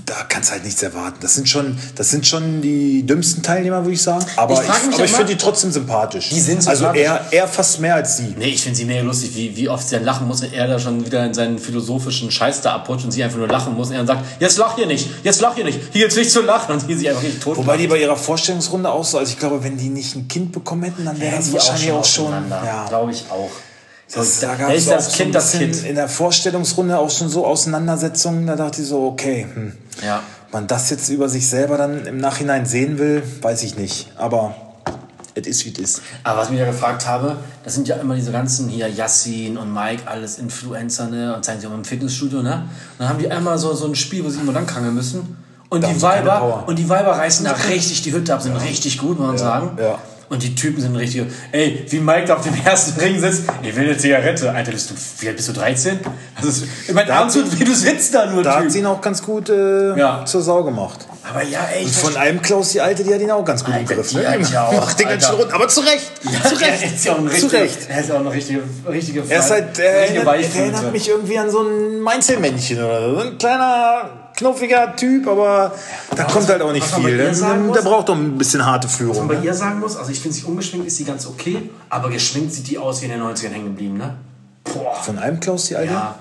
da 0.07 0.25
kannst 0.29 0.51
du 0.51 0.53
halt 0.55 0.65
nichts 0.65 0.83
erwarten. 0.83 1.19
Das 1.21 1.35
sind 1.35 1.49
schon, 1.49 1.77
das 1.97 2.11
sind 2.11 2.27
schon 2.27 2.63
die 2.63 3.05
dümmsten 3.05 3.43
Teilnehmer, 3.43 3.83
würde 3.83 3.95
ich 3.95 4.03
sagen. 4.03 4.25
Aber 4.37 4.55
Ich 4.55 4.61
ich, 4.61 4.95
aber 4.95 5.05
ich 5.05 5.11
finde 5.11 5.33
die 5.33 5.39
trotzdem 5.39 5.73
sympathisch. 5.73 6.29
Die 6.31 6.41
sind 6.41 6.59
Also 6.67 6.85
sympathisch. 6.85 7.03
er, 7.03 7.27
er 7.33 7.49
fast 7.49 7.81
mehr 7.81 7.95
als 7.97 8.17
sie. 8.17 8.35
Nee, 8.39 8.47
ich 8.51 8.63
finde 8.63 8.77
sie 8.77 8.85
mega 8.85 9.03
lustig, 9.03 9.35
wie, 9.35 9.57
wie 9.57 9.69
oft 9.69 9.89
sie 9.89 9.97
dann 9.97 10.05
lachen 10.05 10.27
muss, 10.29 10.43
wenn 10.43 10.53
er 10.53 10.69
da 10.69 10.79
schon 10.79 11.05
wieder 11.05 11.25
in 11.27 11.35
seinen 11.35 11.59
philosophischen 11.59 12.31
Scheiß 12.31 12.61
da 12.63 12.75
abrutscht 12.75 13.05
und 13.05 13.11
sie 13.11 13.23
einfach 13.25 13.39
nur 13.39 13.49
lachen 13.49 13.75
muss 13.75 13.89
und 13.89 13.95
er 13.95 14.05
dann 14.05 14.07
sagt, 14.19 14.41
jetzt 14.41 14.59
lach 14.59 14.77
hier 14.77 14.87
nicht, 14.87 15.09
jetzt 15.25 15.41
lach 15.41 15.55
hier 15.55 15.65
nicht, 15.65 15.81
hier 15.93 16.03
gibt's 16.03 16.17
nicht 16.17 16.31
zu 16.31 16.43
lachen 16.43 16.73
und 16.73 16.81
sie 16.81 16.95
sich 16.95 17.09
einfach 17.09 17.23
richtig 17.23 17.41
tot 17.41 17.57
Wobei 17.57 17.77
die 17.77 17.87
bei 17.87 17.99
ihrer 17.99 18.17
Vorstellungsrunde 18.17 18.91
auch 18.91 19.05
so, 19.05 19.19
also 19.19 19.31
ich 19.33 19.39
glaube, 19.39 19.63
wenn 19.65 19.77
die 19.77 19.89
nicht 19.89 20.15
ein 20.15 20.29
Kind 20.29 20.53
bekommen 20.53 20.85
hätten, 20.85 21.05
dann 21.05 21.21
wäre 21.21 21.37
das 21.37 21.53
wahrscheinlich 21.53 21.93
auch 21.93 22.05
schon. 22.05 22.33
Ja. 22.51 22.87
Glaube 22.89 23.13
ich 23.13 23.25
auch. 23.31 23.51
Das, 24.15 24.41
da 24.41 24.55
gab 24.55 24.71
es 24.71 24.89
auch 24.89 24.95
das 24.95 25.09
ein 25.09 25.15
Kind 25.15 25.35
das 25.35 25.53
Kind. 25.53 25.85
in 25.85 25.95
der 25.95 26.09
Vorstellungsrunde 26.09 26.99
auch 26.99 27.11
schon 27.11 27.29
so 27.29 27.47
Auseinandersetzungen. 27.47 28.47
Da 28.47 28.57
dachte 28.57 28.83
ich 28.83 28.89
so, 28.89 29.07
okay, 29.07 29.47
hm. 29.53 29.73
Ja. 30.05 30.23
Man 30.53 30.67
das 30.67 30.91
jetzt 30.91 31.09
über 31.11 31.29
sich 31.29 31.49
selber 31.49 31.77
dann 31.79 32.07
im 32.07 32.19
Nachhinein 32.19 32.67
sehen 32.67 32.99
will, 32.99 33.23
weiß 33.41 33.63
ich 33.63 33.77
nicht. 33.77 34.11
Aber 34.17 34.55
es 35.35 35.47
ist 35.47 35.65
wie 35.65 35.73
es 35.73 35.79
ist. 35.79 36.03
Aber 36.25 36.41
was 36.41 36.47
ich 36.47 36.53
mich 36.53 36.61
ja 36.61 36.67
gefragt 36.67 37.07
habe, 37.07 37.37
das 37.63 37.75
sind 37.75 37.87
ja 37.87 37.97
immer 37.97 38.17
diese 38.17 38.33
ganzen 38.33 38.69
hier, 38.69 38.89
Yassin 38.89 39.57
und 39.57 39.73
Mike, 39.73 40.03
alles 40.07 40.39
Influencer, 40.39 41.07
ne? 41.09 41.37
Und 41.37 41.45
zeigen 41.45 41.61
sie 41.61 41.69
auch 41.69 41.75
im 41.75 41.85
Fitnessstudio, 41.85 42.43
ne? 42.43 42.55
Und 42.55 42.69
dann 42.99 43.09
haben 43.09 43.19
die 43.19 43.31
einmal 43.31 43.59
so, 43.59 43.73
so 43.75 43.87
ein 43.87 43.95
Spiel, 43.95 44.25
wo 44.25 44.29
sie 44.29 44.41
immer 44.41 44.53
lang 44.53 44.73
hangeln 44.75 44.95
müssen. 44.95 45.37
Und 45.69 45.85
Da 45.85 45.89
die 45.89 46.03
Weiber, 46.03 46.65
und 46.67 46.81
die 46.81 46.89
Weiber 46.89 47.13
reißen 47.13 47.45
da 47.45 47.53
richtig 47.53 48.03
die 48.03 48.13
Hütte 48.13 48.35
ab, 48.35 48.43
sind 48.43 48.57
richtig 48.57 48.99
gut, 48.99 49.19
muss 49.19 49.29
man 49.29 49.39
sagen. 49.39 49.79
ja. 49.81 49.99
Und 50.31 50.45
die 50.45 50.55
Typen 50.55 50.81
sind 50.81 50.95
richtig, 50.95 51.25
ey, 51.51 51.85
wie 51.89 51.99
Mike 51.99 52.27
da 52.27 52.37
auf 52.37 52.45
dem 52.45 52.55
ersten 52.65 53.01
Ring 53.01 53.19
sitzt, 53.19 53.43
ich 53.65 53.75
will 53.75 53.83
eine 53.85 53.99
Zigarette. 53.99 54.53
Alter, 54.53 54.71
bist 54.71 54.89
du, 54.91 54.95
wie 55.19 55.27
alt 55.27 55.37
bist 55.37 55.49
du, 55.49 55.53
13? 55.53 55.99
Das 56.37 56.45
ist, 56.47 56.65
ich 56.87 56.95
mein 56.95 57.11
Arm 57.11 57.29
tut, 57.29 57.59
wie 57.59 57.65
du 57.65 57.75
sitzt 57.75 58.15
da 58.15 58.27
nur, 58.27 58.45
Da 58.45 58.55
hat 58.55 58.63
Typ. 58.63 58.71
sie 58.71 58.79
ihn 58.79 58.87
auch 58.87 59.01
ganz 59.01 59.23
gut 59.25 59.49
äh, 59.49 59.99
Ja. 59.99 60.25
zur 60.25 60.41
Sau 60.41 60.63
gemacht. 60.63 61.01
Aber 61.29 61.43
ja, 61.43 61.59
ey, 61.77 61.85
Und 61.85 61.91
von 61.95 62.17
einem 62.17 62.41
Klaus, 62.41 62.71
die 62.71 62.81
Alte, 62.81 63.03
die 63.03 63.13
hat 63.13 63.21
ihn 63.21 63.31
auch 63.33 63.45
ganz 63.45 63.65
gut 63.65 63.75
im 63.75 63.81
Alter, 63.81 63.95
Griff. 63.97 64.09
die 64.11 64.17
Ne? 64.19 64.29
hat 64.31 64.53
ja 64.53 64.67
auch, 64.67 64.73
Macht 64.73 65.01
den 65.01 65.09
ganz 65.09 65.27
schön 65.27 65.35
rund. 65.35 65.53
Aber 65.53 65.67
zu 65.67 65.81
Recht. 65.81 66.11
zu 66.23 66.55
Recht. 66.61 66.81
Er 66.83 66.95
ist 66.95 67.05
ja 67.05 67.13
auch 67.13 67.19
ein 67.19 67.31
zu 67.33 67.47
Recht. 67.49 67.79
er 67.89 68.01
ist 68.01 68.09
ja 68.09 68.15
auch 68.15 68.21
eine 68.21 68.33
richtige, 68.33 68.63
richtige 68.89 69.25
Er 69.29 69.39
ist 69.41 69.51
halt, 69.51 69.79
er 69.81 70.03
richtige 70.03 70.21
erinnert, 70.21 70.55
er 70.55 70.63
erinnert 70.63 70.93
mich 70.93 71.09
irgendwie 71.09 71.39
an 71.39 71.51
so 71.51 71.63
ein 71.63 72.01
Mainzelmännchen 72.03 72.79
oder. 72.79 73.15
So 73.15 73.21
ein 73.21 73.37
kleiner, 73.37 74.11
knuffiger 74.41 74.97
Typ, 74.97 75.27
aber 75.29 75.73
da 76.17 76.25
kommt 76.25 76.49
halt 76.49 76.63
auch 76.63 76.73
nicht 76.73 76.87
viel. 76.87 77.09
ihr 77.11 77.33
Der, 77.33 77.33
der 77.33 77.83
braucht 77.83 78.09
doch 78.09 78.17
ein 78.17 78.37
bisschen 78.39 78.65
harte 78.65 78.89
Führung. 78.89 79.13
Was 79.15 79.19
man 79.19 79.29
bei 79.29 79.35
Ne? 79.37 79.45
ihr 79.45 79.55
sagen 79.55 79.79
muss, 79.81 79.97
also 79.97 80.11
ich 80.11 80.19
finde 80.21 80.37
sie 80.37 80.45
ungeschminkt 80.45 80.87
ist 80.87 80.97
sie 80.97 81.05
ganz 81.05 81.27
okay, 81.27 81.69
aber 81.89 82.09
geschminkt 82.11 82.53
sieht 82.53 82.69
die 82.69 82.79
aus 82.79 83.01
wie 83.03 83.07
in 83.07 83.13
den 83.13 83.21
90ern 83.23 83.51
hängen 83.51 83.67
geblieben, 83.67 83.99
ne? 83.99 84.17
Boah. 84.65 84.95
Von 85.03 85.19
einem 85.19 85.39
Klaus, 85.41 85.67
die 85.67 85.77
Alte? 85.77 85.93
Ja. 85.93 86.15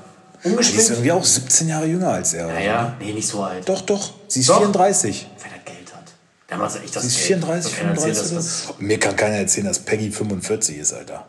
Die 0.44 0.48
ist 0.48 0.52
Ungeschminkt? 0.54 0.90
irgendwie 0.92 1.12
auch 1.12 1.24
17 1.24 1.68
Jahre 1.70 1.86
jünger 1.86 2.10
als 2.10 2.34
er. 2.34 2.48
Naja, 2.48 2.94
nee, 3.00 3.12
nicht 3.14 3.28
so 3.28 3.44
alt. 3.44 3.68
Doch, 3.68 3.82
doch. 3.82 4.12
Sie 4.28 4.40
ist 4.42 4.50
Doch. 4.50 4.58
34. 4.60 5.28
Wenn 5.44 5.52
er 5.52 5.60
Geld 5.74 5.94
hat. 5.96 6.04
Damals 6.48 6.76
echt 6.78 6.96
das 6.96 7.04
Sie 7.04 7.08
ist 7.10 7.28
Geld. 7.28 7.44
34, 7.44 7.72
So 7.72 7.78
keiner 7.78 7.92
erzählt 7.92 8.16
35 8.18 8.32
oder 8.32 8.36
das. 8.42 8.64
so. 8.68 8.76
Mir 8.80 9.00
kann 9.00 9.16
keiner 9.16 9.36
erzählen, 9.36 9.68
dass 9.68 9.80
Peggy 9.80 10.12
45 10.12 10.78
ist, 10.78 10.94
Alter. 10.94 11.26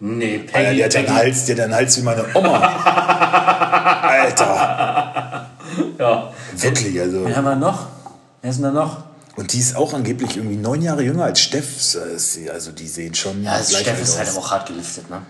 Nee, 0.00 0.42
Alter, 0.52 0.52
Peggy, 0.52 0.76
die 0.76 0.84
hat 0.84 0.94
ja 0.94 1.00
einen. 1.00 1.14
Hals, 1.14 1.44
die 1.46 1.52
hat 1.52 1.58
ja 1.58 1.64
einen 1.64 1.74
Hals 1.74 1.96
wie 1.98 2.02
meine 2.02 2.24
Oma. 2.34 2.58
Alter. 4.08 4.77
Ja. 5.98 6.32
Wirklich, 6.56 7.00
also. 7.00 7.24
Wen 7.24 7.36
haben 7.36 7.44
wir 7.44 7.56
noch? 7.56 7.86
Wer 8.42 8.50
ist 8.50 8.56
denn 8.56 8.64
da 8.64 8.70
noch? 8.70 8.98
Und 9.36 9.52
die 9.52 9.58
ist 9.58 9.76
auch 9.76 9.92
angeblich 9.94 10.36
irgendwie 10.36 10.56
neun 10.56 10.82
Jahre 10.82 11.02
jünger 11.02 11.24
als 11.24 11.40
Steff. 11.40 11.94
Äh, 11.94 12.50
Also 12.50 12.72
die 12.72 12.88
sehen 12.88 13.14
schon 13.14 13.42
Ja, 13.44 13.56
gleich 13.56 13.80
Steff 13.80 14.00
ist 14.02 14.18
halt 14.18 14.28
aus. 14.28 14.36
aber 14.36 14.44
auch 14.46 14.50
hart 14.50 14.66
geliftet, 14.68 15.08
ne? 15.10 15.22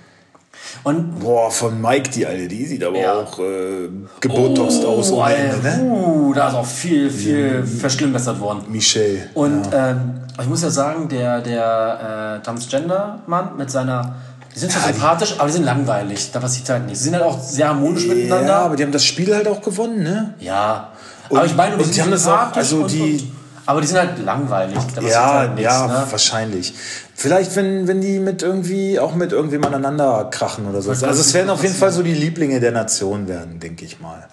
Und 0.84 1.20
Boah, 1.20 1.50
von 1.50 1.80
Mike 1.80 2.10
die 2.10 2.26
Alte, 2.26 2.46
die 2.48 2.66
sieht 2.66 2.84
aber 2.84 2.98
Ja. 2.98 3.14
auch 3.14 3.38
äh, 3.38 3.88
gebotoxt 4.20 4.84
aus 4.84 5.10
ohne 5.12 5.24
Alter, 5.24 5.54
Ende, 5.54 5.84
ne? 5.84 5.90
uh, 5.90 6.32
da 6.34 6.48
ist 6.48 6.54
auch 6.54 6.66
viel, 6.66 7.10
viel 7.10 7.64
verschlimmbessert 7.64 8.38
worden. 8.40 8.64
Michelle. 8.68 9.30
Und 9.34 9.68
ähm, 9.72 10.20
ich 10.40 10.46
muss 10.46 10.62
ja 10.62 10.70
sagen, 10.70 11.08
der, 11.08 11.40
der 11.40 12.38
äh, 12.40 12.44
Transgender-Mann 12.44 13.56
mit 13.56 13.70
seiner. 13.70 14.16
Die 14.58 14.62
sind 14.62 14.72
zwar 14.72 14.82
Ja, 14.82 14.88
die- 14.88 14.94
sympathisch, 14.94 15.34
aber 15.38 15.46
die 15.46 15.52
sind 15.52 15.62
langweilig. 15.64 16.32
Da 16.32 16.40
passiert 16.40 16.68
halt 16.68 16.84
nichts. 16.86 16.98
Sie 16.98 17.04
sind 17.04 17.14
halt 17.14 17.22
auch 17.24 17.40
sehr 17.40 17.68
harmonisch 17.68 18.06
miteinander. 18.08 18.48
Ja, 18.48 18.58
aber 18.62 18.74
die 18.74 18.82
haben 18.82 18.90
das 18.90 19.04
Spiel 19.04 19.32
halt 19.32 19.46
auch 19.46 19.62
gewonnen, 19.62 20.02
ne? 20.02 20.34
Ja. 20.40 20.90
Und- 21.28 21.36
aber 21.38 21.46
ich 21.46 21.54
meine, 21.54 21.80
sind 21.80 21.94
die 21.94 22.02
haben 22.02 22.10
das 22.10 22.26
auch- 22.26 22.52
also 22.56 22.78
und, 22.82 22.90
die- 22.90 23.00
Und, 23.18 23.32
aber 23.66 23.80
die 23.80 23.86
sind 23.86 23.98
halt 23.98 24.18
langweilig. 24.24 24.76
Ja, 25.08 25.32
halt 25.34 25.54
nichts, 25.54 25.72
ja, 25.72 25.86
ne? 25.86 26.06
wahrscheinlich. 26.10 26.74
Vielleicht, 27.14 27.54
wenn, 27.54 27.86
wenn 27.86 28.00
die 28.00 28.18
mit 28.18 28.42
irgendwie, 28.42 28.98
auch 28.98 29.14
mit 29.14 29.30
irgendwem 29.30 29.62
aneinander 29.64 30.24
krachen 30.32 30.66
oder 30.66 30.82
so. 30.82 30.90
Also 30.90 31.06
es 31.06 31.32
werden 31.34 31.50
auf 31.50 31.62
jeden 31.62 31.76
Fall 31.76 31.92
so 31.92 32.02
die 32.02 32.14
Lieblinge 32.14 32.58
der 32.58 32.72
Nation 32.72 33.28
werden, 33.28 33.60
denke 33.60 33.84
ich 33.84 34.00
mal. 34.00 34.26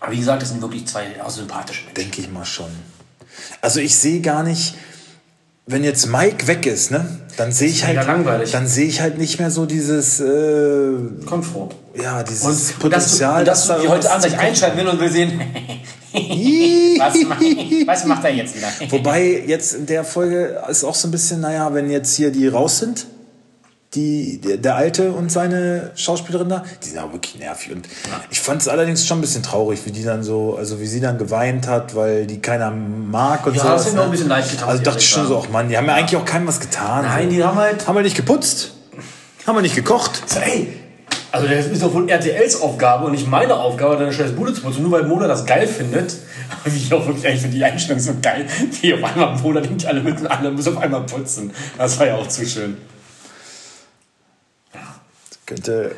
Aber 0.00 0.10
wie 0.12 0.18
gesagt, 0.18 0.40
das 0.40 0.48
sind 0.48 0.62
wirklich 0.62 0.86
zwei 0.86 1.04
sympathische 1.28 1.84
Menschen. 1.84 1.94
Denke 1.96 2.20
ich 2.22 2.30
mal 2.30 2.46
schon. 2.46 2.70
Also 3.60 3.80
ich 3.80 3.98
sehe 3.98 4.22
gar 4.22 4.42
nicht, 4.42 4.74
wenn 5.66 5.82
jetzt 5.82 6.06
Mike 6.06 6.46
weg 6.46 6.64
ist, 6.64 6.92
ne, 6.92 7.04
dann 7.36 7.50
sehe 7.50 7.68
ich 7.68 7.84
halt, 7.84 7.96
langweilig. 7.96 8.52
dann 8.52 8.68
sehe 8.68 8.86
ich 8.86 9.00
halt 9.00 9.18
nicht 9.18 9.40
mehr 9.40 9.50
so 9.50 9.66
dieses, 9.66 10.20
äh, 10.20 10.92
froh. 11.42 11.68
ja, 12.00 12.22
dieses 12.22 12.44
Und, 12.44 12.50
und 12.50 12.56
dass 12.56 12.68
du, 12.68 12.74
Potenzial, 12.80 13.40
und 13.40 13.48
dass 13.48 13.66
du 13.66 13.72
da 13.72 13.82
wie 13.82 13.88
heute 13.88 14.10
Abend 14.10 14.26
gleich 14.26 14.38
einschalten 14.38 14.78
will 14.78 14.86
und 14.86 15.00
will 15.00 15.10
sehen, 15.10 15.40
was, 16.98 17.14
macht, 17.28 17.42
was 17.86 18.04
macht 18.04 18.24
er 18.24 18.34
jetzt 18.34 18.56
wieder? 18.56 18.68
Wobei 18.90 19.42
jetzt 19.44 19.74
in 19.74 19.86
der 19.86 20.04
Folge 20.04 20.62
ist 20.68 20.84
auch 20.84 20.94
so 20.94 21.08
ein 21.08 21.10
bisschen, 21.10 21.40
naja, 21.40 21.74
wenn 21.74 21.90
jetzt 21.90 22.14
hier 22.14 22.30
die 22.30 22.46
raus 22.46 22.78
sind, 22.78 23.06
die, 23.96 24.40
der, 24.40 24.58
der 24.58 24.76
Alte 24.76 25.12
und 25.12 25.32
seine 25.32 25.90
Schauspielerin 25.96 26.48
da, 26.48 26.64
die 26.84 26.90
sind 26.90 26.98
auch 26.98 27.12
wirklich 27.12 27.38
nervig. 27.38 27.72
Und 27.72 27.88
ich 28.30 28.40
fand 28.40 28.60
es 28.62 28.68
allerdings 28.68 29.06
schon 29.06 29.18
ein 29.18 29.22
bisschen 29.22 29.42
traurig, 29.42 29.80
wie 29.84 29.90
die 29.90 30.04
dann 30.04 30.22
so, 30.22 30.56
also 30.56 30.80
wie 30.80 30.86
sie 30.86 31.00
dann 31.00 31.18
geweint 31.18 31.66
hat, 31.66 31.96
weil 31.96 32.26
die 32.26 32.40
keiner 32.40 32.70
mag 32.70 33.46
und 33.46 33.56
Ja, 33.56 33.62
so. 33.62 33.68
das 33.70 33.86
hat 33.86 33.94
mir 33.94 34.00
auch 34.00 34.04
ein 34.04 34.10
bisschen 34.10 34.28
leid 34.28 34.48
getan, 34.50 34.68
Also 34.68 34.78
muss 34.78 34.84
dachte 34.84 34.98
ich 35.00 35.08
schon 35.08 35.26
so, 35.26 35.42
ach 35.44 35.50
Mann, 35.50 35.68
die 35.68 35.76
haben 35.76 35.86
ja 35.86 35.94
eigentlich 35.94 36.16
auch 36.16 36.24
keinem 36.24 36.46
was 36.46 36.60
getan. 36.60 37.04
Nein, 37.04 37.24
so. 37.30 37.36
die 37.36 37.44
haben 37.44 37.56
halt. 37.58 37.86
Haben 37.88 37.96
wir 37.96 38.02
nicht 38.02 38.16
geputzt? 38.16 38.72
Haben 39.46 39.56
wir 39.56 39.62
nicht 39.62 39.74
gekocht? 39.76 40.22
So, 40.26 40.40
ey, 40.40 40.68
also 41.32 41.48
das 41.48 41.66
ist 41.66 41.82
doch 41.82 41.92
wohl 41.92 42.08
RTLs 42.08 42.60
Aufgabe 42.60 43.06
und 43.06 43.12
nicht 43.12 43.28
meine 43.28 43.54
Aufgabe, 43.54 43.96
deine 43.96 44.12
scheiß 44.12 44.32
Bude 44.32 44.52
zu 44.54 44.62
putzen. 44.62 44.82
Nur 44.82 44.92
weil 44.92 45.04
Mona 45.04 45.26
das 45.26 45.44
geil 45.46 45.66
findet. 45.66 46.14
Wie 46.64 46.76
ich 46.76 46.92
auch 46.92 47.06
wirklich, 47.06 47.24
ich 47.34 47.40
finde 47.40 47.56
die 47.56 47.64
Einstellung 47.64 48.00
so 48.00 48.12
geil. 48.22 48.46
Wie 48.80 48.94
auf 48.94 49.02
einmal 49.04 49.36
Mona 49.36 49.60
denkt, 49.60 49.84
alle 49.86 50.00
mit 50.00 50.24
alle 50.30 50.50
müssen 50.50 50.76
auf 50.76 50.82
einmal 50.82 51.02
putzen. 51.02 51.50
Das 51.78 51.98
war 51.98 52.06
ja 52.06 52.14
auch 52.16 52.26
zu 52.26 52.46
schön. 52.46 52.76
Könnte. 55.46 55.94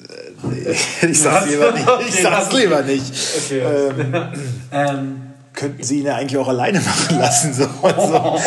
äh, 0.00 1.06
Ich 1.10 1.20
sag's 1.22 1.46
lieber 1.50 1.72
nicht. 1.72 1.86
Ich 2.08 2.22
sag's 2.22 2.52
lieber 2.52 2.82
nicht. 2.82 3.12
Okay. 3.44 3.62
Ähm, 4.72 5.22
Könnten 5.52 5.82
sie 5.82 5.98
ihn 5.98 6.06
ja 6.06 6.14
eigentlich 6.14 6.38
auch 6.38 6.46
alleine 6.48 6.80
machen 6.80 7.18
lassen. 7.18 7.52
So. 7.52 7.64
Also, 7.82 8.38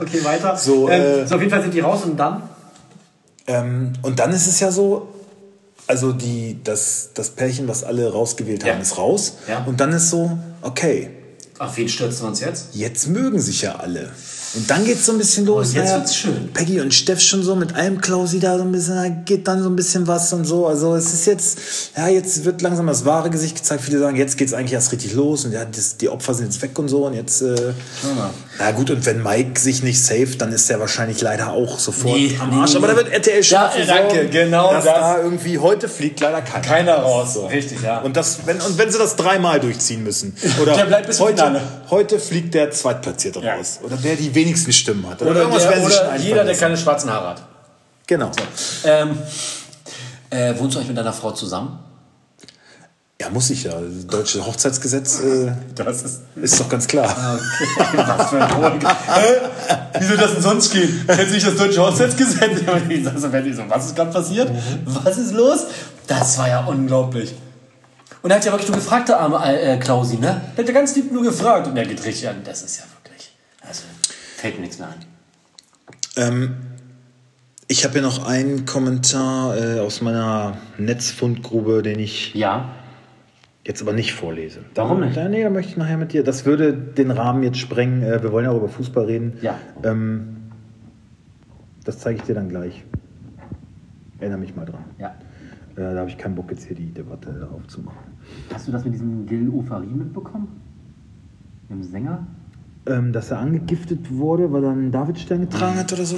okay, 0.00 0.24
weiter. 0.24 0.56
So, 0.56 0.88
ähm, 0.88 1.22
äh, 1.22 1.26
so, 1.26 1.34
auf 1.36 1.40
jeden 1.40 1.50
Fall 1.52 1.62
sind 1.62 1.72
die 1.74 1.80
raus 1.80 2.02
und 2.04 2.16
dann? 2.16 2.42
Ähm, 3.46 3.92
und 4.02 4.18
dann 4.18 4.32
ist 4.32 4.46
es 4.46 4.60
ja 4.60 4.70
so, 4.70 5.08
also 5.86 6.12
die, 6.12 6.58
das, 6.62 7.10
das 7.14 7.30
Pärchen, 7.30 7.68
was 7.68 7.84
alle 7.84 8.10
rausgewählt 8.12 8.62
haben, 8.64 8.76
Ja. 8.76 8.78
ist 8.82 8.98
raus. 8.98 9.34
Ja. 9.48 9.64
Und 9.64 9.80
dann 9.80 9.92
ist 9.92 10.10
so, 10.10 10.36
okay, 10.62 11.10
Auf 11.58 11.76
wen 11.76 11.88
stürzen 11.88 12.22
wir 12.24 12.28
uns 12.28 12.40
jetzt? 12.40 12.74
jetzt 12.74 13.08
mögen 13.08 13.40
sich 13.40 13.62
ja 13.62 13.76
alle. 13.76 14.10
Und 14.54 14.68
dann 14.70 14.84
geht's 14.84 15.06
so 15.06 15.12
ein 15.12 15.18
bisschen 15.18 15.46
los. 15.46 15.68
Und 15.70 15.76
jetzt 15.76 15.84
naja, 15.86 15.96
wird's 15.98 16.14
schön. 16.16 16.50
Peggy 16.52 16.80
und 16.80 16.92
Steff 16.92 17.20
schon 17.20 17.42
so 17.42 17.54
mit 17.56 17.74
einem 17.74 18.00
Klausi 18.00 18.38
da 18.38 18.58
so 18.58 18.64
ein 18.64 18.72
bisschen, 18.72 18.96
da 18.96 19.08
geht 19.08 19.48
dann 19.48 19.62
so 19.62 19.70
ein 19.70 19.76
bisschen 19.76 20.06
was 20.06 20.32
und 20.34 20.44
so. 20.44 20.66
Also 20.66 20.94
es 20.94 21.12
ist 21.14 21.26
jetzt, 21.26 21.58
ja, 21.96 22.08
jetzt 22.08 22.44
wird 22.44 22.60
langsam 22.60 22.86
das 22.86 23.04
wahre 23.06 23.30
Gesicht 23.30 23.56
gezeigt. 23.56 23.82
Viele 23.82 23.98
sagen, 23.98 24.16
jetzt 24.16 24.36
geht's 24.36 24.52
eigentlich 24.52 24.74
erst 24.74 24.92
richtig 24.92 25.14
los 25.14 25.44
und 25.46 25.52
ja, 25.52 25.64
das, 25.64 25.96
die 25.96 26.08
Opfer 26.10 26.34
sind 26.34 26.46
jetzt 26.46 26.60
weg 26.60 26.78
und 26.78 26.88
so 26.88 27.06
und 27.06 27.14
jetzt, 27.14 27.40
äh, 27.40 27.54
na 28.58 28.70
gut, 28.72 28.90
und 28.90 29.06
wenn 29.06 29.22
Mike 29.22 29.58
sich 29.58 29.82
nicht 29.82 30.04
saved, 30.04 30.40
dann 30.42 30.52
ist 30.52 30.68
er 30.70 30.78
wahrscheinlich 30.80 31.20
leider 31.22 31.52
auch 31.52 31.78
sofort 31.78 32.16
Nee, 32.16 32.36
am 32.38 32.52
Arsch. 32.60 32.72
nee, 32.72 32.76
Aber 32.76 32.88
da 32.88 32.96
wird 32.96 33.08
RTL 33.10 33.42
schon 33.42 33.54
Ja, 33.56 33.72
danke, 33.86 34.28
genau 34.28 34.72
dass 34.72 34.84
das. 34.84 34.94
da 34.94 35.18
irgendwie 35.22 35.58
heute 35.58 35.88
fliegt 35.88 36.20
leider 36.20 36.42
keiner. 36.42 36.62
Keiner 36.66 36.94
raus. 36.96 37.38
Richtig, 37.50 37.82
ja. 37.82 38.00
Und, 38.02 38.16
das, 38.16 38.40
wenn, 38.46 38.60
und 38.60 38.76
wenn 38.76 38.90
sie 38.92 38.98
das 38.98 39.16
dreimal 39.16 39.60
durchziehen 39.60 40.04
müssen. 40.04 40.36
Oder 40.62 40.76
Der 40.76 40.84
bleibt 40.84 41.06
bis 41.06 41.20
heute, 41.20 41.36
Finale. 41.42 41.60
heute 41.90 42.18
fliegt 42.18 42.52
der 42.54 42.70
Zweitplatzierte 42.70 43.40
Ja. 43.40 43.54
raus. 43.56 43.78
Oder 43.82 43.96
der 43.96 44.16
die 44.16 44.34
wenigsten 44.42 44.72
Stimmen 44.72 45.08
hat. 45.08 45.22
oder 45.22 45.40
irgendwas 45.40 45.68
der, 45.68 45.82
oder 45.82 46.16
jeder, 46.16 46.44
der 46.44 46.56
keine 46.56 46.76
schwarzen 46.76 47.10
Haare 47.10 47.30
hat. 47.30 47.42
Genau. 48.06 48.30
Ähm, 48.84 49.18
äh, 50.30 50.54
wohnst 50.58 50.74
du 50.74 50.78
eigentlich 50.78 50.88
mit 50.88 50.98
deiner 50.98 51.12
Frau 51.12 51.30
zusammen? 51.32 51.78
Ja, 53.20 53.30
muss 53.30 53.50
ich 53.50 53.62
ja. 53.62 53.72
Das 53.72 54.06
deutsche 54.08 54.44
Hochzeitsgesetz 54.44 55.20
äh, 55.20 55.52
Das 55.76 56.02
ist. 56.02 56.22
ist 56.34 56.58
doch 56.58 56.68
ganz 56.68 56.88
klar. 56.88 57.06
Was 57.94 58.30
für 58.30 58.42
ein 58.42 58.56
Hohn. 58.56 58.80
Hä? 58.80 60.00
Wie 60.00 60.04
soll 60.04 60.16
das 60.16 60.32
denn 60.32 60.42
sonst 60.42 60.72
gehen? 60.72 61.04
Kennt 61.06 61.30
sich 61.30 61.44
das 61.44 61.54
deutsche 61.54 61.80
Hochzeitsgesetz? 61.80 62.40
So, 63.14 63.62
was 63.68 63.86
ist 63.86 63.96
gerade 63.96 64.10
passiert? 64.10 64.50
Was 64.84 65.18
ist 65.18 65.32
los? 65.32 65.66
Das 66.06 66.38
war 66.38 66.48
ja 66.48 66.64
unglaublich. 66.64 67.34
Und 68.22 68.30
er 68.30 68.36
hat 68.36 68.44
ja 68.44 68.52
wirklich 68.52 68.70
nur 68.70 68.78
gefragt, 68.78 69.08
der 69.08 69.20
arme 69.20 69.38
äh, 69.44 69.76
Klausi, 69.78 70.16
ne? 70.16 70.40
Der 70.56 70.64
hat 70.64 70.68
ja 70.68 70.74
ganz 70.74 70.94
lieb 70.96 71.12
nur 71.12 71.22
gefragt 71.22 71.66
und 71.66 71.76
er 71.76 71.84
geht 71.84 72.04
richtig 72.04 72.28
an. 72.28 72.36
Das 72.44 72.62
ist 72.62 72.78
ja 72.78 72.84
fällt 74.42 74.56
mir 74.56 74.62
nichts 74.62 74.78
mehr 74.80 74.88
ein. 74.88 74.98
Ähm, 76.16 76.56
Ich 77.68 77.84
habe 77.84 77.92
hier 77.94 78.02
noch 78.02 78.26
einen 78.26 78.66
Kommentar 78.66 79.56
äh, 79.56 79.78
aus 79.80 80.02
meiner 80.02 80.56
Netzfundgrube, 80.78 81.82
den 81.82 82.00
ich 82.00 82.34
Ja. 82.34 82.70
jetzt 83.64 83.80
aber 83.82 83.92
nicht 83.92 84.12
vorlese. 84.14 84.58
Warum 84.74 85.00
nicht? 85.00 85.16
Ja, 85.16 85.28
nee, 85.28 85.42
da 85.44 85.48
möchte 85.48 85.70
ich 85.70 85.76
nachher 85.78 85.96
mit 85.96 86.12
dir. 86.12 86.24
Das 86.24 86.44
würde 86.44 86.72
den 86.74 87.12
Rahmen 87.12 87.44
jetzt 87.44 87.58
sprengen. 87.58 88.02
Äh, 88.02 88.20
wir 88.22 88.32
wollen 88.32 88.44
ja 88.46 88.50
auch 88.50 88.56
über 88.56 88.68
Fußball 88.68 89.04
reden. 89.04 89.34
Ja. 89.42 89.56
Ähm, 89.84 90.36
das 91.84 92.00
zeige 92.00 92.18
ich 92.18 92.24
dir 92.24 92.34
dann 92.34 92.48
gleich. 92.48 92.84
Erinnere 94.18 94.40
mich 94.40 94.54
mal 94.56 94.66
dran. 94.66 94.84
Ja. 94.98 95.14
Äh, 95.76 95.94
da 95.94 95.96
habe 96.00 96.10
ich 96.10 96.18
keinen 96.18 96.34
Bock, 96.34 96.50
jetzt 96.50 96.64
hier 96.64 96.76
die 96.76 96.92
Debatte 96.92 97.48
aufzumachen. 97.54 97.98
Hast 98.52 98.66
du 98.68 98.72
das 98.72 98.84
mit 98.84 98.92
diesem 98.94 99.24
Gil 99.24 99.48
Ofari 99.50 99.86
mitbekommen? 99.86 100.48
Dem 101.70 101.82
Sänger? 101.84 102.26
Ähm, 102.86 103.12
dass 103.12 103.30
er 103.30 103.38
angegiftet 103.38 104.10
wurde, 104.10 104.52
weil 104.52 104.64
er 104.64 104.70
einen 104.70 104.90
Davidstern 104.90 105.42
getragen 105.42 105.78
hat 105.78 105.92
oder 105.92 106.04
so? 106.04 106.16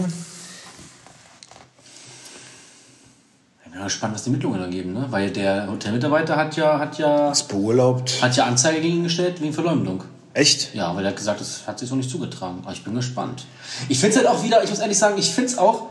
Ich 3.64 3.70
bin 3.70 3.78
mal 3.78 3.84
gespannt, 3.84 4.14
was 4.14 4.22
die 4.24 4.30
Ermittlungen 4.30 4.60
da 4.60 4.66
geben, 4.68 4.94
ne? 4.94 5.06
Weil 5.10 5.30
der 5.30 5.70
Hotelmitarbeiter 5.70 6.36
hat 6.36 6.56
ja, 6.56 6.78
hat 6.78 6.96
ja, 6.98 7.30
Ist 7.30 7.48
beurlaubt. 7.48 8.22
hat 8.22 8.34
ja 8.36 8.46
Anzeige 8.46 8.80
gegen 8.80 8.98
ihn 8.98 9.04
gestellt 9.04 9.42
wegen 9.42 9.52
Verleumdung. 9.52 10.04
Echt? 10.32 10.74
Ja, 10.74 10.96
weil 10.96 11.04
er 11.04 11.10
hat 11.10 11.16
gesagt, 11.16 11.40
das 11.40 11.66
hat 11.66 11.78
sich 11.78 11.88
so 11.88 11.96
nicht 11.96 12.08
zugetragen. 12.08 12.60
Aber 12.62 12.72
ich 12.72 12.82
bin 12.82 12.94
gespannt. 12.94 13.44
Ich 13.88 14.00
finde 14.00 14.18
es 14.18 14.24
halt 14.24 14.34
auch 14.34 14.42
wieder, 14.42 14.64
ich 14.64 14.70
muss 14.70 14.78
ehrlich 14.80 14.98
sagen, 14.98 15.16
ich 15.18 15.30
finde 15.34 15.50
es 15.50 15.58
auch, 15.58 15.88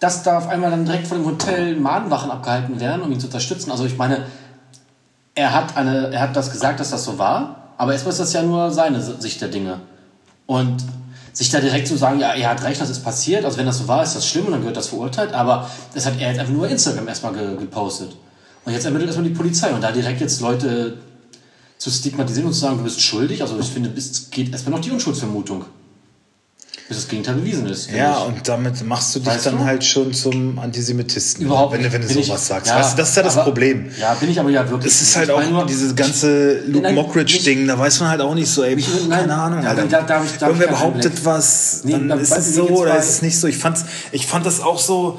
dass 0.00 0.22
da 0.22 0.38
auf 0.38 0.48
einmal 0.48 0.70
dann 0.70 0.84
direkt 0.86 1.06
vor 1.06 1.18
dem 1.18 1.26
Hotel 1.26 1.76
Mahnwachen 1.76 2.30
abgehalten 2.30 2.80
werden, 2.80 3.02
um 3.02 3.12
ihn 3.12 3.20
zu 3.20 3.26
unterstützen. 3.26 3.70
Also 3.70 3.84
ich 3.84 3.96
meine, 3.98 4.26
er 5.34 5.52
hat, 5.52 5.76
eine, 5.76 6.08
er 6.12 6.20
hat 6.20 6.34
das 6.34 6.50
gesagt, 6.50 6.80
dass 6.80 6.90
das 6.90 7.04
so 7.04 7.18
war, 7.18 7.74
aber 7.76 7.92
erstmal 7.92 8.12
ist 8.12 8.20
das 8.20 8.32
ja 8.32 8.42
nur 8.42 8.70
seine 8.70 9.00
Sicht 9.00 9.40
der 9.40 9.48
Dinge. 9.48 9.80
Und 10.46 10.84
sich 11.32 11.50
da 11.50 11.60
direkt 11.60 11.88
zu 11.88 11.96
sagen, 11.96 12.20
ja, 12.20 12.32
er 12.32 12.50
hat 12.50 12.62
recht, 12.62 12.80
das 12.80 12.90
ist 12.90 13.02
passiert, 13.02 13.44
also 13.44 13.58
wenn 13.58 13.66
das 13.66 13.78
so 13.78 13.88
war, 13.88 14.02
ist 14.02 14.14
das 14.14 14.28
schlimm 14.28 14.46
und 14.46 14.52
dann 14.52 14.60
gehört 14.60 14.76
das 14.76 14.88
verurteilt, 14.88 15.32
aber 15.32 15.68
das 15.92 16.06
hat 16.06 16.14
er 16.20 16.30
jetzt 16.30 16.38
einfach 16.38 16.52
nur 16.52 16.68
Instagram 16.68 17.08
erstmal 17.08 17.32
ge 17.32 17.56
gepostet. 17.56 18.14
Und 18.64 18.72
jetzt 18.72 18.84
ermittelt 18.84 19.08
erstmal 19.08 19.28
die 19.28 19.34
Polizei 19.34 19.70
und 19.72 19.82
da 19.82 19.90
direkt 19.90 20.20
jetzt 20.20 20.40
Leute 20.40 20.98
zu 21.76 21.90
stigmatisieren 21.90 22.46
und 22.46 22.54
zu 22.54 22.60
sagen, 22.60 22.78
du 22.78 22.84
bist 22.84 23.00
schuldig, 23.00 23.42
also 23.42 23.58
ich 23.58 23.66
finde, 23.66 23.90
es 23.96 24.30
geht 24.30 24.52
erstmal 24.52 24.76
noch 24.76 24.84
die 24.84 24.92
Unschuldsvermutung. 24.92 25.64
Bis 26.86 26.98
das 26.98 27.08
Gegenteil 27.08 27.36
bewiesen 27.36 27.66
ist. 27.66 27.90
Ja, 27.90 28.18
ich. 28.18 28.26
und 28.26 28.46
damit 28.46 28.84
machst 28.84 29.14
du 29.14 29.18
dich 29.20 29.28
Weißt 29.28 29.46
dann 29.46 29.56
du? 29.56 29.64
halt 29.64 29.82
schon 29.82 30.12
zum 30.12 30.58
Antisemitisten. 30.58 31.46
Überhaupt 31.46 31.72
wenn, 31.72 31.82
du- 31.82 31.90
wenn 31.90 32.02
du 32.02 32.08
Bin 32.08 32.18
ich- 32.18 32.26
sowas 32.26 32.46
sagst. 32.46 32.66
ja, 32.70 32.78
weißt 32.78 32.92
du, 32.92 32.96
das 32.98 33.08
ist 33.08 33.16
ja 33.16 33.22
das 33.22 33.34
aber- 33.36 33.44
Problem. 33.44 33.90
Ja, 33.98 34.12
bin 34.14 34.28
ich 34.30 34.38
aber 34.38 34.50
ja 34.50 34.68
wirklich. 34.68 34.92
Es 34.92 35.00
ist 35.00 35.16
halt 35.16 35.30
auch 35.30 35.42
nur, 35.48 35.64
dieses 35.64 35.96
ganze 35.96 36.60
Luke 36.66 36.92
Mockridge-Ding, 36.92 37.66
da 37.66 37.78
weiß 37.78 38.00
man 38.00 38.10
halt 38.10 38.20
auch 38.20 38.34
nicht 38.34 38.50
so, 38.50 38.62
ey, 38.64 38.76
Mich- 38.76 38.84
pff, 38.86 39.08
nein, 39.08 39.20
keine 39.20 39.34
Ahnung. 39.34 39.62
ja, 39.62 39.70
Alter. 39.70 39.86
da- 39.86 40.02
da 40.02 40.14
hab 40.18 40.24
ich- 40.26 40.32
da 40.32 40.46
hab 40.46 40.52
ich 40.54 40.60
Irgendwer 40.60 40.68
behauptet 40.68 41.24
was, 41.24 41.80
Nee, 41.84 41.92
dann 41.92 42.08
da- 42.08 42.14
ist 42.16 42.36
es 42.36 42.54
so 42.54 42.68
oder 42.68 42.98
ist 42.98 43.08
es 43.08 43.22
nicht 43.22 43.38
so. 43.40 43.46
Ich, 43.46 43.56
fand's, 43.56 43.84
ich 44.12 44.26
fand 44.26 44.44
das 44.44 44.60
auch 44.60 44.78
so, 44.78 45.18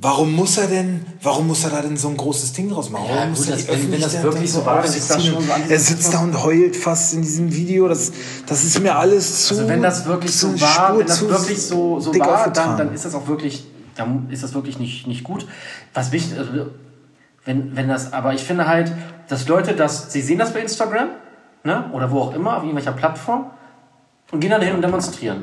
warum 0.00 0.32
muss 0.34 0.56
er 0.58 0.66
denn, 0.66 1.04
warum 1.22 1.46
muss 1.48 1.64
er 1.64 1.70
da 1.70 1.82
denn 1.82 1.96
so 1.96 2.08
ein 2.08 2.16
großes 2.16 2.52
Ding 2.52 2.70
draus 2.70 2.88
machen? 2.90 3.04
Ja, 3.08 3.14
warum 3.16 3.28
gut, 3.30 3.38
muss 3.38 3.48
er 3.48 3.56
das- 3.56 3.68
wenn- 3.68 3.92
wenn 3.92 4.00
das 4.00 4.22
wirklich 4.22 4.52
so 4.52 4.64
war, 4.66 4.82
dann 4.82 4.92
ist 4.92 5.10
das 5.10 5.24
schon 5.26 5.42
so 5.42 5.52
Er 5.68 5.78
sitzt 5.78 6.14
da 6.14 6.18
und 6.20 6.42
heult 6.42 6.76
fast 6.76 7.14
in 7.14 7.22
diesem 7.22 7.54
Video, 7.54 7.88
das, 7.88 8.12
das 8.46 8.64
ist 8.64 8.80
mir 8.80 8.96
alles 8.96 9.46
zu 9.46 9.54
Also 9.54 9.68
wenn 9.68 9.82
das 9.82 10.06
wirklich 10.06 10.34
so 10.36 10.48
war, 10.60 10.68
Spur 10.88 10.98
wenn 11.00 11.06
das 11.06 11.20
wirklich 11.28 11.62
so, 11.62 12.00
so 12.00 12.14
war, 12.18 12.50
dann, 12.50 12.76
dann 12.78 12.94
ist 12.94 13.04
das 13.04 13.14
auch 13.14 13.26
wirklich, 13.28 13.66
dann 13.96 14.28
ist 14.30 14.42
das 14.42 14.54
wirklich 14.54 14.78
nicht, 14.78 15.06
nicht 15.06 15.24
gut. 15.24 15.46
Was 15.94 16.12
wichtig, 16.12 16.38
also 16.38 16.50
wenn, 17.44 17.74
wenn 17.76 17.88
das, 17.88 18.12
aber 18.12 18.32
ich 18.34 18.42
finde 18.42 18.66
halt, 18.68 18.92
dass 19.28 19.48
Leute 19.48 19.74
das, 19.74 20.12
sie 20.12 20.22
sehen 20.22 20.38
das 20.38 20.52
bei 20.52 20.60
Instagram, 20.60 21.08
ne, 21.64 21.90
oder 21.92 22.10
wo 22.10 22.20
auch 22.20 22.34
immer, 22.34 22.56
auf 22.56 22.62
irgendwelcher 22.62 22.92
Plattform, 22.92 23.46
und 24.32 24.40
gehen 24.40 24.50
dann 24.50 24.62
hin 24.62 24.74
und 24.74 24.82
demonstrieren. 24.82 25.42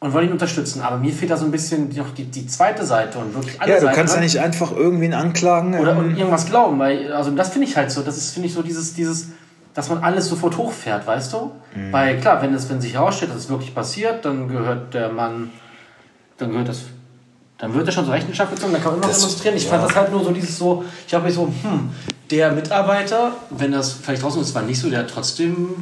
Und 0.00 0.12
wollen 0.12 0.26
ihn 0.28 0.32
unterstützen. 0.32 0.80
Aber 0.80 0.96
mir 0.98 1.12
fehlt 1.12 1.30
da 1.32 1.36
so 1.36 1.44
ein 1.44 1.50
bisschen 1.50 1.88
noch 1.96 2.14
die, 2.14 2.24
die 2.24 2.46
zweite 2.46 2.86
Seite 2.86 3.18
und 3.18 3.34
wirklich 3.34 3.60
alle 3.60 3.72
Ja, 3.72 3.78
du 3.80 3.86
Seiten. 3.86 3.96
kannst 3.96 4.14
ja 4.14 4.20
ne? 4.20 4.26
nicht 4.26 4.38
einfach 4.38 4.70
irgendwen 4.70 5.12
anklagen. 5.12 5.76
Oder 5.78 5.96
ähm, 5.96 6.16
irgendwas 6.16 6.46
glauben, 6.46 6.78
weil, 6.78 7.12
also 7.12 7.32
das 7.32 7.48
finde 7.50 7.66
ich 7.66 7.76
halt 7.76 7.90
so, 7.90 8.02
das 8.02 8.16
ist, 8.16 8.30
finde 8.30 8.46
ich, 8.48 8.54
so 8.54 8.62
dieses, 8.62 8.94
dieses, 8.94 9.30
dass 9.74 9.88
man 9.88 9.98
alles 10.04 10.28
sofort 10.28 10.56
hochfährt, 10.56 11.04
weißt 11.04 11.32
du? 11.32 11.50
Mhm. 11.74 11.92
Weil 11.92 12.20
klar, 12.20 12.40
wenn 12.42 12.54
es, 12.54 12.68
wenn 12.68 12.80
sich 12.80 12.94
herausstellt, 12.94 13.32
dass 13.32 13.38
es 13.38 13.48
wirklich 13.48 13.74
passiert, 13.74 14.24
dann 14.24 14.46
gehört 14.48 14.94
der 14.94 15.10
Mann, 15.10 15.50
dann 16.36 16.50
gehört 16.52 16.68
das, 16.68 16.82
dann 17.58 17.74
wird 17.74 17.88
er 17.88 17.92
schon 17.92 18.04
zur 18.04 18.14
Rechenschaft 18.14 18.52
gezogen, 18.54 18.72
dann 18.72 18.80
kann 18.82 18.92
man 18.92 18.98
immer 19.00 19.06
noch 19.08 19.12
Das- 19.12 19.20
demonstrieren. 19.22 19.56
Ich 19.56 19.64
ja. 19.64 19.70
fand 19.70 19.82
das 19.84 19.96
halt 19.96 20.12
nur 20.12 20.22
so 20.22 20.30
dieses 20.30 20.56
so, 20.56 20.84
ich 21.08 21.12
habe 21.12 21.24
mich 21.24 21.34
so, 21.34 21.46
hm, 21.48 21.90
der 22.30 22.52
Mitarbeiter, 22.52 23.32
wenn 23.50 23.72
das 23.72 23.94
vielleicht 23.94 24.22
draußen 24.22 24.40
ist, 24.42 24.54
war 24.54 24.62
nicht 24.62 24.78
so, 24.80 24.88
der 24.90 25.00
hat 25.00 25.10
trotzdem 25.12 25.74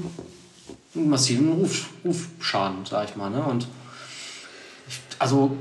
einen 0.94 1.10
massiven 1.10 1.52
Ruf, 1.52 1.90
Rufschaden, 2.02 2.78
sag 2.88 3.10
ich 3.10 3.16
mal, 3.16 3.28
ne? 3.28 3.42
Und 3.42 3.66
also 5.18 5.56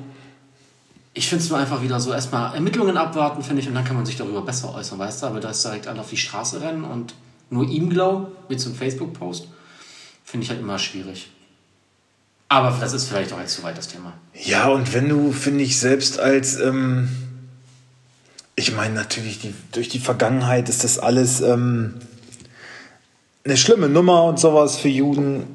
ich 1.13 1.30
finde 1.30 1.44
es 1.44 1.50
nur 1.50 1.58
einfach 1.58 1.82
wieder 1.82 2.00
so, 2.00 2.13
erstmal 2.13 2.54
Ermittlungen 2.54 2.98
abwarten, 2.98 3.41
finde 3.41 3.62
ich, 3.62 3.68
und 3.68 3.74
dann 3.74 3.86
kann 3.86 3.96
man 3.96 4.06
sich 4.06 4.18
darüber 4.18 4.41
besser 4.41 4.76
äußern, 4.76 5.00
weißt 5.00 5.24
du? 5.24 5.28
Aber 5.28 5.39
da 5.39 5.50
ist 5.50 5.63
direkt 5.63 5.88
alle 5.88 6.02
auf 6.02 6.10
die 6.10 6.18
Straße 6.18 6.62
rennen 6.62 6.84
und 6.84 7.15
nur 7.50 7.68
ihm 7.68 7.89
glauben, 7.89 8.28
mit 8.50 8.60
so 8.60 8.70
einem 8.70 8.78
Facebook-Post, 8.78 9.48
finde 10.26 10.44
ich 10.44 10.50
halt 10.50 10.60
immer 10.60 10.78
schwierig. 10.78 11.30
Aber 12.50 12.76
das 12.80 12.94
ist 12.94 13.08
vielleicht 13.08 13.32
auch 13.32 13.39
jetzt 13.39 13.56
zu 13.56 13.63
weit, 13.63 13.78
das 13.78 13.88
Thema. 13.88 14.13
Ja, 14.34 14.68
und 14.68 14.94
wenn 14.94 15.08
du, 15.08 15.32
finde 15.32 15.63
ich, 15.63 15.80
selbst 15.80 16.20
als, 16.20 16.60
ähm, 16.60 17.10
ich 18.56 18.76
meine 18.76 18.94
natürlich, 18.94 19.39
die, 19.39 19.54
durch 19.72 19.88
die 19.88 20.00
Vergangenheit 20.00 20.68
ist 20.68 20.84
das 20.84 21.00
alles 21.00 21.39
ähm, 21.41 21.96
eine 23.46 23.58
schlimme 23.58 23.88
Nummer 23.88 24.26
und 24.26 24.39
sowas 24.39 24.78
für 24.78 24.89
Juden, 24.89 25.46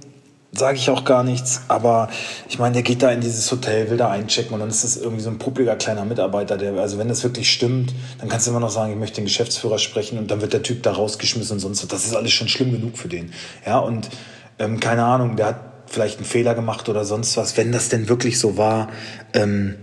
sage 0.52 0.76
ich 0.76 0.90
auch 0.90 1.04
gar 1.04 1.22
nichts. 1.22 1.62
Aber 1.68 2.08
ich 2.48 2.58
meine, 2.58 2.74
der 2.74 2.82
geht 2.82 3.02
da 3.02 3.10
in 3.10 3.20
dieses 3.20 3.50
Hotel, 3.50 3.90
will 3.90 3.96
da 3.96 4.10
einchecken 4.10 4.52
und 4.54 4.60
dann 4.60 4.68
ist 4.68 4.84
das 4.84 4.96
irgendwie 4.96 5.22
so 5.22 5.30
ein 5.30 5.38
publiger 5.38 5.76
kleiner 5.76 6.04
Mitarbeiter, 6.04 6.56
der, 6.56 6.74
also 6.74 6.98
wenn 6.98 7.08
das 7.08 7.22
wirklich 7.22 7.50
stimmt, 7.50 7.94
dann 8.18 8.28
kannst 8.28 8.46
du 8.46 8.50
immer 8.50 8.60
noch 8.60 8.70
sagen, 8.70 8.92
ich 8.92 8.98
möchte 8.98 9.16
den 9.16 9.24
Geschäftsführer 9.24 9.78
sprechen 9.78 10.18
und 10.18 10.30
dann 10.30 10.40
wird 10.40 10.52
der 10.52 10.62
Typ 10.62 10.82
da 10.82 10.92
rausgeschmissen 10.92 11.54
und 11.54 11.60
sonst 11.60 11.82
was. 11.82 11.88
Das 11.88 12.04
ist 12.04 12.14
alles 12.14 12.32
schon 12.32 12.48
schlimm 12.48 12.72
genug 12.72 12.98
für 12.98 13.08
den. 13.08 13.32
Ja, 13.66 13.78
und 13.78 14.10
ähm, 14.58 14.80
keine 14.80 15.04
Ahnung, 15.04 15.36
der 15.36 15.46
hat 15.46 15.60
vielleicht 15.86 16.18
einen 16.18 16.26
Fehler 16.26 16.54
gemacht 16.54 16.88
oder 16.88 17.04
sonst 17.04 17.36
was, 17.36 17.56
wenn 17.56 17.72
das 17.72 17.88
denn 17.88 18.08
wirklich 18.08 18.38
so 18.38 18.56
war. 18.56 18.88
Ähm, 19.32 19.76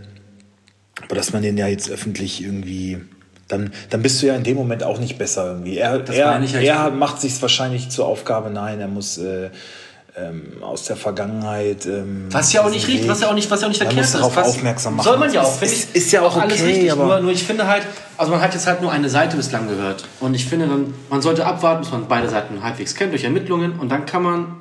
aber 1.04 1.16
dass 1.16 1.34
man 1.34 1.44
den 1.44 1.58
ja 1.58 1.68
jetzt 1.68 1.90
öffentlich 1.90 2.44
irgendwie. 2.44 2.98
Dann, 3.48 3.72
dann 3.92 4.02
bist 4.02 4.22
du 4.22 4.28
ja 4.28 4.36
in 4.36 4.44
dem 4.44 4.58
Moment 4.58 4.84
auch 4.84 5.00
nicht 5.00 5.18
besser 5.18 5.46
irgendwie. 5.46 5.78
Er, 5.78 6.06
er, 6.10 6.32
meine 6.32 6.44
ich 6.44 6.52
ja. 6.52 6.88
er 6.88 6.92
macht 6.92 7.22
sich 7.22 7.42
wahrscheinlich 7.42 7.90
zur 7.90 8.06
Aufgabe, 8.06 8.50
nein, 8.50 8.82
er 8.82 8.90
muss 8.90 9.18
äh, 9.18 9.52
ähm, 10.18 10.54
aus 10.62 10.84
der 10.86 10.96
Vergangenheit. 10.96 11.86
Ähm, 11.86 12.28
Was 12.32 12.52
ja 12.54 12.64
auch 12.66 12.70
nicht 12.70 12.88
richtig, 12.88 13.08
was 13.08 13.22
ja 13.22 13.30
auch 13.30 13.34
nicht, 13.34 13.50
was 13.52 13.62
ja 13.62 13.68
auch 13.68 13.70
nicht 13.70 13.78
verkehrt 13.82 14.02
muss 14.02 14.12
darauf 14.14 14.32
ist. 14.32 14.38
Was, 14.38 14.48
aufmerksam 14.50 14.96
machen. 14.96 15.06
Soll 15.06 15.18
man 15.18 15.32
ja 15.34 15.42
auch, 15.42 15.62
Ist- 15.62 15.74
ist- 15.74 15.90
ich. 15.92 15.96
ist 16.04 16.12
ja 16.12 16.22
auch 16.22 16.36
alles 16.36 16.54
okay, 16.62 16.64
richtig. 16.72 16.92
aber- 16.92 17.06
Nur, 17.06 17.20
nur 17.22 17.32
ich 17.32 17.44
finde 17.44 17.68
halt, 17.68 17.84
also 18.18 18.32
man 18.32 18.42
hat 18.42 18.54
jetzt 18.54 18.66
halt 18.68 18.82
nur 18.82 18.92
eine 18.92 19.10
Seite 19.10 19.38
bislang 19.38 19.68
gehört. 19.68 20.06
Und 20.20 20.34
ich 20.34 20.46
finde, 20.46 20.68
dann, 20.68 20.94
man 21.10 21.22
sollte 21.22 21.46
abwarten, 21.46 21.82
bis 21.82 21.92
man 21.92 22.08
beide 22.08 22.30
Seiten 22.30 22.64
halbwegs 22.64 22.96
kennt 22.96 23.12
durch 23.14 23.24
Ermittlungen 23.24 23.80
und 23.80 23.90
dann 23.90 24.06
kann 24.06 24.24
man 24.24 24.56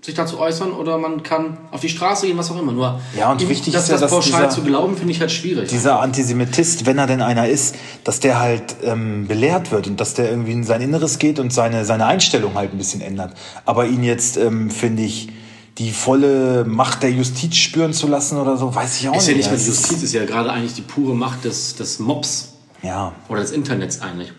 sich 0.00 0.14
dazu 0.14 0.38
äußern 0.38 0.72
oder 0.72 0.96
man 0.96 1.22
kann 1.24 1.58
auf 1.72 1.80
die 1.80 1.88
Straße 1.88 2.26
gehen, 2.26 2.38
was 2.38 2.50
auch 2.50 2.58
immer. 2.60 2.70
Nur 2.72 3.00
Ja, 3.18 3.32
und 3.32 3.42
ihm 3.42 3.48
wichtig 3.48 3.72
das, 3.74 3.84
ist 3.84 3.88
ja, 3.88 3.94
das 3.94 4.02
dass 4.02 4.10
pauschal 4.12 4.44
dieser- 4.44 4.54
zu 4.54 4.62
glauben, 4.62 4.96
finde 4.96 5.12
ich 5.12 5.20
halt 5.20 5.32
schwierig. 5.32 5.68
dieser 5.68 6.00
Antisemitist, 6.00 6.86
wenn 6.86 6.98
er 6.98 7.06
denn 7.08 7.20
einer 7.20 7.48
ist, 7.48 7.74
dass 8.04 8.20
der 8.20 8.38
halt 8.38 8.76
ähm, 8.84 9.26
belehrt 9.26 9.72
wird 9.72 9.86
und 9.88 10.00
dass 10.00 10.14
der 10.14 10.30
irgendwie 10.30 10.52
in 10.52 10.62
sein 10.64 10.80
Inneres 10.80 11.18
geht 11.18 11.38
und 11.40 11.52
seine, 11.52 11.84
seine 11.84 12.06
Einstellung 12.06 12.54
halt 12.54 12.72
ein 12.72 12.78
bisschen 12.78 13.00
ändert. 13.00 13.34
Aber 13.64 13.86
ihn 13.86 14.04
jetzt, 14.04 14.36
ähm, 14.36 14.70
finde 14.70 15.02
ich, 15.02 15.28
die 15.78 15.90
volle 15.90 16.64
Macht 16.64 17.02
der 17.02 17.10
Justiz 17.10 17.56
spüren 17.56 17.92
zu 17.92 18.06
lassen 18.06 18.38
oder 18.38 18.56
so, 18.56 18.74
weiß 18.74 19.00
ich 19.00 19.08
auch 19.08 19.16
ist 19.16 19.28
ja 19.28 19.34
nicht 19.34 19.46
mehr 19.46 19.54
Es 19.56 19.64
die 19.64 19.70
ist- 19.70 19.80
Justiz, 19.90 20.02
ist 20.04 20.12
ja 20.14 20.24
gerade 20.24 20.50
eigentlich 20.52 20.74
die 20.74 20.82
pure 20.82 21.14
Macht 21.14 21.44
des, 21.44 21.74
des 21.76 21.98
Mobs. 21.98 22.54
Ja. 22.82 23.12
Oder 23.28 23.40
des 23.40 23.50
Internets 23.50 24.00
eigentlich. 24.00 24.32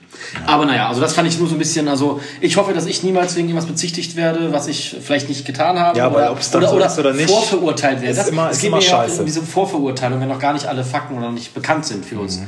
Aber 0.45 0.65
naja, 0.65 0.87
also 0.87 1.01
das 1.01 1.13
fand 1.13 1.27
ich 1.27 1.37
nur 1.39 1.47
so 1.49 1.55
ein 1.55 1.57
bisschen, 1.57 1.87
also 1.89 2.21
ich 2.39 2.55
hoffe, 2.55 2.73
dass 2.73 2.85
ich 2.85 3.03
niemals 3.03 3.35
wegen 3.35 3.47
irgendwas 3.49 3.67
bezichtigt 3.67 4.15
werde, 4.15 4.53
was 4.53 4.67
ich 4.67 4.95
vielleicht 5.01 5.27
nicht 5.27 5.45
getan 5.45 5.77
habe. 5.77 5.97
Ja, 5.97 6.09
oder, 6.09 6.35
dann 6.51 6.63
oder, 6.63 6.69
so 6.89 7.01
oder, 7.01 7.09
oder 7.09 7.13
nicht, 7.13 7.29
vorverurteilt 7.29 7.97
werde. 8.01 8.11
ist 8.11 8.17
Das, 8.17 8.29
immer- 8.29 8.49
es 8.49 8.57
ist 8.57 8.63
immer 8.63 8.77
mir 8.77 8.83
ja 8.83 8.89
scheiße. 8.89 9.19
um 9.19 9.25
diese 9.25 9.41
Vorverurteilung, 9.41 10.21
wenn 10.21 10.29
noch 10.29 10.39
gar 10.39 10.53
nicht 10.53 10.65
alle 10.67 10.83
Fakten 10.85 11.17
oder 11.17 11.31
nicht 11.31 11.53
bekannt 11.53 11.85
sind 11.85 12.05
für 12.05 12.17
uns. 12.19 12.37
Mhm. 12.39 12.47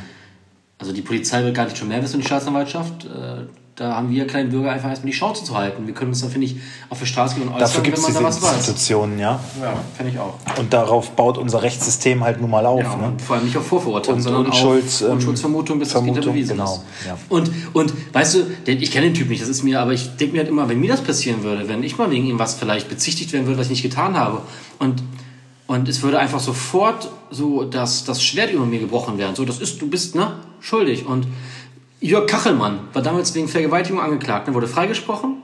Also 0.79 0.93
die 0.93 1.01
Polizei 1.01 1.43
will 1.43 1.53
gar 1.53 1.65
nicht 1.65 1.77
schon 1.77 1.89
mehr 1.89 2.01
wissen, 2.01 2.19
die 2.21 2.25
Staatsanwaltschaft. 2.25 3.05
Da 3.81 3.95
haben 3.95 4.11
wir 4.11 4.27
kleinen 4.27 4.51
Bürger 4.51 4.71
einfach 4.71 4.89
erstmal 4.91 5.11
die 5.11 5.17
Chance 5.17 5.43
zu 5.43 5.57
halten. 5.57 5.87
Wir 5.87 5.95
können 5.95 6.11
uns 6.11 6.21
dann, 6.21 6.29
finde 6.29 6.45
ich, 6.45 6.57
auf 6.89 6.99
die 6.99 7.07
Straße 7.07 7.33
gehen 7.33 7.47
und 7.47 7.55
äußern, 7.55 7.61
Dafür 7.61 7.81
gibt 7.81 7.97
es 7.97 8.03
wenn 8.05 8.13
man 8.13 8.31
diese 8.31 8.39
da 8.39 8.47
was 8.47 8.51
weiß. 8.51 8.57
Institutionen, 8.57 9.17
ja. 9.17 9.39
Ja, 9.59 9.73
finde 9.97 10.11
ich 10.11 10.19
auch. 10.19 10.35
Und 10.59 10.71
darauf 10.71 11.09
baut 11.15 11.39
unser 11.39 11.63
Rechtssystem 11.63 12.23
halt 12.23 12.39
nun 12.39 12.51
mal 12.51 12.63
auf. 12.67 12.83
Ja, 12.83 12.95
ne? 12.95 13.07
und 13.07 13.19
vor 13.23 13.37
allem 13.37 13.45
nicht 13.45 13.57
auf 13.57 13.65
Vorverurteilung, 13.65 14.17
Und 14.17 14.21
sondern 14.21 14.45
Unschulds- 14.45 15.03
auf 15.03 15.13
Unschuldsvermutung, 15.13 15.79
bis 15.79 15.89
das 15.89 15.95
Gegenteil 16.03 16.21
Vermutung, 16.21 16.33
bewiesen 16.33 16.57
genau, 16.57 16.75
ist. 16.75 17.07
ja. 17.07 17.17
Und, 17.29 17.51
und 17.73 17.93
weißt 18.13 18.35
du, 18.35 18.39
ich 18.67 18.91
kenne 18.91 19.07
den 19.07 19.15
Typ 19.15 19.29
nicht, 19.29 19.41
das 19.41 19.49
ist 19.49 19.63
mir, 19.63 19.81
aber 19.81 19.93
ich 19.93 20.15
denke 20.15 20.33
mir 20.33 20.41
halt 20.41 20.49
immer, 20.49 20.69
wenn 20.69 20.79
mir 20.79 20.91
das 20.91 21.01
passieren 21.01 21.41
würde, 21.41 21.67
wenn 21.67 21.81
ich 21.81 21.97
mal 21.97 22.11
wegen 22.11 22.27
ihm 22.27 22.37
was 22.37 22.53
vielleicht 22.53 22.87
bezichtigt 22.87 23.33
werden 23.33 23.47
würde, 23.47 23.57
was 23.57 23.65
ich 23.65 23.71
nicht 23.71 23.81
getan 23.81 24.15
habe, 24.15 24.43
und, 24.77 25.01
und 25.65 25.89
es 25.89 26.03
würde 26.03 26.19
einfach 26.19 26.39
sofort 26.39 27.09
so 27.31 27.63
das, 27.63 28.03
das 28.03 28.23
Schwert 28.23 28.51
über 28.53 28.67
mir 28.67 28.79
gebrochen 28.79 29.17
werden, 29.17 29.35
so, 29.35 29.43
das 29.43 29.57
ist, 29.57 29.81
du 29.81 29.87
bist, 29.89 30.13
ne, 30.13 30.33
schuldig. 30.59 31.07
Und 31.07 31.25
Jörg 32.03 32.25
Kachelmann 32.25 32.79
war 32.93 33.03
damals 33.03 33.35
wegen 33.35 33.47
Vergewaltigung 33.47 34.01
angeklagt, 34.01 34.47
ne, 34.47 34.55
wurde 34.55 34.67
freigesprochen, 34.67 35.40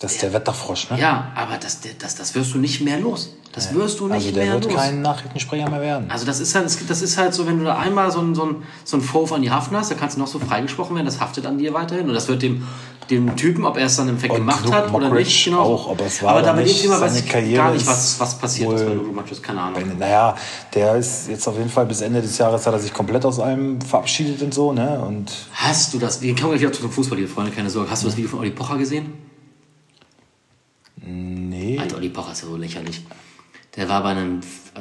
Das 0.00 0.12
ist 0.12 0.22
der 0.22 0.32
Wetterfrosch, 0.32 0.90
ne? 0.90 1.00
Ja, 1.00 1.32
aber 1.34 1.56
das, 1.56 1.78
das, 1.98 2.16
das 2.16 2.34
wirst 2.34 2.52
du 2.54 2.58
nicht 2.58 2.80
mehr 2.80 2.98
los. 2.98 3.30
Das 3.52 3.72
wirst 3.72 4.00
du 4.00 4.06
nicht 4.08 4.14
Also 4.16 4.32
der 4.32 4.44
mehr 4.46 4.54
wird 4.54 4.64
los. 4.64 4.74
kein 4.74 5.00
Nachrichtensprecher 5.00 5.70
mehr 5.70 5.80
werden. 5.80 6.10
Also 6.10 6.26
das 6.26 6.40
ist 6.40 6.56
halt, 6.56 6.66
das 6.90 7.02
ist 7.02 7.16
halt 7.16 7.32
so, 7.32 7.46
wenn 7.46 7.58
du 7.60 7.64
da 7.64 7.78
einmal 7.78 8.10
so 8.10 8.18
einen 8.18 8.34
so 8.34 8.42
einen- 8.42 8.64
so 8.82 8.96
einen 8.96 9.04
Vorwurf 9.04 9.30
an 9.32 9.42
die 9.42 9.50
Haften 9.52 9.76
hast, 9.76 9.92
da 9.92 9.94
kannst 9.94 10.16
du 10.16 10.20
noch 10.20 10.26
so 10.26 10.40
freigesprochen 10.40 10.96
werden, 10.96 11.06
das 11.06 11.20
haftet 11.20 11.46
an 11.46 11.56
dir 11.58 11.72
weiterhin. 11.72 12.08
Und 12.08 12.14
das 12.14 12.26
wird 12.26 12.42
dem, 12.42 12.66
dem 13.10 13.36
Typen, 13.36 13.64
ob 13.64 13.76
er 13.76 13.86
es 13.86 13.94
dann 13.96 14.08
im 14.08 14.16
Und 14.16 14.22
gemacht 14.28 14.64
Luke 14.64 14.76
hat 14.76 14.86
oder 14.92 15.06
Mockridge 15.06 15.28
nicht, 15.28 15.44
genau. 15.44 15.60
auch, 15.60 15.90
aber 15.92 16.04
es 16.06 16.20
war 16.22 16.30
aber 16.30 16.38
aber 16.40 16.46
da 16.48 16.52
bei 16.54 16.58
dem 16.62 16.66
nicht 16.66 16.82
Thema 16.82 17.00
weiß 17.00 17.16
ich 17.20 17.28
Karriere 17.28 17.62
gar 17.62 17.70
nicht, 17.70 17.82
ist 17.82 17.86
was, 17.86 18.18
was 18.18 18.34
passiert 18.38 18.72
ist 18.72 18.80
wohl- 18.80 18.86
bei 18.88 18.94
Luke 18.94 19.12
Mockridge, 19.12 19.40
keine 19.40 19.60
Ahnung. 19.60 19.82
Naja, 20.00 20.34
der 20.74 20.96
ist 20.96 21.28
jetzt 21.28 21.46
auf 21.46 21.56
jeden 21.56 21.70
Fall 21.70 21.86
bis 21.86 22.00
Ende 22.00 22.20
des 22.20 22.36
Jahres 22.38 22.66
hat 22.66 22.72
er 22.74 22.80
sich 22.80 22.92
komplett 22.92 23.24
aus 23.24 23.38
allem 23.38 23.80
verabschiedet 23.80 24.42
und 24.42 24.52
so, 24.52 24.72
ne? 24.72 24.98
Und 25.06 25.30
Hast 25.52 25.94
du 25.94 25.98
das, 26.00 26.20
wir 26.20 26.34
kommen 26.34 26.50
gleich 26.50 26.62
wieder 26.62 26.72
zum 26.72 26.90
Fußball, 26.90 27.16
liebe 27.16 27.28
Freunde, 27.30 27.52
keine 27.52 27.70
Sorge. 27.70 27.88
Hast 27.88 28.02
du 28.02 28.08
das 28.08 28.16
Video 28.16 28.30
von 28.30 28.40
Olli 28.40 28.50
Pocher 28.50 28.76
gesehen? 28.78 29.12
Nee. 31.06 31.78
Alter, 31.78 31.96
Olli 31.96 32.08
Pocher 32.08 32.32
ist 32.32 32.42
ja 32.42 32.48
so 32.48 32.56
lächerlich. 32.56 33.02
Der 33.76 33.88
war 33.88 34.02
bei 34.02 34.10
einem 34.10 34.40
äh, 34.74 34.80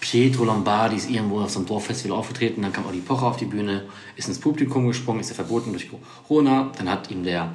Pietro 0.00 0.44
Lombardi, 0.44 0.96
ist 0.96 1.10
irgendwo 1.10 1.40
auf 1.40 1.50
so 1.50 1.58
einem 1.58 1.66
Dorffestival 1.68 2.18
aufgetreten. 2.18 2.62
Dann 2.62 2.72
kam 2.72 2.86
Olli 2.86 3.00
Pocher 3.00 3.26
auf 3.26 3.36
die 3.36 3.46
Bühne, 3.46 3.84
ist 4.16 4.28
ins 4.28 4.38
Publikum 4.38 4.86
gesprungen, 4.86 5.20
ist 5.20 5.30
ja 5.30 5.34
verboten 5.34 5.70
durch 5.72 5.88
Corona. 6.26 6.70
Dann 6.76 6.90
hat 6.90 7.10
ihm 7.10 7.24
der, 7.24 7.50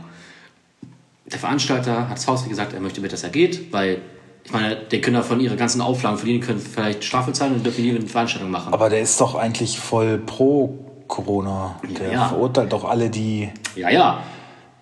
der 1.32 1.40
Veranstalter, 1.40 2.10
hat 2.10 2.18
das 2.18 2.28
Haus 2.28 2.48
gesagt, 2.48 2.74
er 2.74 2.80
möchte 2.82 3.02
bitte, 3.02 3.14
dass 3.14 3.24
er 3.24 3.30
geht, 3.30 3.72
weil 3.72 4.02
ich 4.46 4.52
meine, 4.52 4.76
die 4.76 5.00
können 5.00 5.16
davon 5.16 5.40
ihre 5.40 5.56
ganzen 5.56 5.80
Auflagen 5.80 6.18
verdienen, 6.18 6.42
können 6.42 6.60
vielleicht 6.60 7.04
Strafe 7.06 7.32
zahlen 7.32 7.54
und 7.54 7.66
dürfen 7.66 7.84
nie 7.86 7.92
eine 7.92 8.02
Veranstaltung 8.02 8.52
machen. 8.52 8.74
Aber 8.74 8.90
der 8.90 9.02
ist 9.02 9.22
doch 9.22 9.36
eigentlich 9.36 9.80
voll 9.80 10.18
pro 10.18 10.78
Corona. 11.08 11.80
Der 12.00 12.12
Ja. 12.12 12.28
verurteilt 12.28 12.74
doch 12.74 12.84
alle, 12.84 13.10
die. 13.10 13.50
Ja, 13.76 13.90
ja. 13.90 14.24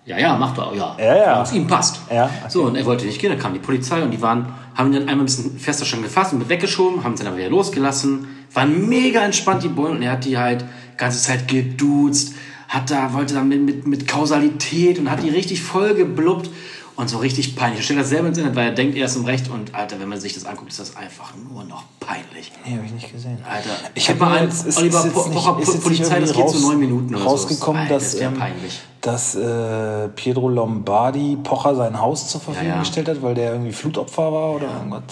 Ja, 0.04 0.18
ja, 0.18 0.36
macht 0.36 0.58
er, 0.58 0.74
ja. 0.74 0.96
Ja, 0.98 1.16
ja. 1.16 1.36
Wenn 1.36 1.42
es 1.42 1.52
ihm 1.52 1.66
passt. 1.66 2.00
Ja, 2.10 2.24
okay. 2.24 2.32
So, 2.48 2.64
und 2.64 2.74
er 2.74 2.84
wollte 2.84 3.06
nicht 3.06 3.20
gehen, 3.20 3.30
dann 3.30 3.38
kam 3.38 3.52
die 3.52 3.60
Polizei 3.60 4.02
und 4.02 4.10
die 4.10 4.20
waren, 4.20 4.52
haben 4.74 4.88
ihn 4.88 4.94
dann 4.94 5.08
einmal 5.08 5.18
ein 5.22 5.26
bisschen 5.26 5.58
fester 5.58 5.84
schon 5.84 6.02
gefasst 6.02 6.32
und 6.32 6.40
mit 6.40 6.48
weggeschoben, 6.48 7.04
haben 7.04 7.16
sie 7.16 7.22
dann 7.24 7.36
wieder 7.36 7.48
losgelassen, 7.48 8.26
waren 8.52 8.88
mega 8.88 9.20
entspannt, 9.20 9.62
die 9.62 9.68
Bullen, 9.68 9.96
und 9.96 10.02
er 10.02 10.12
hat 10.12 10.24
die 10.24 10.36
halt 10.36 10.62
die 10.62 10.96
ganze 10.96 11.22
Zeit 11.22 11.46
geduzt, 11.46 12.34
hat 12.68 12.90
da, 12.90 13.12
wollte 13.12 13.34
dann 13.34 13.48
mit, 13.48 13.62
mit, 13.62 13.86
mit 13.86 14.08
Kausalität 14.08 14.98
und 14.98 15.08
hat 15.08 15.22
die 15.22 15.28
richtig 15.28 15.62
voll 15.62 15.94
geblubbt 15.94 16.50
und 16.96 17.08
so 17.08 17.18
richtig 17.18 17.54
peinlich. 17.54 17.80
Er 17.80 17.84
stellt 17.84 18.00
das 18.00 18.08
selber 18.08 18.28
ins 18.28 18.38
Internet, 18.38 18.56
weil 18.56 18.66
er 18.66 18.74
denkt, 18.74 18.96
er 18.96 19.06
ist 19.06 19.16
im 19.16 19.24
Recht 19.24 19.50
und 19.50 19.74
Alter, 19.74 20.00
wenn 20.00 20.08
man 20.08 20.20
sich 20.20 20.34
das 20.34 20.46
anguckt, 20.46 20.70
ist 20.70 20.80
das 20.80 20.96
einfach 20.96 21.32
nur 21.48 21.64
noch 21.64 21.84
peinlich. 22.00 22.50
Nee, 22.64 22.76
habe 22.76 22.86
ich 22.86 22.92
nicht 22.92 23.12
gesehen. 23.12 23.38
Alter, 23.48 23.70
Ich 23.94 24.08
habe 24.08 24.18
mal 24.18 24.30
mal 24.30 24.38
ein, 24.38 24.44
jetzt, 24.46 24.66
ist, 24.66 24.78
Oliver 24.78 25.04
ist 25.04 25.12
Pocher, 25.12 25.54
Polizei, 25.54 26.20
das 26.20 26.32
geht 26.32 26.48
so 26.48 26.58
neun 26.58 26.78
Minuten 26.80 27.14
oder 27.14 27.24
rausgekommen, 27.24 27.86
so. 27.86 27.94
Alter, 27.94 27.94
dass, 27.94 28.12
das 28.12 28.20
ähm, 28.20 28.34
peinlich. 28.34 28.80
Dass 29.02 29.34
äh, 29.34 30.08
Pietro 30.14 30.48
Lombardi 30.48 31.36
Pocher 31.42 31.74
sein 31.74 32.00
Haus 32.00 32.28
zur 32.28 32.40
Verfügung 32.40 32.68
Ja, 32.68 32.74
ja. 32.76 32.80
gestellt 32.80 33.08
hat, 33.08 33.20
weil 33.22 33.34
der 33.34 33.52
irgendwie 33.52 33.72
Flutopfer 33.72 34.32
war 34.32 34.52
oder 34.52 34.68
irgendwas. 34.68 35.02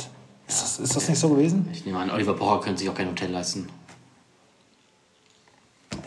Ist 0.48 0.62
das, 0.62 0.78
ist 0.78 0.96
das 0.96 1.08
nicht 1.08 1.18
so 1.18 1.28
gewesen? 1.28 1.68
Ich 1.72 1.84
nehme 1.84 1.98
an, 1.98 2.10
Oliver 2.10 2.34
Pocher 2.34 2.60
könnte 2.60 2.78
sich 2.80 2.88
auch 2.88 2.94
kein 2.94 3.08
Hotel 3.08 3.30
leisten. 3.30 3.68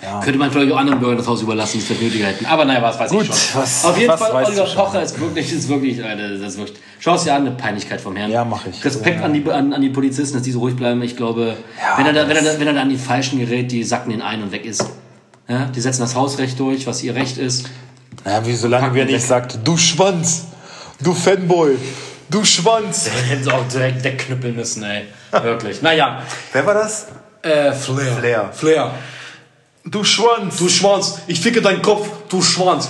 Ja. 0.02 0.20
Könnte 0.22 0.40
man 0.40 0.50
vielleicht 0.52 0.72
auch 0.72 0.78
anderen 0.78 1.00
Bürgern 1.00 1.18
das 1.18 1.28
Haus 1.28 1.42
überlassen, 1.42 1.74
die 1.74 1.80
es 1.80 1.86
für 1.98 2.04
nötig 2.04 2.24
hätten. 2.26 2.46
Aber 2.46 2.66
naja, 2.66 2.82
was 2.82 3.00
weiß 3.00 3.12
Gut, 3.12 3.24
ich 3.24 3.28
schon. 3.34 3.62
was- 3.62 3.86
Auf 3.86 3.98
jeden 3.98 4.18
Fall, 4.18 4.32
Oliver? 4.46 4.64
Pocher 4.66 5.02
ist 5.04 5.20
wirklich, 5.20 5.52
ist 5.52 5.70
wirklich, 5.70 5.98
das 5.98 6.54
ist 6.54 6.58
wirklich, 6.58 6.78
schau 7.00 7.16
es 7.16 7.24
dir 7.24 7.34
an, 7.36 7.46
eine 7.48 7.52
Peinlichkeit 7.56 8.02
vom 8.02 8.16
Herrn. 8.16 8.32
Ja, 8.32 8.44
mach 8.44 8.66
ich. 8.66 8.84
Respekt 8.84 9.20
Ja. 9.20 9.26
an, 9.26 9.34
die, 9.34 9.50
an, 9.50 9.74
an 9.74 9.82
die 9.82 9.90
Polizisten, 9.90 10.36
dass 10.38 10.44
die 10.44 10.52
so 10.52 10.60
ruhig 10.60 10.76
bleiben. 10.76 11.02
Ich 11.04 11.16
glaube, 11.16 11.56
Ja, 11.80 11.98
wenn, 11.98 12.06
er 12.06 12.14
da, 12.14 12.28
wenn, 12.28 12.36
er 12.38 12.44
da, 12.54 12.60
wenn 12.60 12.68
er 12.68 12.74
da 12.74 12.82
an 12.82 12.90
die 12.90 12.98
Falschen 12.98 13.40
gerät, 13.40 13.72
die 13.72 13.84
sacken 13.84 14.12
ihn 14.12 14.22
ein 14.22 14.42
und 14.44 14.52
weg 14.52 14.66
ist. 14.66 14.86
Ja, 15.54 15.66
die 15.66 15.82
setzen 15.82 16.02
das 16.02 16.16
Hausrecht 16.16 16.60
durch, 16.60 16.88
was 16.88 17.04
ihr 17.04 17.14
Recht 17.14 17.38
ist. 17.38 17.70
Naja, 18.26 18.44
wie 18.48 18.56
solange 18.56 18.92
wir 18.96 19.06
nicht 19.06 19.24
sagt, 19.24 19.60
du 19.64 19.78
Schwanz, 19.78 20.46
du 21.00 21.14
Fanboy, 21.14 21.78
du 22.28 22.44
Schwanz. 22.44 23.08
Hätten 23.30 23.44
sie 23.44 23.52
auch 23.52 23.68
direkt 23.68 24.04
wegknüppeln 24.04 24.56
müssen, 24.56 24.82
ey. 24.82 25.04
Wirklich. 25.32 25.84
Naja, 25.84 26.24
Wer 26.54 26.66
war 26.66 26.74
das? 26.74 27.08
äh, 27.44 27.72
Flair. 27.72 28.14
Flair. 28.18 28.50
Flair. 28.52 28.92
Du 29.86 30.04
Schwanz. 30.04 30.58
Du 30.58 30.68
Schwanz, 30.70 31.20
ich 31.28 31.40
ficke 31.40 31.62
deinen 31.62 31.84
Kopf, 31.84 32.08
du 32.30 32.42
Schwanz. 32.42 32.90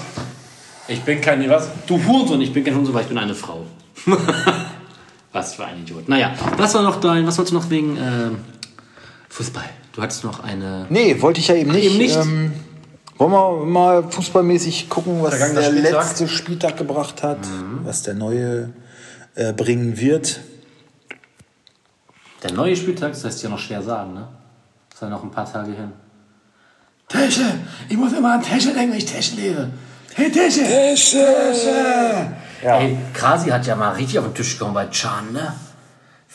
Ich 0.88 1.02
bin 1.02 1.20
kein, 1.20 1.50
was? 1.50 1.68
Du 1.86 2.02
Hurensohn, 2.02 2.40
ich 2.40 2.54
bin 2.54 2.64
kein 2.64 2.76
Hurensohn, 2.76 2.94
weil 2.94 3.02
ich 3.02 3.10
bin 3.10 3.18
eine 3.18 3.36
Frau. 3.36 3.66
was 5.34 5.56
für 5.56 5.66
ein 5.66 5.82
Idiot. 5.82 6.08
Naja, 6.08 6.34
was 6.56 6.74
war 6.76 6.82
noch 6.84 7.02
dein, 7.02 7.28
was 7.28 7.38
wolltest 7.38 7.54
du 7.54 7.58
noch 7.60 7.70
wegen 7.70 7.98
ähm, 7.98 8.38
Fußball? 9.30 9.66
Du 9.94 10.02
hattest 10.02 10.24
noch 10.24 10.44
eine... 10.44 10.88
Nee, 10.90 11.22
wollte 11.22 11.40
ich 11.40 11.48
ja 11.48 11.56
eben 11.56 11.72
nicht. 11.72 11.86
Eben 11.86 11.98
nicht. 11.98 12.18
Ähm, 12.18 12.52
wollen 13.18 13.32
wir 13.32 13.66
mal 13.66 14.04
fußballmäßig 14.10 14.90
gucken, 14.90 15.22
was 15.22 15.36
Vergangener 15.36 15.62
der 15.62 15.70
Spieltag. 15.70 15.92
letzte 15.94 16.28
Spieltag 16.28 16.78
gebracht 16.78 17.22
hat, 17.22 17.38
was 17.84 18.02
der 18.02 18.16
neue 18.16 18.74
äh, 19.36 19.54
bringen 19.54 20.00
wird. 20.00 20.40
Der 22.42 22.54
neue 22.54 22.76
Spieltag, 22.76 23.12
das 23.12 23.24
lässt 23.24 23.38
sich 23.38 23.44
ja 23.44 23.50
noch 23.52 23.60
schwer 23.60 23.84
sagen, 23.84 24.16
ne? 24.16 24.28
Das 24.90 24.98
ist 24.98 25.02
ja 25.04 25.10
noch 25.10 25.24
ein 25.24 25.32
paar 25.32 25.50
Tage 25.52 25.72
hin. 25.72 25.92
Tesche! 27.08 27.46
Ich 27.88 27.96
muss 27.96 28.14
immer 28.14 28.34
an 28.34 28.42
Tesche 28.42 28.74
denken, 28.74 28.92
wenn 28.92 28.98
ich 28.98 29.06
Tesche 29.06 29.36
lebe. 29.36 29.70
Hey 30.16 30.32
Tesche! 30.32 30.62
Ja. 32.64 32.80
Ey, 32.80 32.98
Krasi 33.14 33.50
hat 33.50 33.68
ja 33.68 33.76
mal 33.76 33.92
richtig 33.92 34.18
auf 34.18 34.26
den 34.26 34.34
Tisch 34.34 34.58
gekommen 34.58 34.74
bei 34.74 34.88
Chan, 34.88 35.32
ne? 35.32 35.54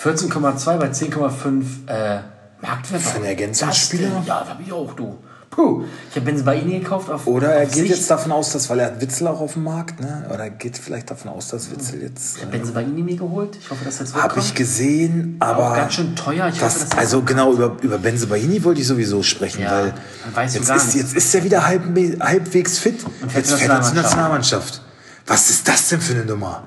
14,2 0.01 0.77
bei 0.77 0.87
10,5 0.87 1.89
äh, 1.89 2.21
Marktwert. 2.61 3.03
Für 3.03 3.11
einen 3.15 3.23
Was 3.23 3.29
Ergänzungsspieler? 3.29 4.23
Ja, 4.27 4.41
das 4.41 4.49
hab 4.49 4.61
ich 4.61 4.73
auch, 4.73 4.93
du. 4.95 5.19
Puh, 5.51 5.83
ich 6.11 6.17
habe 6.17 6.27
Benzibaini 6.27 6.79
gekauft 6.79 7.11
auf 7.11 7.27
Oder 7.27 7.55
er 7.55 7.67
auf 7.67 7.73
geht 7.73 7.85
Sicht. 7.85 7.97
jetzt 7.97 8.11
davon 8.11 8.33
aus, 8.33 8.53
dass, 8.53 8.69
weil 8.69 8.81
er 8.81 8.87
hat 8.87 9.01
Witzel 9.01 9.27
auch 9.27 9.41
auf 9.41 9.55
dem 9.55 9.65
Markt, 9.65 9.99
ne? 9.99 10.27
Oder 10.29 10.45
er 10.45 10.51
geht 10.51 10.77
vielleicht 10.77 11.11
davon 11.11 11.31
aus, 11.31 11.49
dass 11.49 11.71
Witzel 11.71 12.03
jetzt. 12.03 12.43
Äh, 12.43 12.47
Benzibaini 12.47 13.03
mir 13.03 13.17
geholt. 13.17 13.57
Ich 13.57 13.71
hoffe, 13.71 13.85
dass 13.85 13.99
das 13.99 14.15
Habe 14.15 14.39
ich 14.39 14.55
gesehen, 14.55 15.37
aber. 15.41 15.73
Auch 15.73 15.77
ganz 15.77 15.95
schön 15.95 16.15
teuer. 16.15 16.49
Ich 16.49 16.59
das, 16.59 16.75
hoffe, 16.75 16.81
dass 16.81 16.89
das 16.91 16.99
also 16.99 17.23
genau, 17.23 17.53
über, 17.55 17.77
über 17.81 17.99
Benzebaini 17.99 18.63
wollte 18.63 18.83
ich 18.83 18.87
sowieso 18.87 19.23
sprechen, 19.23 19.63
Ja, 19.63 19.85
weil 19.85 19.95
weißt 20.35 20.57
jetzt, 20.57 20.71
ist, 20.71 20.95
jetzt 20.95 21.17
ist 21.17 21.35
er 21.35 21.43
wieder 21.43 21.67
halb, 21.67 21.83
halbwegs 22.21 22.79
fit. 22.79 23.03
Und 23.23 23.35
jetzt 23.35 23.53
fährt 23.55 23.71
er 23.71 23.83
zur. 23.83 23.95
Nationalmannschaft. 23.95 24.83
Was 25.27 25.51
ist 25.51 25.67
das 25.67 25.89
denn 25.89 26.01
für 26.01 26.15
eine 26.15 26.25
Nummer? 26.25 26.65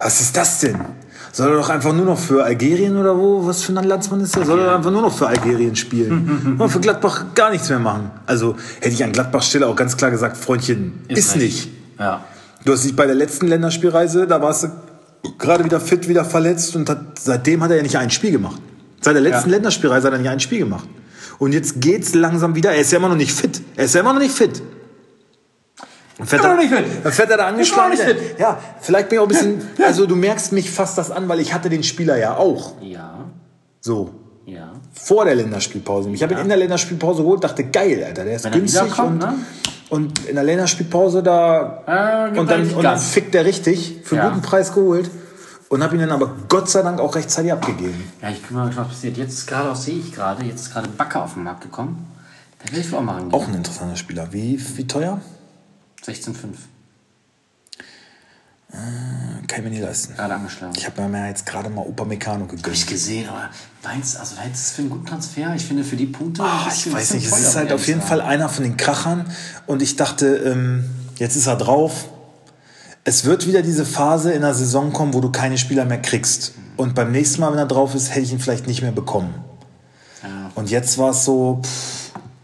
Was 0.00 0.20
ist 0.20 0.36
das 0.36 0.60
denn? 0.60 0.80
Soll 1.32 1.50
er 1.50 1.56
doch 1.56 1.68
einfach 1.68 1.92
nur 1.92 2.04
noch 2.04 2.18
für 2.18 2.44
Algerien 2.44 2.96
oder 2.96 3.16
wo? 3.16 3.46
Was 3.46 3.62
für 3.62 3.72
ein 3.72 3.84
Landsmann 3.84 4.20
ist 4.20 4.36
er? 4.36 4.44
Soll 4.44 4.60
er 4.60 4.76
einfach 4.76 4.90
nur 4.90 5.02
noch 5.02 5.12
für 5.16 5.26
Algerien 5.26 5.76
spielen? 5.76 6.56
Und 6.58 6.68
für 6.70 6.80
Gladbach 6.80 7.26
gar 7.34 7.50
nichts 7.50 7.68
mehr 7.68 7.78
machen. 7.78 8.10
Also 8.26 8.56
hätte 8.80 8.94
ich 8.94 9.04
an 9.04 9.12
Gladbachs 9.12 9.48
Stelle 9.48 9.66
auch 9.66 9.76
ganz 9.76 9.96
klar 9.96 10.10
gesagt, 10.10 10.36
Freundchen, 10.36 11.04
ist, 11.08 11.36
nicht. 11.36 11.70
Ja. 11.98 12.24
Du 12.64 12.72
hast 12.72 12.84
dich 12.84 12.96
bei 12.96 13.06
der 13.06 13.14
letzten 13.14 13.46
Länderspielreise, 13.46 14.26
da 14.26 14.40
warst 14.42 14.64
du 14.64 14.68
gerade 15.38 15.64
wieder 15.64 15.80
fit, 15.80 16.08
wieder 16.08 16.24
verletzt 16.24 16.74
und 16.76 16.88
hat, 16.88 17.18
seitdem 17.18 17.62
hat 17.62 17.70
er 17.70 17.76
ja 17.76 17.82
nicht 17.82 17.96
ein 17.96 18.10
Spiel 18.10 18.32
gemacht. 18.32 18.60
Seit 19.00 19.14
der 19.14 19.22
letzten 19.22 19.50
Ja. 19.50 19.56
Länderspielreise 19.56 20.06
hat 20.06 20.14
er 20.14 20.18
nicht 20.18 20.30
ein 20.30 20.40
Spiel 20.40 20.60
gemacht. 20.60 20.88
Und 21.38 21.52
jetzt 21.52 21.80
geht's 21.80 22.14
langsam 22.14 22.54
wieder. 22.56 22.72
Er 22.72 22.80
ist 22.80 22.90
ja 22.90 22.98
immer 22.98 23.08
noch 23.08 23.16
nicht 23.16 23.32
fit. 23.32 23.60
Er 23.76 23.84
ist 23.84 23.94
ja 23.94 24.00
immer 24.00 24.12
noch 24.12 24.20
nicht 24.20 24.34
fit. 24.34 24.60
Dann 26.18 26.26
fährt, 26.26 26.44
er, 26.44 26.50
noch 26.54 26.60
nicht 26.60 26.72
fit. 26.74 26.84
dann 27.04 27.12
fährt 27.12 27.30
er 27.30 27.36
da 27.36 27.46
angeschlagen. 27.46 27.90
Nicht 27.92 28.38
Ja, 28.38 28.58
vielleicht 28.80 29.08
bin 29.08 29.16
ich 29.16 29.20
auch 29.20 29.26
ein 29.26 29.28
bisschen. 29.28 29.62
Also 29.84 30.04
du 30.06 30.16
merkst 30.16 30.52
mich 30.52 30.70
fast 30.70 30.98
das 30.98 31.10
an, 31.12 31.28
weil 31.28 31.38
ich 31.40 31.54
hatte 31.54 31.68
den 31.70 31.84
Spieler 31.84 32.16
ja 32.18 32.36
auch. 32.36 32.72
Ja. 32.82 33.24
So. 33.80 34.10
Ja. 34.44 34.72
Vor 34.94 35.24
der 35.26 35.36
Länderspielpause. 35.36 36.10
Ich 36.10 36.22
habe 36.22 36.34
ihn 36.34 36.40
in 36.40 36.48
der 36.48 36.56
Länderspielpause 36.56 37.22
geholt, 37.22 37.44
dachte, 37.44 37.64
geil, 37.64 38.02
Alter, 38.04 38.24
der 38.24 38.34
ist 38.36 38.44
Wenn 38.44 38.52
er 38.52 38.58
günstig. 38.58 38.82
wiederkommt, 38.82 39.22
und, 39.22 39.30
ne? 39.30 39.34
und 39.90 40.26
in 40.26 40.34
der 40.34 40.44
Länderspielpause 40.44 41.22
da. 41.22 42.30
Äh, 42.34 42.38
und 42.38 42.50
dann, 42.50 42.68
und 42.70 42.82
dann 42.82 42.98
fickt 42.98 43.34
er 43.34 43.44
richtig, 43.44 44.00
für 44.02 44.16
einen 44.16 44.24
Ja. 44.24 44.30
guten 44.30 44.42
Preis 44.42 44.72
geholt. 44.74 45.10
Und 45.68 45.82
habe 45.82 45.94
ihn 45.96 46.00
dann 46.00 46.10
aber 46.12 46.34
Gott 46.48 46.70
sei 46.70 46.80
Dank 46.82 46.98
auch 46.98 47.14
rechtzeitig 47.14 47.52
abgegeben. 47.52 48.10
Ja, 48.22 48.30
ich 48.30 48.40
bin 48.42 48.56
mal 48.56 48.66
gespannt, 48.66 48.88
was 48.88 48.96
passiert. 48.96 49.18
Jetzt 49.18 49.46
gerade 49.46 49.70
auch 49.70 49.76
sehe 49.76 49.98
ich 49.98 50.14
gerade, 50.14 50.42
jetzt 50.46 50.62
ist 50.62 50.72
gerade 50.72 50.88
Backer 50.88 51.22
auf 51.24 51.34
den 51.34 51.44
Markt 51.44 51.60
gekommen. 51.60 52.06
Da 52.64 52.72
will 52.72 52.80
ich 52.80 52.92
auch 52.94 53.02
machen. 53.02 53.28
Auch 53.32 53.46
ein 53.46 53.54
interessanter 53.54 53.96
Spieler. 53.96 54.28
Wie, 54.32 54.58
wie 54.76 54.86
teuer? 54.86 55.20
16,5. 56.08 56.34
Kann 58.70 59.58
ich 59.58 59.64
mir 59.64 59.70
nicht 59.70 59.82
leisten. 59.82 60.14
Gerade 60.14 60.34
angeschlagen. 60.34 60.74
Ich 60.76 60.86
habe 60.86 61.08
mir 61.08 61.28
jetzt 61.28 61.46
gerade 61.46 61.70
mal 61.70 61.82
Opa 61.82 62.04
Meccano 62.04 62.44
Hab 62.44 62.52
ich 62.52 62.62
gegönnt. 62.62 62.86
gesehen, 62.86 63.28
aber 63.28 63.48
meinst 63.82 64.18
also 64.18 64.36
da 64.36 64.42
hättest 64.42 64.70
du 64.70 64.74
für 64.74 64.82
einen 64.82 64.90
guten 64.90 65.06
Transfer? 65.06 65.54
Ich 65.54 65.64
finde 65.64 65.84
für 65.84 65.96
die 65.96 66.06
Punkte. 66.06 66.42
Ah, 66.42 66.66
ein 66.66 66.72
ich 66.74 66.92
weiß 66.92 67.14
nicht, 67.14 67.26
es 67.26 67.38
ist 67.38 67.56
halt 67.56 67.72
auf 67.72 67.86
jeden 67.86 68.02
Fall 68.02 68.20
einer 68.20 68.48
von 68.48 68.64
den 68.64 68.76
Krachern. 68.76 69.24
Und 69.66 69.80
ich 69.80 69.96
dachte, 69.96 70.36
ähm, 70.36 70.84
jetzt 71.16 71.36
ist 71.36 71.46
er 71.46 71.56
drauf. 71.56 72.10
Es 73.04 73.24
wird 73.24 73.46
wieder 73.46 73.62
diese 73.62 73.86
Phase 73.86 74.32
in 74.32 74.42
der 74.42 74.52
Saison 74.52 74.92
kommen, 74.92 75.14
wo 75.14 75.22
du 75.22 75.32
keine 75.32 75.56
Spieler 75.56 75.86
mehr 75.86 76.02
kriegst. 76.02 76.52
Und 76.76 76.94
beim 76.94 77.10
nächsten 77.10 77.40
Mal, 77.40 77.50
wenn 77.52 77.58
er 77.58 77.66
drauf 77.66 77.94
ist, 77.94 78.10
hätte 78.10 78.20
ich 78.20 78.32
ihn 78.32 78.38
vielleicht 78.38 78.66
nicht 78.66 78.82
mehr 78.82 78.92
bekommen. 78.92 79.34
Ja. 80.22 80.50
Und 80.54 80.70
jetzt 80.70 80.98
war 80.98 81.10
es 81.10 81.24
so, 81.24 81.62
pff, 81.64 81.97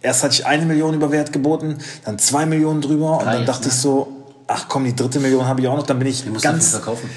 erst 0.05 0.23
hatte 0.23 0.35
ich 0.35 0.47
eine 0.47 0.67
Million 0.67 0.95
über 0.95 1.11
Wert 1.11 1.33
geboten, 1.33 1.79
dann 2.05 2.19
zwei 2.19 2.47
Millionen 2.47 2.81
drüber. 2.81 3.19
Und 3.19 3.27
dann 3.27 3.47
dachte 3.47 3.63
ne? 3.63 3.69
ich 3.69 3.75
so, 3.75 4.09
ach 4.47 4.67
komm, 4.69 4.85
die 4.85 4.95
dritte 4.95 5.19
Million 5.19 5.47
habe 5.47 5.61
ich 5.61 5.69
auch 5.69 5.77
noch. 5.77 5.87
Dann 5.87 5.99
bin 5.99 6.09
ich 6.09 6.25
Du 6.25 6.33
ganz 6.39 6.69
verkaufen. 6.69 7.11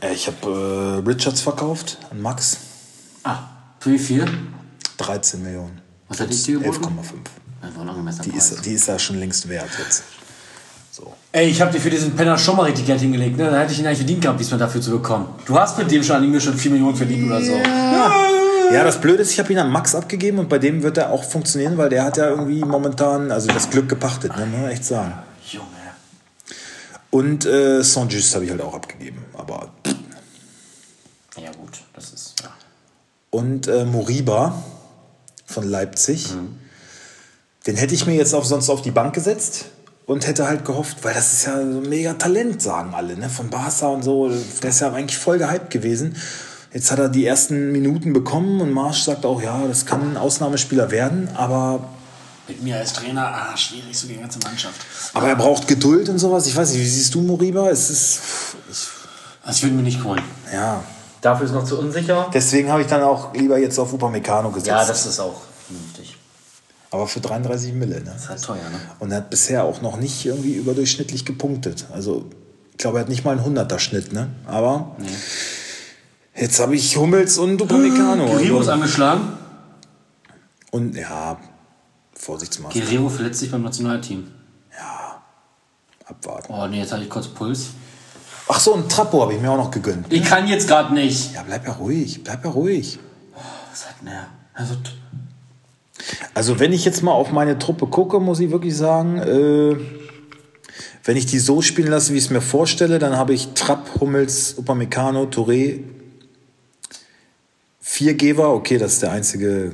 Äh, 0.00 0.12
ich 0.14 0.28
habe 0.28 1.02
äh, 1.04 1.08
Richards 1.08 1.40
verkauft 1.40 1.98
an 2.10 2.22
Max. 2.22 2.58
Ah, 3.24 3.40
für 3.80 3.90
wie 3.90 3.98
viel? 3.98 4.26
13 4.98 5.42
Millionen. 5.42 5.80
Was 6.08 6.20
hat 6.20 6.30
ich 6.30 6.42
dir 6.44 6.60
geboten? 6.60 6.84
11,5. 6.84 6.88
Das 7.60 7.74
war 7.74 7.82
ein 7.82 7.88
angemessener 7.88 8.24
Die 8.24 8.36
ist, 8.36 8.64
die 8.64 8.72
ist 8.72 8.86
ja 8.86 8.98
schon 8.98 9.18
längst 9.18 9.48
wert 9.48 9.68
jetzt. 9.78 10.04
So. 10.92 11.12
Ey, 11.32 11.48
ich 11.48 11.60
habe 11.60 11.72
dir 11.72 11.80
für 11.80 11.90
diesen 11.90 12.16
Penner 12.16 12.38
schon 12.38 12.56
mal 12.56 12.64
richtig 12.64 12.86
Geld 12.86 13.00
hingelegt, 13.00 13.36
ne? 13.36 13.50
Dann 13.50 13.60
hätte 13.60 13.72
ich 13.72 13.78
ihn 13.78 13.86
eigentlich 13.86 13.98
verdient 13.98 14.22
gehabt, 14.22 14.40
diesmal 14.40 14.58
dafür 14.58 14.80
zu 14.80 14.90
bekommen. 14.92 15.26
Du 15.44 15.58
hast 15.58 15.76
mit 15.78 15.90
dem 15.90 16.02
schon 16.02 16.16
an 16.16 16.24
ihm 16.24 16.40
schon 16.40 16.54
4 16.54 16.70
Millionen 16.70 16.96
verdient 16.96 17.26
oder 17.26 17.42
so. 17.42 17.52
Ja, 17.52 18.37
das 18.84 19.00
Blöde 19.00 19.22
ist, 19.22 19.32
ich 19.32 19.38
habe 19.38 19.52
ihn 19.52 19.58
an 19.58 19.70
Max 19.70 19.94
abgegeben 19.94 20.38
und 20.38 20.48
bei 20.48 20.58
dem 20.58 20.82
wird 20.82 20.98
er 20.98 21.10
auch 21.10 21.24
funktionieren, 21.24 21.76
weil 21.78 21.88
der 21.88 22.04
hat 22.04 22.16
ja 22.16 22.28
irgendwie 22.28 22.60
momentan, 22.60 23.30
also 23.30 23.48
das 23.48 23.70
Glück 23.70 23.88
gepachtet, 23.88 24.36
ne, 24.36 24.46
muss 24.46 24.60
man 24.60 24.70
echt 24.70 24.84
sagen. 24.84 25.14
Junge. 25.50 25.66
Und 27.10 27.46
äh, 27.46 27.82
Saint-Just 27.82 28.34
habe 28.34 28.44
ich 28.44 28.50
halt 28.50 28.60
auch 28.60 28.74
abgegeben, 28.74 29.24
aber 29.34 29.70
Ja 31.36 31.50
gut, 31.52 31.80
das 31.94 32.12
ist, 32.12 32.34
ja. 32.42 32.50
und 33.30 33.66
äh, 33.68 33.84
Moriba 33.84 34.62
von 35.46 35.68
Leipzig. 35.68 36.28
Den 37.66 37.76
hätte 37.76 37.94
ich 37.94 38.06
mir 38.06 38.14
jetzt 38.14 38.34
auch 38.34 38.44
sonst 38.44 38.70
auf 38.70 38.82
die 38.82 38.90
Bank 38.90 39.14
gesetzt 39.14 39.66
und 40.06 40.26
hätte 40.26 40.46
halt 40.46 40.64
gehofft, 40.64 41.04
weil 41.04 41.14
das 41.14 41.32
ist 41.32 41.46
ja 41.46 41.56
so 41.56 41.60
ein 41.80 41.88
mega 41.88 42.14
Talent, 42.14 42.62
sagen 42.62 42.94
alle, 42.94 43.16
ne? 43.16 43.28
Von 43.28 43.50
Barca 43.50 43.88
und 43.88 44.02
so. 44.02 44.30
Der 44.62 44.70
ist 44.70 44.80
ja 44.80 44.92
eigentlich 44.92 45.18
voll 45.18 45.38
gehypt 45.38 45.70
gewesen. 45.70 46.16
Jetzt 46.72 46.90
hat 46.90 46.98
er 46.98 47.08
die 47.08 47.24
ersten 47.26 47.72
Minuten 47.72 48.12
bekommen 48.12 48.60
und 48.60 48.70
Marsch 48.72 49.02
sagt 49.02 49.24
auch, 49.24 49.40
ja, 49.42 49.66
das 49.66 49.86
kann 49.86 50.12
ein 50.12 50.16
Ausnahmespieler 50.16 50.90
werden, 50.90 51.28
aber, 51.34 51.88
Mit 52.46 52.62
mir 52.62 52.76
als 52.76 52.92
Trainer, 52.92 53.26
ah, 53.26 53.56
schwierig, 53.56 53.98
so 53.98 54.06
die 54.06 54.16
ganze 54.16 54.38
Mannschaft. 54.40 54.80
aber 55.14 55.28
er 55.28 55.36
braucht 55.36 55.66
Geduld 55.66 56.08
und 56.10 56.18
sowas. 56.18 56.46
Ich 56.46 56.54
weiß 56.56 56.72
nicht, 56.72 56.80
wie 56.82 56.86
siehst 56.88 57.14
du 57.14 57.22
Moriba? 57.22 57.70
Es 57.70 57.88
ist, 57.90 58.20
ich, 58.70 58.86
Das 59.46 59.62
würden 59.62 59.76
wir 59.76 59.84
nicht 59.84 60.02
holen. 60.04 60.22
ja. 60.52 60.82
Dafür 61.20 61.46
ist 61.46 61.52
noch 61.52 61.64
zu 61.64 61.76
unsicher. 61.80 62.30
Deswegen 62.32 62.70
habe 62.70 62.82
ich 62.82 62.86
dann 62.86 63.02
auch 63.02 63.34
lieber 63.34 63.58
jetzt 63.58 63.76
auf 63.80 63.92
Upamecano 63.92 64.50
gesetzt. 64.50 64.68
Ja, 64.68 64.84
das 64.86 65.04
ist 65.04 65.18
auch 65.18 65.40
vernünftig. 65.66 66.16
aber 66.92 67.08
für 67.08 67.18
33 67.18 67.72
Mille, 67.72 67.96
ne? 67.96 68.02
Das 68.12 68.22
ist 68.22 68.28
halt 68.28 68.42
teuer, 68.44 68.70
ne? 68.70 68.80
Und 69.00 69.10
er 69.10 69.16
hat 69.16 69.28
bisher 69.30 69.64
auch 69.64 69.82
noch 69.82 69.96
nicht 69.96 70.24
irgendwie 70.26 70.52
überdurchschnittlich 70.54 71.24
gepunktet. 71.24 71.86
Also, 71.92 72.26
ich 72.70 72.78
glaube, 72.78 72.98
er 72.98 73.00
hat 73.00 73.08
nicht 73.08 73.24
mal 73.24 73.36
einen 73.36 73.56
100er 73.58 73.80
Schnitt, 73.80 74.12
ne? 74.12 74.28
Aber 74.46 74.94
jetzt 76.40 76.60
habe 76.60 76.74
ich 76.76 76.96
Hummels 76.96 77.38
und 77.38 77.60
Upamecano. 77.60 78.26
Guerrero 78.26 78.60
ist 78.60 78.68
angeschlagen. 78.68 79.32
und 80.70 80.96
ja, 80.96 81.38
Vorsichtsmaßnahmen. 82.14 82.88
Guerrero 82.88 83.08
verletzt 83.08 83.40
sich 83.40 83.50
beim 83.50 83.62
Nationalteam. 83.62 84.28
Abwarten. 86.08 86.52
Oh 86.52 86.66
nee, 86.66 86.78
jetzt 86.78 86.92
habe 86.92 87.02
ich 87.02 87.10
kurz 87.10 87.28
Puls. 87.28 87.66
Ach 88.48 88.58
so, 88.58 88.74
ein 88.74 88.88
Trappo 88.88 89.20
habe 89.20 89.34
ich 89.34 89.40
mir 89.42 89.50
auch 89.50 89.58
noch 89.58 89.70
gegönnt. 89.70 90.10
Ich 90.10 90.24
kann 90.24 90.48
jetzt 90.48 90.66
gerade 90.66 90.94
nicht. 90.94 91.34
Ja, 91.34 91.42
bleib 91.46 91.66
ja 91.66 91.74
ruhig, 91.74 92.24
bleib 92.24 92.44
ja 92.44 92.50
ruhig. 92.50 92.98
Was 93.70 93.86
hat 93.86 93.96
denn 94.00 94.08
der? 94.08 94.26
Also, 94.54 94.74
Also, 96.32 96.58
wenn 96.58 96.72
ich 96.72 96.86
jetzt 96.86 97.02
mal 97.02 97.12
auf 97.12 97.30
meine 97.30 97.58
Truppe 97.58 97.86
gucke, 97.88 98.20
muss 98.20 98.40
ich 98.40 98.50
wirklich 98.50 98.74
sagen, 98.74 99.18
äh, 99.18 99.76
wenn 101.04 101.16
ich 101.18 101.26
die 101.26 101.38
so 101.38 101.60
spielen 101.60 101.88
lasse, 101.90 102.14
wie 102.14 102.18
ich 102.18 102.24
es 102.24 102.30
mir 102.30 102.40
vorstelle, 102.40 102.98
dann 102.98 103.16
habe 103.16 103.34
ich 103.34 103.48
Trapp, 103.52 104.00
Hummels, 104.00 104.56
Upamecano, 104.56 105.24
Touré, 105.24 105.80
vier 107.98 108.14
Geber, 108.14 108.54
okay, 108.54 108.78
das 108.78 108.92
ist 108.92 109.02
der 109.02 109.10
einzige 109.10 109.72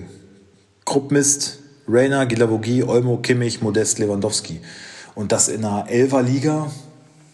Gruppmist, 0.87 1.59
Reina, 1.87 2.25
Gilavogi, 2.25 2.83
Olmo, 2.83 3.19
Kimmich, 3.19 3.61
Modest, 3.61 3.99
Lewandowski. 3.99 4.63
Und 5.15 5.31
das 5.31 5.49
in 5.49 5.63
einer 5.63 5.91
Elfer-Liga, 5.91 6.71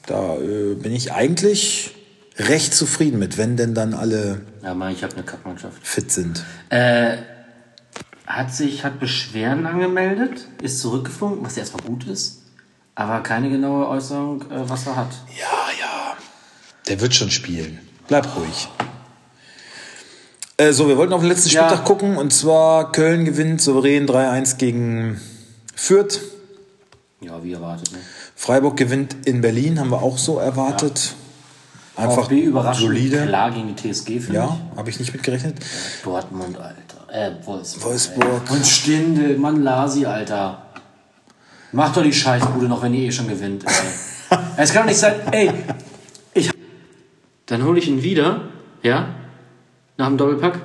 da 0.09 0.35
äh, 0.39 0.75
bin 0.75 0.93
ich 0.93 1.13
eigentlich 1.13 1.95
recht 2.39 2.75
zufrieden 2.75 3.21
mit, 3.21 3.39
wenn 3.39 3.57
denn 3.57 3.73
dann 3.73 3.95
alle 3.95 4.41
ja, 4.65 4.75
Mann, 4.75 4.93
ich 4.93 5.05
habe 5.05 5.15
eine 5.15 5.23
Kackmannschaft. 5.23 5.79
fit 5.81 6.11
sind. 6.11 6.45
Äh, 6.71 7.19
hat 8.27 8.53
sich, 8.53 8.83
hat 8.83 8.99
Beschwerden 8.99 9.67
angemeldet, 9.69 10.49
ist 10.61 10.81
zurückgeflogen, 10.81 11.45
was 11.45 11.55
ja 11.55 11.61
erstmal 11.61 11.87
gut 11.87 12.05
ist, 12.09 12.43
aber 12.97 13.21
keine 13.21 13.49
genaue 13.49 13.87
Äußerung, 13.87 14.43
äh, 14.51 14.69
was 14.69 14.89
er 14.89 14.97
hat. 14.97 15.13
Ja, 15.39 15.71
ja. 15.81 16.17
Der 16.89 17.01
wird 17.01 17.15
schon 17.15 17.31
spielen. 17.31 17.79
Bleib 18.09 18.27
ruhig. 18.35 18.69
Äh, 20.61 20.75
so, 20.75 20.89
wir 20.89 20.99
wollten 20.99 21.15
auf 21.15 21.21
den 21.23 21.31
letzten 21.31 21.49
Ja. 21.49 21.65
Spieltag 21.65 21.87
gucken. 21.87 22.19
Und 22.19 22.35
zwar 22.35 22.93
Köln 22.93 23.25
gewinnt 23.25 23.63
souverän 23.63 24.07
3-1 24.07 24.59
gegen 24.59 25.19
Fürth. 25.75 26.21
Ja, 27.23 27.43
wie 27.43 27.55
erwartet, 27.55 27.93
ne? 27.93 27.99
Freiburg 28.37 28.77
gewinnt 28.77 29.17
in 29.25 29.41
Berlin, 29.41 29.81
haben 29.81 29.91
wir 29.91 30.03
auch 30.03 30.19
so 30.19 30.39
erwartet. 30.39 31.15
Einfach 31.97 32.25
VfB 32.25 32.41
überraschend 32.41 32.87
solide. 32.87 33.27
klar 33.27 33.51
gegen 33.51 33.75
die 33.75 33.93
TSG, 33.93 34.21
finde 34.21 34.35
Ja, 34.35 34.59
habe 34.77 34.91
ich 34.91 34.99
nicht 34.99 35.13
mitgerechnet. 35.13 35.57
Dortmund, 36.05 36.59
Alter. 36.59 37.11
Äh, 37.11 37.47
Wolfsburg. 37.47 37.85
Wolfsburg. 37.85 38.43
Ey. 38.49 38.57
Und 38.57 38.67
Stinde, 38.67 39.39
Mann, 39.39 39.63
Lasi, 39.63 40.05
Alter. 40.05 40.63
Macht 41.73 41.97
doch 41.97 42.03
die 42.03 42.13
Scheißbude 42.13 42.67
noch, 42.67 42.83
wenn 42.83 42.93
ihr 42.95 43.09
eh 43.09 43.13
schon 43.13 43.29
gewinnt, 43.29 43.65
es 44.57 44.73
kann 44.73 44.83
doch 44.83 44.89
nicht 44.91 45.01
sein, 45.01 45.15
ey, 45.31 45.53
ich... 46.35 46.51
Dann 47.47 47.65
hole 47.65 47.79
ich 47.79 47.89
ihn 47.89 48.03
wieder, 48.03 48.43
ja? 48.83 49.15
Nach 50.01 50.07
dem 50.09 50.17
Doppelpack. 50.17 50.59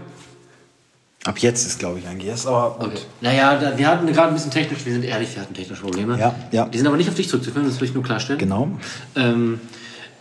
Ab 1.26 1.40
jetzt 1.40 1.68
ist, 1.68 1.78
glaube 1.80 2.00
ich, 2.00 2.08
eigentlich 2.08 2.30
erst. 2.30 2.48
Aber 2.48 2.78
Okay. 2.80 3.00
Naja, 3.20 3.58
da, 3.60 3.78
wir 3.78 3.86
hatten 3.88 4.08
gerade 4.08 4.30
ein 4.30 4.34
bisschen 4.34 4.52
technisch, 4.52 4.86
wir 4.86 4.94
sind 4.94 5.04
ehrlich, 5.04 5.36
wir 5.36 5.42
hatten 5.42 5.54
technische 5.54 5.82
Probleme. 5.82 6.18
Ja, 6.18 6.34
ja. 6.52 6.66
Die 6.68 6.78
sind 6.78 6.88
aber 6.88 6.96
nicht 6.96 7.10
auf 7.10 7.16
dich 7.16 7.28
zurückzuführen, 7.28 7.68
das 7.68 7.82
will 7.82 7.88
ich 7.90 7.94
nur 7.94 8.04
klarstellen. 8.04 8.40
genau. 8.40 8.70
Ähm, 9.18 9.60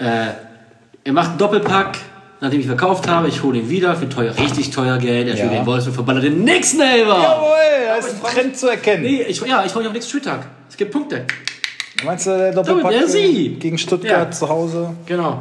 äh, 0.01 0.31
er 1.05 1.13
macht 1.13 1.29
einen 1.31 1.39
Doppelpack, 1.39 1.97
nachdem 2.41 2.59
ich 2.59 2.67
verkauft 2.67 3.07
habe. 3.07 3.29
Ich 3.29 3.43
hole 3.45 3.59
ihn 3.59 3.69
wieder 3.71 3.95
für 3.95 4.09
teuer, 4.09 4.35
richtig 4.37 4.71
teuer 4.71 4.99
Geld. 4.99 5.29
Er 5.29 5.37
Ja. 5.37 5.47
den 5.47 5.65
Wolfsburg 5.65 5.95
verballert 5.95 6.25
den 6.25 6.43
nächsten 6.43 6.81
Elber. 6.81 7.23
Jawohl, 7.23 7.87
da 7.87 7.95
ist 7.97 8.15
ein 8.15 8.23
Trend 8.35 8.57
zu 8.57 8.69
erkennen. 8.69 9.03
Nee, 9.05 9.23
ich, 9.29 9.41
ja, 9.43 9.65
ich 9.65 9.73
hole 9.75 9.85
ihn 9.85 9.89
auf 9.89 9.93
nächsten 9.93 10.11
Spieltag. 10.11 10.47
Es 10.69 10.77
gibt 10.77 10.91
Punkte. 10.91 11.25
Meinst 12.05 12.27
du, 12.27 12.31
der 12.37 12.53
Doppelpack 12.53 12.91
Der 12.91 13.07
Sie. 13.07 13.51
gegen 13.61 13.79
Stuttgart 13.79 14.27
Ja. 14.27 14.31
zu 14.33 14.49
Hause? 14.49 14.91
Genau. 15.07 15.39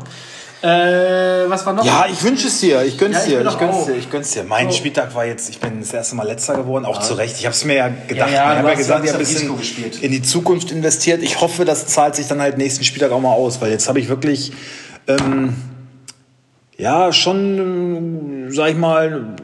Äh, 0.63 1.49
was 1.49 1.65
war 1.65 1.73
noch? 1.73 1.83
Ja, 1.83 2.05
ich 2.09 2.23
wünsche 2.23 2.47
es 2.47 2.61
dir. 2.61 2.83
Ich 2.83 2.97
gönn's 2.97 3.17
Ja, 3.17 3.23
ich 3.23 3.29
dir. 3.29 3.41
Ich 3.49 3.59
gönn's 3.59 3.75
auch. 3.75 3.85
dir. 3.85 3.95
Ich 3.95 4.09
gönn's 4.09 4.31
dir. 4.31 4.45
Mein 4.45 4.71
So. 4.71 4.77
Spieltag 4.77 5.13
war 5.13 5.25
jetzt, 5.25 5.49
ich 5.49 5.59
bin 5.59 5.81
das 5.81 5.91
erste 5.93 6.15
Mal 6.15 6.25
letzter 6.25 6.55
geworden, 6.55 6.85
auch 6.85 7.01
zu 7.01 7.15
Recht. 7.15 7.35
Ich 7.37 7.45
habe 7.45 7.53
es 7.53 7.65
mir 7.65 7.75
ja 7.75 7.89
gedacht. 7.89 8.29
Ja, 8.31 8.33
ja, 8.33 8.51
ich 8.53 8.57
habe 8.59 8.69
ja 8.69 8.73
gesagt, 8.75 8.99
ja 8.99 9.05
ich 9.05 9.13
habe 9.13 9.23
ein 9.23 9.27
bisschen 9.27 9.57
gespielt. 9.57 10.01
in 10.01 10.11
die 10.13 10.21
Zukunft 10.21 10.71
investiert. 10.71 11.21
Ich 11.21 11.41
hoffe, 11.41 11.65
das 11.65 11.87
zahlt 11.87 12.15
sich 12.15 12.27
dann 12.27 12.39
halt 12.39 12.57
nächsten 12.57 12.85
Spieltag 12.85 13.11
auch 13.11 13.19
mal 13.19 13.33
aus, 13.33 13.59
weil 13.59 13.71
jetzt 13.71 13.89
habe 13.89 13.99
ich 13.99 14.07
wirklich 14.07 14.53
ähm, 15.07 15.53
ja 16.77 17.11
schon, 17.11 18.47
sag 18.49 18.69
ich 18.69 18.77
mal, 18.77 19.35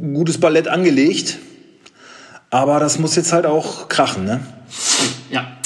ein 0.00 0.14
gutes 0.14 0.38
Ballett 0.38 0.68
angelegt. 0.68 1.38
Aber 2.50 2.78
das 2.78 3.00
muss 3.00 3.16
jetzt 3.16 3.32
halt 3.32 3.46
auch 3.46 3.88
krachen, 3.88 4.24
ne? 4.26 4.40
Ja. 5.30 5.56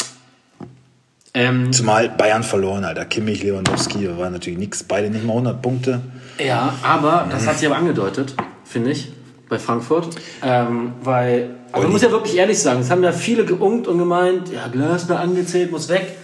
Ähm, 1.36 1.72
Zumal 1.72 2.08
Bayern 2.10 2.44
verloren, 2.44 2.84
Alter. 2.84 3.04
Kimmich, 3.06 3.42
Lewandowski, 3.42 4.08
war 4.16 4.30
natürlich 4.30 4.58
nichts. 4.58 4.84
Beide 4.84 5.10
nicht 5.10 5.24
mal 5.24 5.32
100 5.32 5.60
Punkte. 5.60 6.00
ja, 6.38 6.74
aber 6.82 7.26
das 7.28 7.46
hat 7.46 7.58
sich 7.58 7.66
aber 7.66 7.76
angedeutet, 7.76 8.34
finde 8.64 8.92
ich, 8.92 9.12
bei 9.48 9.58
Frankfurt. 9.58 10.14
Ähm, 10.44 10.92
weil, 11.02 11.56
aber 11.72 11.82
man 11.82 11.92
muss 11.92 12.02
ja 12.02 12.12
wirklich 12.12 12.36
ehrlich 12.36 12.60
sagen, 12.60 12.80
es 12.80 12.90
haben 12.90 13.02
ja 13.02 13.10
viele 13.10 13.44
geungt 13.44 13.88
und 13.88 13.98
gemeint, 13.98 14.52
ja, 14.52 14.68
Glasner 14.68 15.18
angezählt, 15.18 15.72
muss 15.72 15.88
weg. 15.88 16.16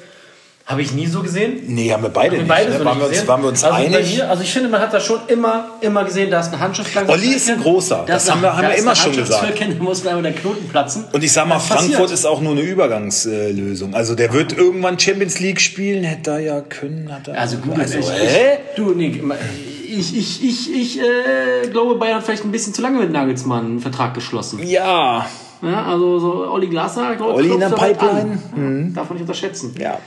Habe 0.70 0.82
ich 0.82 0.92
nie 0.92 1.08
so 1.08 1.20
gesehen. 1.20 1.64
Nee, 1.66 1.90
haben 1.92 2.04
wir 2.04 2.10
beide 2.10 2.36
nicht. 2.36 2.46
Beides 2.46 2.78
ne? 2.78 2.84
waren, 2.84 2.94
nicht 2.94 3.00
wir 3.00 3.06
uns, 3.06 3.10
gesehen. 3.14 3.28
waren 3.28 3.42
wir 3.42 3.48
uns 3.48 3.64
also 3.64 3.76
einig? 3.76 4.16
mir, 4.16 4.30
also 4.30 4.42
ich 4.44 4.52
finde, 4.52 4.68
man 4.68 4.80
hat 4.80 4.94
da 4.94 5.00
schon 5.00 5.18
immer, 5.26 5.70
immer 5.80 6.04
gesehen, 6.04 6.30
da 6.30 6.38
ist 6.38 6.52
eine 6.52 6.60
Handschrift 6.60 6.94
langsam 6.94 7.12
Olli 7.18 7.32
ist 7.34 7.50
ein 7.50 7.60
großer. 7.60 8.04
Da 8.06 8.12
Das 8.14 8.22
ist 8.24 8.30
haben 8.30 8.40
wir- 8.42 8.56
haben 8.56 8.68
wir 8.68 8.74
ist 8.74 8.82
immer 8.82 8.94
schon 8.94 9.16
gesagt. 9.16 9.60
Da 9.60 9.66
muss 9.82 10.06
einfach 10.06 10.22
der 10.22 10.32
Knoten 10.32 10.68
platzen. 10.68 11.04
Und 11.12 11.24
ich 11.24 11.32
sag 11.32 11.48
mal, 11.48 11.56
Das 11.56 11.66
passiert. 11.66 11.94
Frankfurt 11.96 12.12
ist 12.12 12.24
auch 12.24 12.40
nur 12.40 12.52
eine 12.52 12.60
Übergangslösung. 12.60 13.94
Also 13.94 14.14
der 14.14 14.32
wird 14.32 14.56
irgendwann 14.56 14.96
Champions 14.96 15.40
League 15.40 15.60
spielen, 15.60 16.04
hätte 16.04 16.30
er 16.30 16.38
ja 16.38 16.60
können. 16.60 17.12
Hat 17.12 17.26
er 17.26 17.36
Also 17.40 17.56
gut, 17.56 17.76
also, 17.76 17.98
ich, 17.98 18.08
hä? 18.08 18.58
ich, 18.70 18.76
du, 18.76 18.92
nee, 18.94 19.20
ich, 19.88 20.16
ich, 20.16 20.44
ich, 20.44 20.72
ich 20.72 21.00
äh, 21.00 21.68
glaube, 21.68 21.96
Bayern 21.96 22.18
hat 22.18 22.24
vielleicht 22.24 22.44
ein 22.44 22.52
bisschen 22.52 22.72
zu 22.74 22.80
lange 22.80 23.00
mit 23.00 23.10
Nagelsmann 23.10 23.64
einen 23.64 23.80
Vertrag 23.80 24.14
geschlossen. 24.14 24.60
Ja, 24.64 25.26
Ja, 25.62 25.84
also 25.86 26.18
so 26.18 26.50
Olli 26.50 26.68
Glasner, 26.68 27.16
glaube 27.16 27.34
Olli 27.34 27.52
in 27.52 27.61
der 27.61 27.68
Pipeline. 27.68 28.38
an. 28.54 28.92
Darf 28.94 29.08
man 29.08 29.14
nicht 29.18 29.22
unterschätzen. 29.22 29.74
ja. 29.78 29.98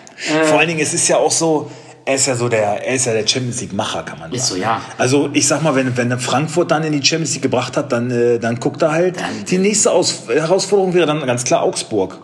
Vor 0.46 0.60
allen 0.60 0.68
Dingen, 0.68 0.80
es 0.80 0.94
ist 0.94 1.08
ja 1.08 1.18
auch 1.18 1.32
so, 1.32 1.70
er 2.06 2.16
ist 2.16 2.26
ja 2.26 2.36
so 2.36 2.50
der, 2.50 2.86
er 2.86 2.96
ist 2.96 3.06
ja 3.06 3.14
der 3.14 3.28
Champions 3.28 3.62
League 3.62 3.74
Macher, 3.74 4.04
kann 4.04 4.20
man 4.20 4.30
sagen. 4.30 4.36
Ist 4.36 4.48
so, 4.48 4.56
ja. 4.56 4.82
Also 4.98 5.30
ich 5.34 5.48
sag 5.48 5.62
mal, 5.62 5.76
wenn, 5.76 5.96
wenn 5.96 6.18
Frankfurt 6.20 6.72
dann 6.72 6.84
in 6.84 6.92
die 6.94 7.06
Champions 7.06 7.34
League 7.34 7.44
gebracht 7.44 7.78
hat, 7.78 7.92
dann, 7.92 8.10
äh, 8.12 8.40
dann 8.40 8.60
guckt 8.60 8.82
er 8.82 8.92
halt. 8.92 9.18
die 9.48 9.58
nächste 9.58 9.92
Aus 9.92 10.24
Herausforderung 10.28 10.94
wäre 10.94 11.06
dann 11.06 11.26
ganz 11.26 11.44
klar 11.44 11.62
Augsburg 11.64 12.20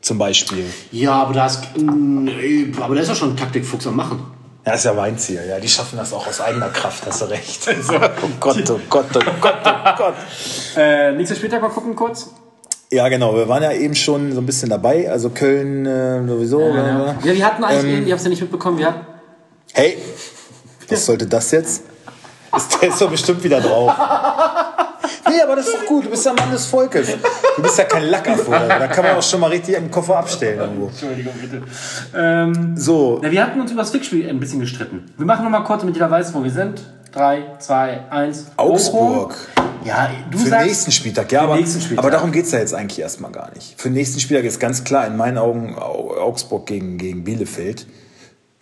zum 0.00 0.18
Beispiel. 0.18 0.66
Ja, 0.92 1.12
aber 1.12 1.32
da 1.32 1.46
ist, 1.46 1.62
nee, 1.76 2.70
aber 2.80 2.94
da 2.94 3.00
ist 3.00 3.08
ja 3.08 3.14
schon 3.14 3.30
ein 3.30 3.36
Taktikfuchs 3.36 3.86
am 3.86 3.96
Machen. 3.96 4.22
Ja, 4.66 4.72
ist 4.72 4.84
ja 4.84 4.96
Weinzieher, 4.96 5.44
ja. 5.44 5.58
Die 5.58 5.68
schaffen 5.68 5.96
das 5.98 6.12
auch 6.12 6.26
aus 6.26 6.40
eigener 6.40 6.68
Kraft, 6.68 7.04
hast 7.06 7.22
du 7.22 7.26
recht. 7.26 7.66
oh 7.90 8.28
Gott, 8.40 8.70
oh 8.70 8.80
Gott, 8.88 9.06
oh 9.14 9.20
Gott, 9.40 9.56
oh 9.64 9.96
Gott. 9.96 10.14
Äh, 10.76 11.12
nächster 11.12 11.36
Spieltag 11.36 11.60
mal 11.60 11.68
gucken 11.68 11.94
kurz. 11.94 12.30
Ja, 12.94 13.08
genau. 13.08 13.34
Wir 13.34 13.48
waren 13.48 13.62
ja 13.62 13.72
eben 13.72 13.94
schon 13.94 14.32
so 14.32 14.40
ein 14.40 14.46
bisschen 14.46 14.70
dabei. 14.70 15.10
Also 15.10 15.30
Köln 15.30 15.84
äh, 15.84 16.26
sowieso. 16.26 16.60
Ja, 16.60 17.10
äh, 17.10 17.24
wir 17.24 17.44
hatten 17.44 17.64
eigentlich, 17.64 17.98
Ähm, 17.98 18.06
ihr 18.06 18.12
habt 18.12 18.20
es 18.20 18.24
ja 18.24 18.30
nicht 18.30 18.40
mitbekommen, 18.42 18.78
wir 18.78 18.86
hatten, 18.86 19.06
Hey, 19.72 19.98
was 20.88 21.04
sollte 21.06 21.26
das 21.26 21.50
jetzt? 21.50 21.82
Ist, 22.56 22.80
der 22.80 22.90
ist 22.90 23.00
doch 23.00 23.10
bestimmt 23.10 23.42
wieder 23.42 23.60
drauf. 23.60 23.92
Nee, 25.28 25.42
aber 25.42 25.56
das 25.56 25.66
ist 25.66 25.74
doch 25.74 25.86
gut. 25.86 26.04
Du 26.04 26.10
bist 26.10 26.24
ja 26.24 26.32
Mann 26.32 26.52
des 26.52 26.66
Volkes. 26.66 27.08
Du 27.56 27.62
bist 27.62 27.76
ja 27.78 27.84
kein 27.84 28.04
Lackaffe. 28.04 28.48
Da 28.50 28.86
kann 28.86 29.04
man 29.04 29.16
auch 29.16 29.22
schon 29.22 29.40
mal 29.40 29.50
richtig 29.50 29.76
einen 29.76 29.90
Koffer 29.90 30.16
abstellen. 30.18 30.60
Irgendwo. 30.60 30.86
Entschuldigung, 30.86 31.32
bitte. 31.40 31.62
Ähm, 32.16 32.76
So, 32.76 33.18
na, 33.22 33.30
wir 33.30 33.42
hatten 33.42 33.60
uns 33.60 33.72
über 33.72 33.82
das 33.82 33.90
Fixspiel 33.90 34.28
ein 34.28 34.38
bisschen 34.38 34.60
gestritten. 34.60 35.12
Wir 35.16 35.26
machen 35.26 35.42
nochmal 35.42 35.64
kurz, 35.64 35.80
damit 35.80 35.96
jeder 35.96 36.10
weiß, 36.10 36.32
wo 36.34 36.44
wir 36.44 36.50
sind. 36.52 36.82
3, 37.14 37.42
2, 37.60 38.00
1. 38.10 38.46
Augsburg. 38.56 39.36
Ja, 39.84 40.10
du 40.30 40.38
Für 40.38 40.44
den 40.44 40.50
sagst. 40.50 40.66
nächsten 40.66 40.92
Spieltag, 40.92 41.30
ja, 41.30 41.42
aber, 41.42 41.56
nächsten 41.56 41.80
Spieltag. 41.80 42.04
aber 42.04 42.10
darum 42.10 42.32
geht 42.32 42.46
es 42.46 42.50
ja 42.52 42.58
jetzt 42.58 42.74
eigentlich 42.74 42.98
erstmal 42.98 43.30
gar 43.30 43.52
nicht. 43.54 43.74
Für 43.80 43.88
den 43.88 43.94
nächsten 43.94 44.18
Spieltag 44.18 44.44
ist 44.46 44.58
ganz 44.58 44.82
klar 44.82 45.06
in 45.06 45.16
meinen 45.16 45.38
Augen 45.38 45.76
Au- 45.78 46.16
Augsburg 46.18 46.66
gegen, 46.66 46.98
gegen 46.98 47.22
Bielefeld. 47.22 47.86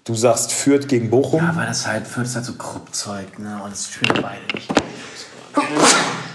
Du 0.05 0.15
sagst 0.15 0.53
Fürth 0.53 0.89
gegen 0.89 1.09
Bochum. 1.11 1.41
Ja, 1.41 1.53
weil 1.57 1.67
das 1.67 1.87
halt, 1.87 2.07
Fürth 2.07 2.27
ist 2.27 2.35
halt 2.35 2.45
so 2.45 2.55
Kruppzeug, 2.55 3.39
ne? 3.39 3.61
Und 3.65 3.73
das 3.73 3.87
spielen 3.89 4.21
beide 4.21 4.43
nicht. 4.55 4.69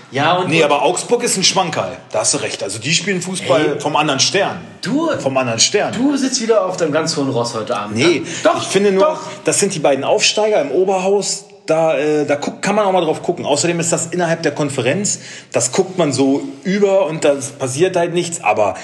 Ja, 0.10 0.38
und 0.38 0.48
Nee, 0.50 0.64
aber 0.64 0.84
Augsburg 0.84 1.22
ist 1.24 1.36
ein 1.38 1.44
Schmankerl. 1.44 1.98
Da 2.12 2.20
hast 2.20 2.34
du 2.34 2.38
recht. 2.38 2.64
Also 2.64 2.80
die 2.80 2.94
spielen 2.94 3.22
Fußball 3.22 3.74
Ey. 3.74 3.80
vom 3.82 3.96
anderen 3.98 4.22
Stern. 4.22 4.58
du, 4.82 5.10
Vom 5.20 5.36
anderen 5.38 5.60
Stern. 5.60 5.94
du 5.94 6.16
sitzt 6.16 6.42
wieder 6.42 6.66
auf 6.66 6.78
deinem 6.78 6.94
ganz 6.94 7.16
hohen 7.18 7.30
Ross 7.30 7.54
heute 7.56 7.76
Abend. 7.76 7.98
Nee, 7.98 8.20
ne? 8.22 8.26
doch, 8.44 8.62
ich 8.62 8.68
finde 8.70 8.94
nur, 8.94 9.04
doch. 9.04 9.20
das 9.44 9.60
sind 9.60 9.76
die 9.76 9.80
beiden 9.80 10.06
Aufsteiger 10.06 10.62
im 10.62 10.72
Oberhaus. 10.72 11.44
Da, 11.68 11.98
äh, 11.98 12.26
da 12.26 12.38
guck, 12.38 12.62
kann 12.62 12.76
man 12.76 12.86
auch 12.86 12.92
mal 12.92 13.02
drauf 13.02 13.22
gucken. 13.22 13.46
Außerdem 13.46 13.80
ist 13.80 13.92
das 13.92 14.08
innerhalb 14.08 14.42
der 14.42 14.54
Konferenz. 14.54 15.20
Das 15.52 15.72
guckt 15.72 15.98
man 15.98 16.12
so 16.12 16.42
über 16.64 17.06
und 17.06 17.24
da 17.24 17.36
passiert 17.60 17.96
halt 17.96 18.14
nichts. 18.14 18.44
Aber 18.44 18.76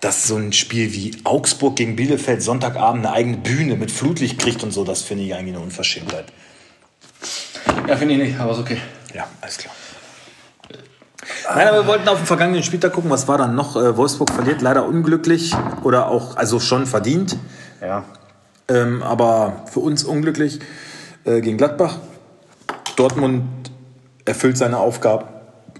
dass 0.00 0.26
so 0.26 0.36
ein 0.36 0.52
Spiel 0.52 0.92
wie 0.92 1.16
Augsburg 1.24 1.76
gegen 1.76 1.96
Bielefeld 1.96 2.42
Sonntagabend 2.42 3.04
eine 3.04 3.14
eigene 3.14 3.36
Bühne 3.36 3.76
mit 3.76 3.90
Flutlicht 3.90 4.38
kriegt 4.38 4.62
und 4.62 4.72
so, 4.72 4.84
das 4.84 5.02
finde 5.02 5.24
ich 5.24 5.34
eigentlich 5.34 5.56
eine 5.56 5.64
Unverschämtheit. 5.64 6.26
Ja, 7.88 7.96
finde 7.96 8.14
ich 8.14 8.20
nicht, 8.20 8.38
aber 8.38 8.52
ist 8.52 8.58
okay. 8.58 8.78
Ja, 9.14 9.26
alles 9.40 9.58
klar. 9.58 9.74
Nein, 11.54 11.68
aber 11.68 11.78
wir 11.78 11.86
wollten 11.86 12.08
auf 12.08 12.18
den 12.18 12.26
vergangenen 12.26 12.62
Spieltag 12.62 12.92
gucken, 12.92 13.10
was 13.10 13.26
war 13.26 13.38
dann 13.38 13.54
noch? 13.54 13.76
Äh, 13.76 13.96
Wolfsburg 13.96 14.30
verliert 14.30 14.62
leider 14.62 14.86
unglücklich 14.86 15.54
oder 15.82 16.08
auch, 16.08 16.36
also 16.36 16.60
schon 16.60 16.86
verdient. 16.86 17.36
Ja. 17.80 18.04
Ähm, 18.68 19.02
aber 19.02 19.64
für 19.72 19.80
uns 19.80 20.04
unglücklich 20.04 20.60
äh, 21.24 21.40
gegen 21.40 21.56
Gladbach. 21.56 21.98
Dortmund 22.98 23.44
erfüllt 24.24 24.58
seine 24.58 24.78
Aufgabe, 24.78 25.26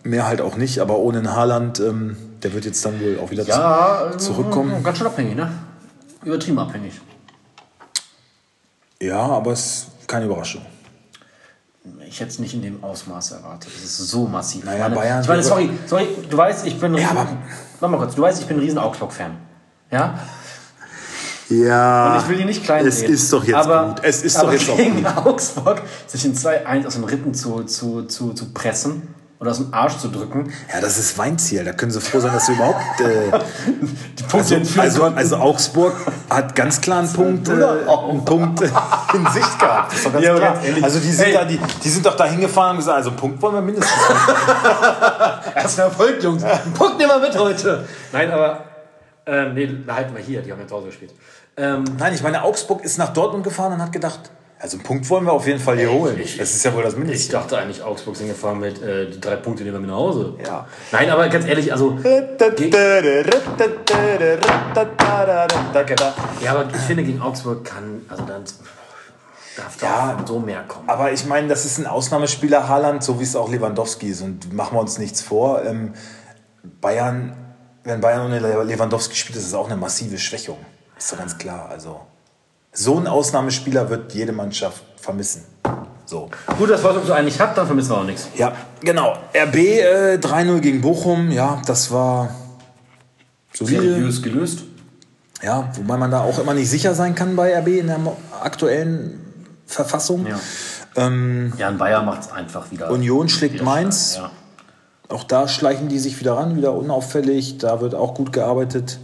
mehr 0.04 0.26
halt 0.26 0.40
auch 0.40 0.56
nicht, 0.56 0.78
aber 0.78 0.98
ohne 0.98 1.18
einen 1.18 1.34
Haaland, 1.34 1.80
ähm, 1.80 2.16
der 2.42 2.52
wird 2.54 2.64
jetzt 2.64 2.84
dann 2.84 3.00
wohl 3.00 3.18
auch 3.22 3.30
wieder 3.30 3.42
Ja, 3.44 4.10
zu, 4.12 4.18
zurückkommen. 4.32 4.82
Ganz 4.82 4.98
schön 4.98 5.06
abhängig, 5.08 5.34
ne? 5.36 5.50
Übertrieben 6.24 6.58
abhängig. 6.58 7.00
Ja, 9.00 9.18
aber 9.20 9.52
es 9.52 9.86
ist 10.00 10.08
keine 10.08 10.26
Überraschung. 10.26 10.64
Ich 12.06 12.20
hätte 12.20 12.30
es 12.30 12.38
nicht 12.38 12.54
in 12.54 12.62
dem 12.62 12.82
Ausmaß 12.84 13.32
erwartet. 13.32 13.70
Das 13.74 13.82
ist 13.82 13.98
so 14.08 14.26
massiv. 14.26 14.64
Naja, 14.64 14.76
ich 14.76 14.82
meine, 14.84 14.94
Bayern- 14.96 15.22
ich 15.22 15.28
meine, 15.28 15.42
sorry, 15.42 15.70
sorry, 15.86 16.06
du 16.28 16.36
weißt, 16.36 16.66
ich 16.66 16.78
bin 16.78 16.94
Ja, 16.96 17.10
aber- 17.10 17.26
Warte 17.80 17.92
mal 17.92 17.98
kurz, 17.98 18.14
du 18.14 18.22
weißt, 18.22 18.40
ich 18.40 18.46
bin 18.46 18.56
ein 18.58 18.60
riesen 18.60 18.78
Augsburg-Fan. 18.78 19.36
Ja? 19.90 20.18
Ja, 21.50 22.12
Und 22.16 22.22
ich 22.22 22.28
will 22.28 22.36
die 22.38 22.44
nicht 22.44 22.64
klein 22.64 22.86
es 22.86 23.00
reden. 23.02 23.14
ist 23.14 23.32
doch 23.32 23.42
jetzt 23.44 23.56
aber, 23.56 23.88
gut. 23.88 24.00
Es 24.02 24.22
ist 24.22 24.36
aber 24.36 24.48
doch 24.48 24.52
jetzt 24.58 24.70
auch 24.70 24.76
gegen 24.76 25.02
gut. 25.02 25.16
Augsburg 25.26 25.82
sich 26.06 26.24
in 26.24 26.34
2-1 26.36 26.86
aus 26.86 26.94
den 26.94 27.04
Rippen 27.04 27.32
zu, 27.32 27.62
zu, 27.64 28.02
zu, 28.04 28.34
zu 28.34 28.52
pressen 28.52 29.14
oder 29.40 29.52
aus 29.52 29.58
dem 29.58 29.72
Arsch 29.72 29.96
zu 29.98 30.08
drücken. 30.08 30.52
Ja, 30.74 30.80
das 30.80 30.98
ist 30.98 31.16
Weinziel. 31.16 31.64
Da 31.64 31.72
können 31.72 31.90
sie 31.92 32.00
froh 32.00 32.18
sein, 32.20 32.32
dass 32.34 32.46
sie 32.46 32.52
überhaupt. 32.52 33.00
Äh, 33.00 33.30
Die 34.18 34.22
Punkte 34.24 34.56
also, 34.56 34.80
also, 34.80 35.04
also 35.04 35.36
Augsburg 35.36 35.94
hat 36.28 36.54
ganz 36.54 36.80
klar 36.82 36.98
einen 36.98 37.12
Punkt, 37.12 37.48
äh, 37.48 37.52
einen 37.52 38.24
Punkt 38.26 38.60
in 39.14 39.26
Sicht 39.32 39.58
gehabt. 39.58 39.92
Das 39.92 39.98
ist 40.00 40.06
doch 40.06 40.12
ganz 40.12 40.24
Ja, 40.26 40.34
klar. 40.34 40.54
ganz. 40.62 40.82
Also 40.84 40.98
die 40.98 41.12
sind, 41.12 41.26
Ey. 41.28 41.32
da, 41.32 41.44
die, 41.44 41.58
die 41.82 41.88
sind 41.88 42.04
doch 42.04 42.16
da 42.16 42.24
hingefahren 42.26 42.72
und 42.72 42.78
gesagt, 42.78 42.96
also 42.98 43.10
einen 43.10 43.18
Punkt 43.18 43.40
wollen 43.40 43.54
wir 43.54 43.62
mindestens. 43.62 43.96
Erster 45.54 45.84
Erfolg, 45.84 46.22
Jungs. 46.22 46.42
Einen 46.42 46.72
Punkt 46.74 46.98
nehmen 46.98 47.10
wir 47.10 47.20
mit 47.20 47.38
heute. 47.38 47.86
Nein, 48.12 48.30
aber. 48.30 48.64
Ähm, 49.28 49.54
nee, 49.54 49.68
halten 49.92 50.14
wir 50.16 50.22
hier. 50.22 50.40
Die 50.42 50.50
haben 50.50 50.60
ja 50.60 50.66
zu 50.66 50.74
Hause 50.76 50.86
gespielt. 50.86 51.12
Ähm, 51.56 51.84
Nein, 51.98 52.14
ich 52.14 52.22
meine, 52.22 52.42
Augsburg 52.42 52.82
ist 52.84 52.98
nach 52.98 53.12
Dortmund 53.12 53.44
gefahren 53.44 53.72
und 53.74 53.82
hat 53.82 53.92
gedacht, 53.92 54.30
also 54.60 54.76
einen 54.76 54.84
Punkt 54.84 55.08
wollen 55.10 55.24
wir 55.24 55.32
auf 55.32 55.46
jeden 55.46 55.60
Fall 55.60 55.76
hier 55.78 55.90
holen. 55.92 56.18
ich- 56.20 56.36
Das 56.38 56.50
ist 56.52 56.64
ja 56.64 56.74
wohl 56.74 56.82
das 56.82 56.94
ich 56.94 56.98
Mindeste. 56.98 57.32
dachte 57.32 57.58
eigentlich, 57.58 57.82
Augsburg 57.82 58.16
sind 58.16 58.26
gefahren 58.28 58.58
mit 58.58 58.82
äh, 58.82 59.08
die 59.10 59.20
drei 59.20 59.36
Punkte 59.36 59.62
nehmen 59.62 59.76
wir 59.76 59.80
mit 59.80 59.90
nach 59.90 59.96
Hause. 59.96 60.34
Ja. 60.44 60.66
Nein, 60.90 61.10
aber 61.10 61.28
ganz 61.28 61.46
ehrlich, 61.46 61.70
also. 61.72 61.96
Ja, 66.42 66.52
aber 66.52 66.68
ich 66.72 66.80
finde, 66.82 67.04
gegen 67.04 67.20
Augsburg 67.20 67.64
kann. 67.64 68.02
Also 68.08 68.24
dann. 68.24 68.44
Darf 69.56 69.82
Ja. 69.82 70.16
da 70.18 70.26
so 70.26 70.38
mehr 70.38 70.62
kommen. 70.68 70.88
Aber 70.88 71.10
ich 71.12 71.26
meine, 71.26 71.48
das 71.48 71.64
ist 71.64 71.78
ein 71.78 71.86
Ausnahmespieler 71.86 72.68
Haaland, 72.68 73.02
so 73.02 73.18
wie 73.18 73.24
es 73.24 73.34
auch 73.34 73.50
Lewandowski 73.50 74.08
ist. 74.08 74.22
Und 74.22 74.52
machen 74.52 74.76
wir 74.76 74.80
uns 74.80 74.98
nichts 74.98 75.20
vor. 75.20 75.64
Ähm, 75.64 75.94
Bayern, 76.80 77.32
wenn 77.88 78.00
Bayern 78.00 78.26
ohne 78.26 78.38
Le- 78.38 78.62
Lewandowski 78.64 79.14
spielt, 79.16 79.38
ist 79.38 79.46
es 79.46 79.54
auch 79.54 79.66
eine 79.66 79.76
massive 79.76 80.18
Schwächung. 80.18 80.58
Ist 80.96 81.12
doch 81.12 81.18
ganz 81.18 81.36
klar. 81.38 81.68
Also 81.70 82.00
so 82.72 82.98
ein 82.98 83.06
Ausnahmespieler 83.06 83.88
wird 83.88 84.12
jede 84.14 84.32
Mannschaft 84.32 84.82
vermissen. 85.00 85.44
So. 86.04 86.30
Gut, 86.58 86.70
dass 86.70 86.82
Wolfsburg 86.82 87.06
so 87.06 87.12
eigentlich 87.12 87.40
hat, 87.40 87.56
dann 87.56 87.66
vermissen 87.66 87.90
wir 87.90 87.98
auch 87.98 88.04
nichts. 88.04 88.28
Ja, 88.36 88.52
genau. 88.80 89.12
RB 89.34 89.54
äh, 89.56 90.14
3-0 90.16 90.58
gegen 90.60 90.80
Bochum. 90.80 91.30
Ja, 91.30 91.60
das 91.66 91.90
war 91.90 92.30
solide. 93.52 93.82
Seriös 93.82 94.22
gelöst. 94.22 94.60
Ja, 95.42 95.70
wobei 95.74 95.96
man 95.96 96.10
da 96.10 96.20
auch 96.20 96.38
immer 96.38 96.54
nicht 96.54 96.68
sicher 96.68 96.94
sein 96.94 97.14
kann 97.14 97.36
bei 97.36 97.56
RB 97.58 97.68
in 97.68 97.86
der 97.88 98.00
aktuellen 98.42 99.20
Verfassung. 99.66 100.26
Ja. 100.26 100.38
Ähm, 100.96 101.52
Jan 101.58 101.78
Bayer 101.78 102.02
macht 102.02 102.22
es 102.22 102.32
einfach 102.32 102.70
wieder. 102.70 102.90
Union 102.90 103.28
schlägt 103.28 103.54
wieder 103.54 103.64
Mainz. 103.64 104.14
stark, 104.14 104.30
Auch 105.08 105.24
da 105.24 105.48
schleichen 105.48 105.88
die 105.88 105.98
sich 105.98 106.18
wieder 106.20 106.34
ran, 106.36 106.56
wieder 106.56 106.72
unauffällig. 106.74 107.58
Da 107.58 107.80
wird 107.80 107.94
auch 107.94 108.14
gut 108.14 108.32
gearbeitet. 108.32 108.98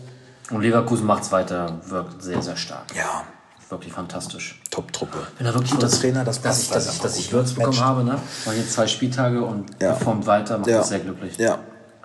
Ja. 0.50 0.56
Und 0.56 0.62
Leverkusen 0.62 1.06
macht 1.06 1.22
es 1.22 1.32
weiter, 1.32 1.80
wirkt 1.86 2.22
sehr, 2.22 2.42
sehr 2.42 2.56
stark. 2.56 2.84
Ja, 2.94 3.24
Wirklich 3.70 3.94
fantastisch. 3.94 4.60
Top-Truppe. 4.70 5.16
Wenn 5.38 5.46
er 5.46 5.54
wirklich 5.54 5.70
Guter 5.72 5.86
das, 5.86 5.98
Trainer, 5.98 6.22
das 6.22 6.40
dass 6.42 6.62
ich, 6.62 6.68
dass 6.68 6.94
ich, 6.94 7.00
dass 7.00 7.16
ich? 7.18 7.32
Würz 7.32 7.52
bekommen 7.54 7.80
habe, 7.80 8.04
ne? 8.04 8.18
War 8.44 8.52
jetzt 8.54 8.74
zwei 8.74 8.86
Spieltage 8.86 9.42
und 9.42 9.70
Ja. 9.80 9.94
performt 9.94 10.26
weiter, 10.26 10.58
macht 10.58 10.68
Ja. 10.68 10.78
mich 10.78 10.86
sehr 10.86 11.00
glücklich. 11.00 11.38
Ja. 11.38 11.58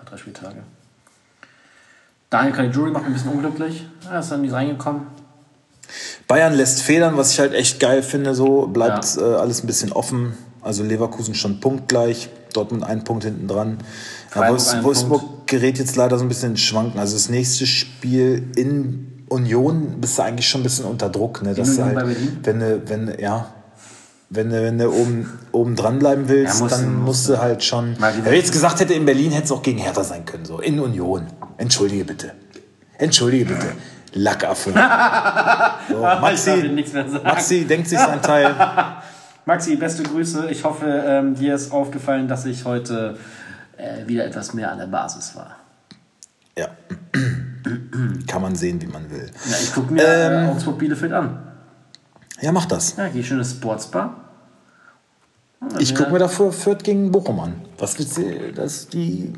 Drei 0.08 0.16
Spieltage. 0.16 0.56
Daniel 2.30 2.54
Caligiuri 2.54 2.90
macht 2.90 3.04
ein 3.04 3.12
bisschen 3.12 3.30
unglücklich. 3.30 3.86
Er 4.10 4.20
ist 4.20 4.32
dann 4.32 4.40
nicht 4.40 4.52
reingekommen. 4.54 5.02
Bayern 6.26 6.54
lässt 6.54 6.82
federn, 6.82 7.16
was 7.18 7.32
ich 7.32 7.40
halt 7.40 7.52
echt 7.52 7.78
geil 7.78 8.02
finde. 8.02 8.34
So 8.34 8.66
bleibt 8.66 9.16
Ja. 9.16 9.20
äh, 9.22 9.34
alles 9.36 9.62
ein 9.62 9.66
bisschen 9.66 9.92
offen. 9.92 10.32
Also 10.62 10.82
Leverkusen 10.82 11.34
schon 11.34 11.60
punktgleich, 11.60 12.30
Dortmund 12.52 12.84
einen 12.84 13.04
Punkt 13.04 13.24
hinten 13.24 13.48
dran. 13.48 13.78
Ja, 13.80 13.84
Freiburg 14.30 14.50
Wolfs 14.50 14.68
einen 14.68 14.84
Wolfsburg 14.84 15.22
gerät 15.46 15.78
jetzt 15.78 15.96
leider 15.96 16.18
so 16.18 16.24
ein 16.24 16.28
bisschen 16.28 16.52
ins 16.52 16.60
Schwanken. 16.60 16.98
Also 17.00 17.14
das 17.14 17.28
nächste 17.28 17.66
Spiel 17.66 18.48
in 18.56 19.24
Union 19.28 20.00
bist 20.00 20.18
du 20.18 20.22
eigentlich 20.22 20.48
schon 20.48 20.60
ein 20.60 20.64
bisschen 20.64 20.84
unter 20.86 21.08
Druck. 21.08 21.42
Ne? 21.42 21.54
Dass 21.54 21.78
halt, 21.78 21.96
wenn 22.44 22.60
du, 22.60 22.82
wenn 22.88 23.06
du- 23.06 23.20
ja, 23.20 23.46
wenn 24.28 24.50
du, 24.50 24.62
wenn 24.62 24.78
du 24.78 24.88
oben, 24.90 25.38
oben 25.52 25.74
dran 25.76 25.98
bleiben 25.98 26.28
willst, 26.28 26.54
Ja, 26.58 26.60
musst 26.64 26.74
dann 26.76 26.94
musst 26.94 27.06
musst 27.06 27.28
du 27.30 27.38
halt 27.42 27.64
schon. 27.64 27.96
Wenn 27.98 28.32
ich 28.32 28.40
jetzt 28.40 28.52
gesagt 28.52 28.78
hätte, 28.80 28.94
in 28.94 29.04
Berlin 29.04 29.32
hätte 29.32 29.44
es 29.46 29.52
auch 29.52 29.62
gegen 29.62 29.78
Hertha 29.78 30.04
sein 30.04 30.24
können, 30.24 30.44
so 30.44 30.60
in 30.60 30.78
Union. 30.78 31.26
Entschuldige 31.56 32.04
bitte. 32.04 32.32
Entschuldige 32.98 33.46
bitte. 33.46 33.66
Lackaffe. 34.12 34.72
So, 35.88 36.00
Maxi. 36.02 36.70
Maxi 37.24 37.64
denkt 37.64 37.88
sich 37.88 37.98
sein 37.98 38.22
Teil. 38.22 38.54
Maxi, 39.46 39.76
beste 39.76 40.02
Grüße. 40.02 40.48
Ich 40.50 40.64
hoffe, 40.64 40.86
ähm, 41.06 41.34
dir 41.34 41.54
ist 41.54 41.72
aufgefallen, 41.72 42.28
dass 42.28 42.44
ich 42.44 42.64
heute 42.64 43.16
äh, 43.76 44.06
wieder 44.06 44.24
etwas 44.24 44.54
mehr 44.54 44.70
an 44.70 44.78
der 44.78 44.86
Basis 44.86 45.34
war. 45.34 45.56
Ja. 46.56 46.68
Kann 48.26 48.42
man 48.42 48.54
sehen, 48.54 48.80
wie 48.82 48.86
man 48.86 49.10
will. 49.10 49.30
Ja, 49.48 49.56
ich 49.62 49.72
gucke 49.74 49.92
mir 49.92 50.02
Ähm. 50.04 50.44
äh, 50.48 50.50
Augsburg 50.50 50.78
Bielefeld 50.78 51.12
an. 51.12 51.38
Ja, 52.40 52.52
mach 52.52 52.66
das. 52.66 52.96
Ja, 52.96 53.08
gehe 53.08 53.22
schönes 53.24 53.52
Sportsbar. 53.52 54.29
Ich 55.78 55.94
gucke 55.94 56.10
mir 56.10 56.18
dafür 56.18 56.52
Fürth 56.52 56.82
gegen 56.84 57.12
Bochum 57.12 57.38
an. 57.40 57.54
Was 57.78 57.94
du, 57.94 58.04
das, 58.54 58.88
die, 58.88 59.32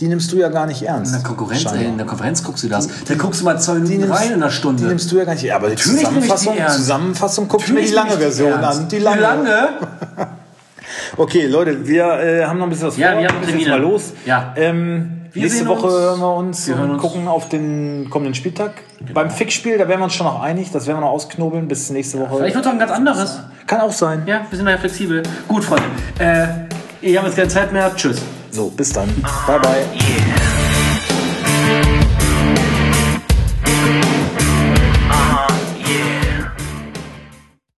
die 0.00 0.08
nimmst 0.08 0.32
du 0.32 0.36
ja 0.38 0.48
gar 0.48 0.66
nicht 0.66 0.82
ernst. 0.82 1.14
In 1.14 1.20
der 1.20 1.28
Konkurrenz, 1.28 1.64
ey, 1.70 1.84
in 1.84 1.98
der 1.98 2.06
Konferenz 2.06 2.42
guckst 2.42 2.64
du 2.64 2.68
das. 2.68 2.88
Da 3.06 3.14
guckst 3.14 3.40
du 3.42 3.44
mal 3.44 3.60
zwei 3.60 3.74
Minuten 3.74 4.10
rein 4.10 4.28
in 4.28 4.34
einer 4.34 4.50
Stunde. 4.50 4.82
Die 4.82 4.88
nimmst 4.88 5.12
du 5.12 5.18
ja 5.18 5.24
gar 5.24 5.34
nicht. 5.34 5.52
Aber 5.52 5.68
die 5.68 5.74
Natürlich 5.74 5.92
ich 5.92 5.98
die 6.00 6.04
Zusammenfassung, 6.14 6.56
ernst. 6.56 6.76
Zusammenfassung 6.78 7.48
guck 7.48 7.60
ich 7.62 7.72
mir 7.72 7.82
die 7.82 7.92
lange 7.92 8.12
die 8.12 8.16
Version 8.16 8.52
ernst. 8.52 8.80
an. 8.80 8.88
Die 8.88 8.98
lange. 8.98 9.18
Wie 9.18 9.22
lange? 9.22 9.68
Okay, 11.16 11.46
Leute, 11.46 11.86
wir 11.86 12.04
äh, 12.20 12.44
haben 12.44 12.58
noch 12.58 12.66
ein 12.66 12.70
bisschen 12.70 12.88
was 12.88 12.96
Ja, 12.96 13.12
vor. 13.12 13.20
wir 13.20 13.28
haben 13.28 13.40
müssen 13.40 13.58
jetzt 13.58 13.68
mal 13.68 13.80
los. 13.80 14.12
Ja. 14.24 14.52
Ähm, 14.56 15.22
Wir 15.32 15.42
nächste 15.42 15.66
Woche 15.66 15.86
uns. 15.86 15.92
hören 15.94 16.20
wir 16.20 16.34
uns 16.34 16.68
Wir 16.68 16.76
und 16.78 16.90
uns. 16.92 17.02
gucken 17.02 17.28
auf 17.28 17.48
den 17.48 18.08
kommenden 18.10 18.34
Spieltag. 18.34 18.72
Genau. 18.98 19.12
Beim 19.14 19.30
Fixspiel, 19.30 19.78
da 19.78 19.88
wären 19.88 20.00
wir 20.00 20.04
uns 20.04 20.14
schon 20.14 20.26
noch 20.26 20.40
einig. 20.40 20.70
Das 20.72 20.86
werden 20.86 20.98
wir 20.98 21.00
noch 21.02 21.10
ausknobeln 21.12 21.68
bis 21.68 21.90
nächste 21.90 22.18
Woche. 22.20 22.36
Vielleicht 22.36 22.54
wird 22.54 22.66
doch 22.66 22.70
ein 22.72 22.78
ganz 22.78 22.92
anderes. 22.92 23.40
Kann 23.66 23.80
auch 23.80 23.92
sein. 23.92 24.22
Ja, 24.26 24.46
wir 24.48 24.56
sind 24.56 24.66
da 24.66 24.72
ja 24.72 24.78
flexibel. 24.78 25.22
Gut, 25.48 25.64
Freunde. 25.64 25.86
Äh, 26.18 26.46
ihr 27.02 27.18
habt 27.18 27.26
jetzt 27.28 27.36
keine 27.36 27.48
Zeit 27.48 27.72
mehr. 27.72 27.94
Tschüss. 27.94 28.22
So, 28.50 28.70
bis 28.70 28.92
dann. 28.92 29.08
Bye, 29.46 29.58
bye. 29.58 29.84
Yeah. 29.94 30.45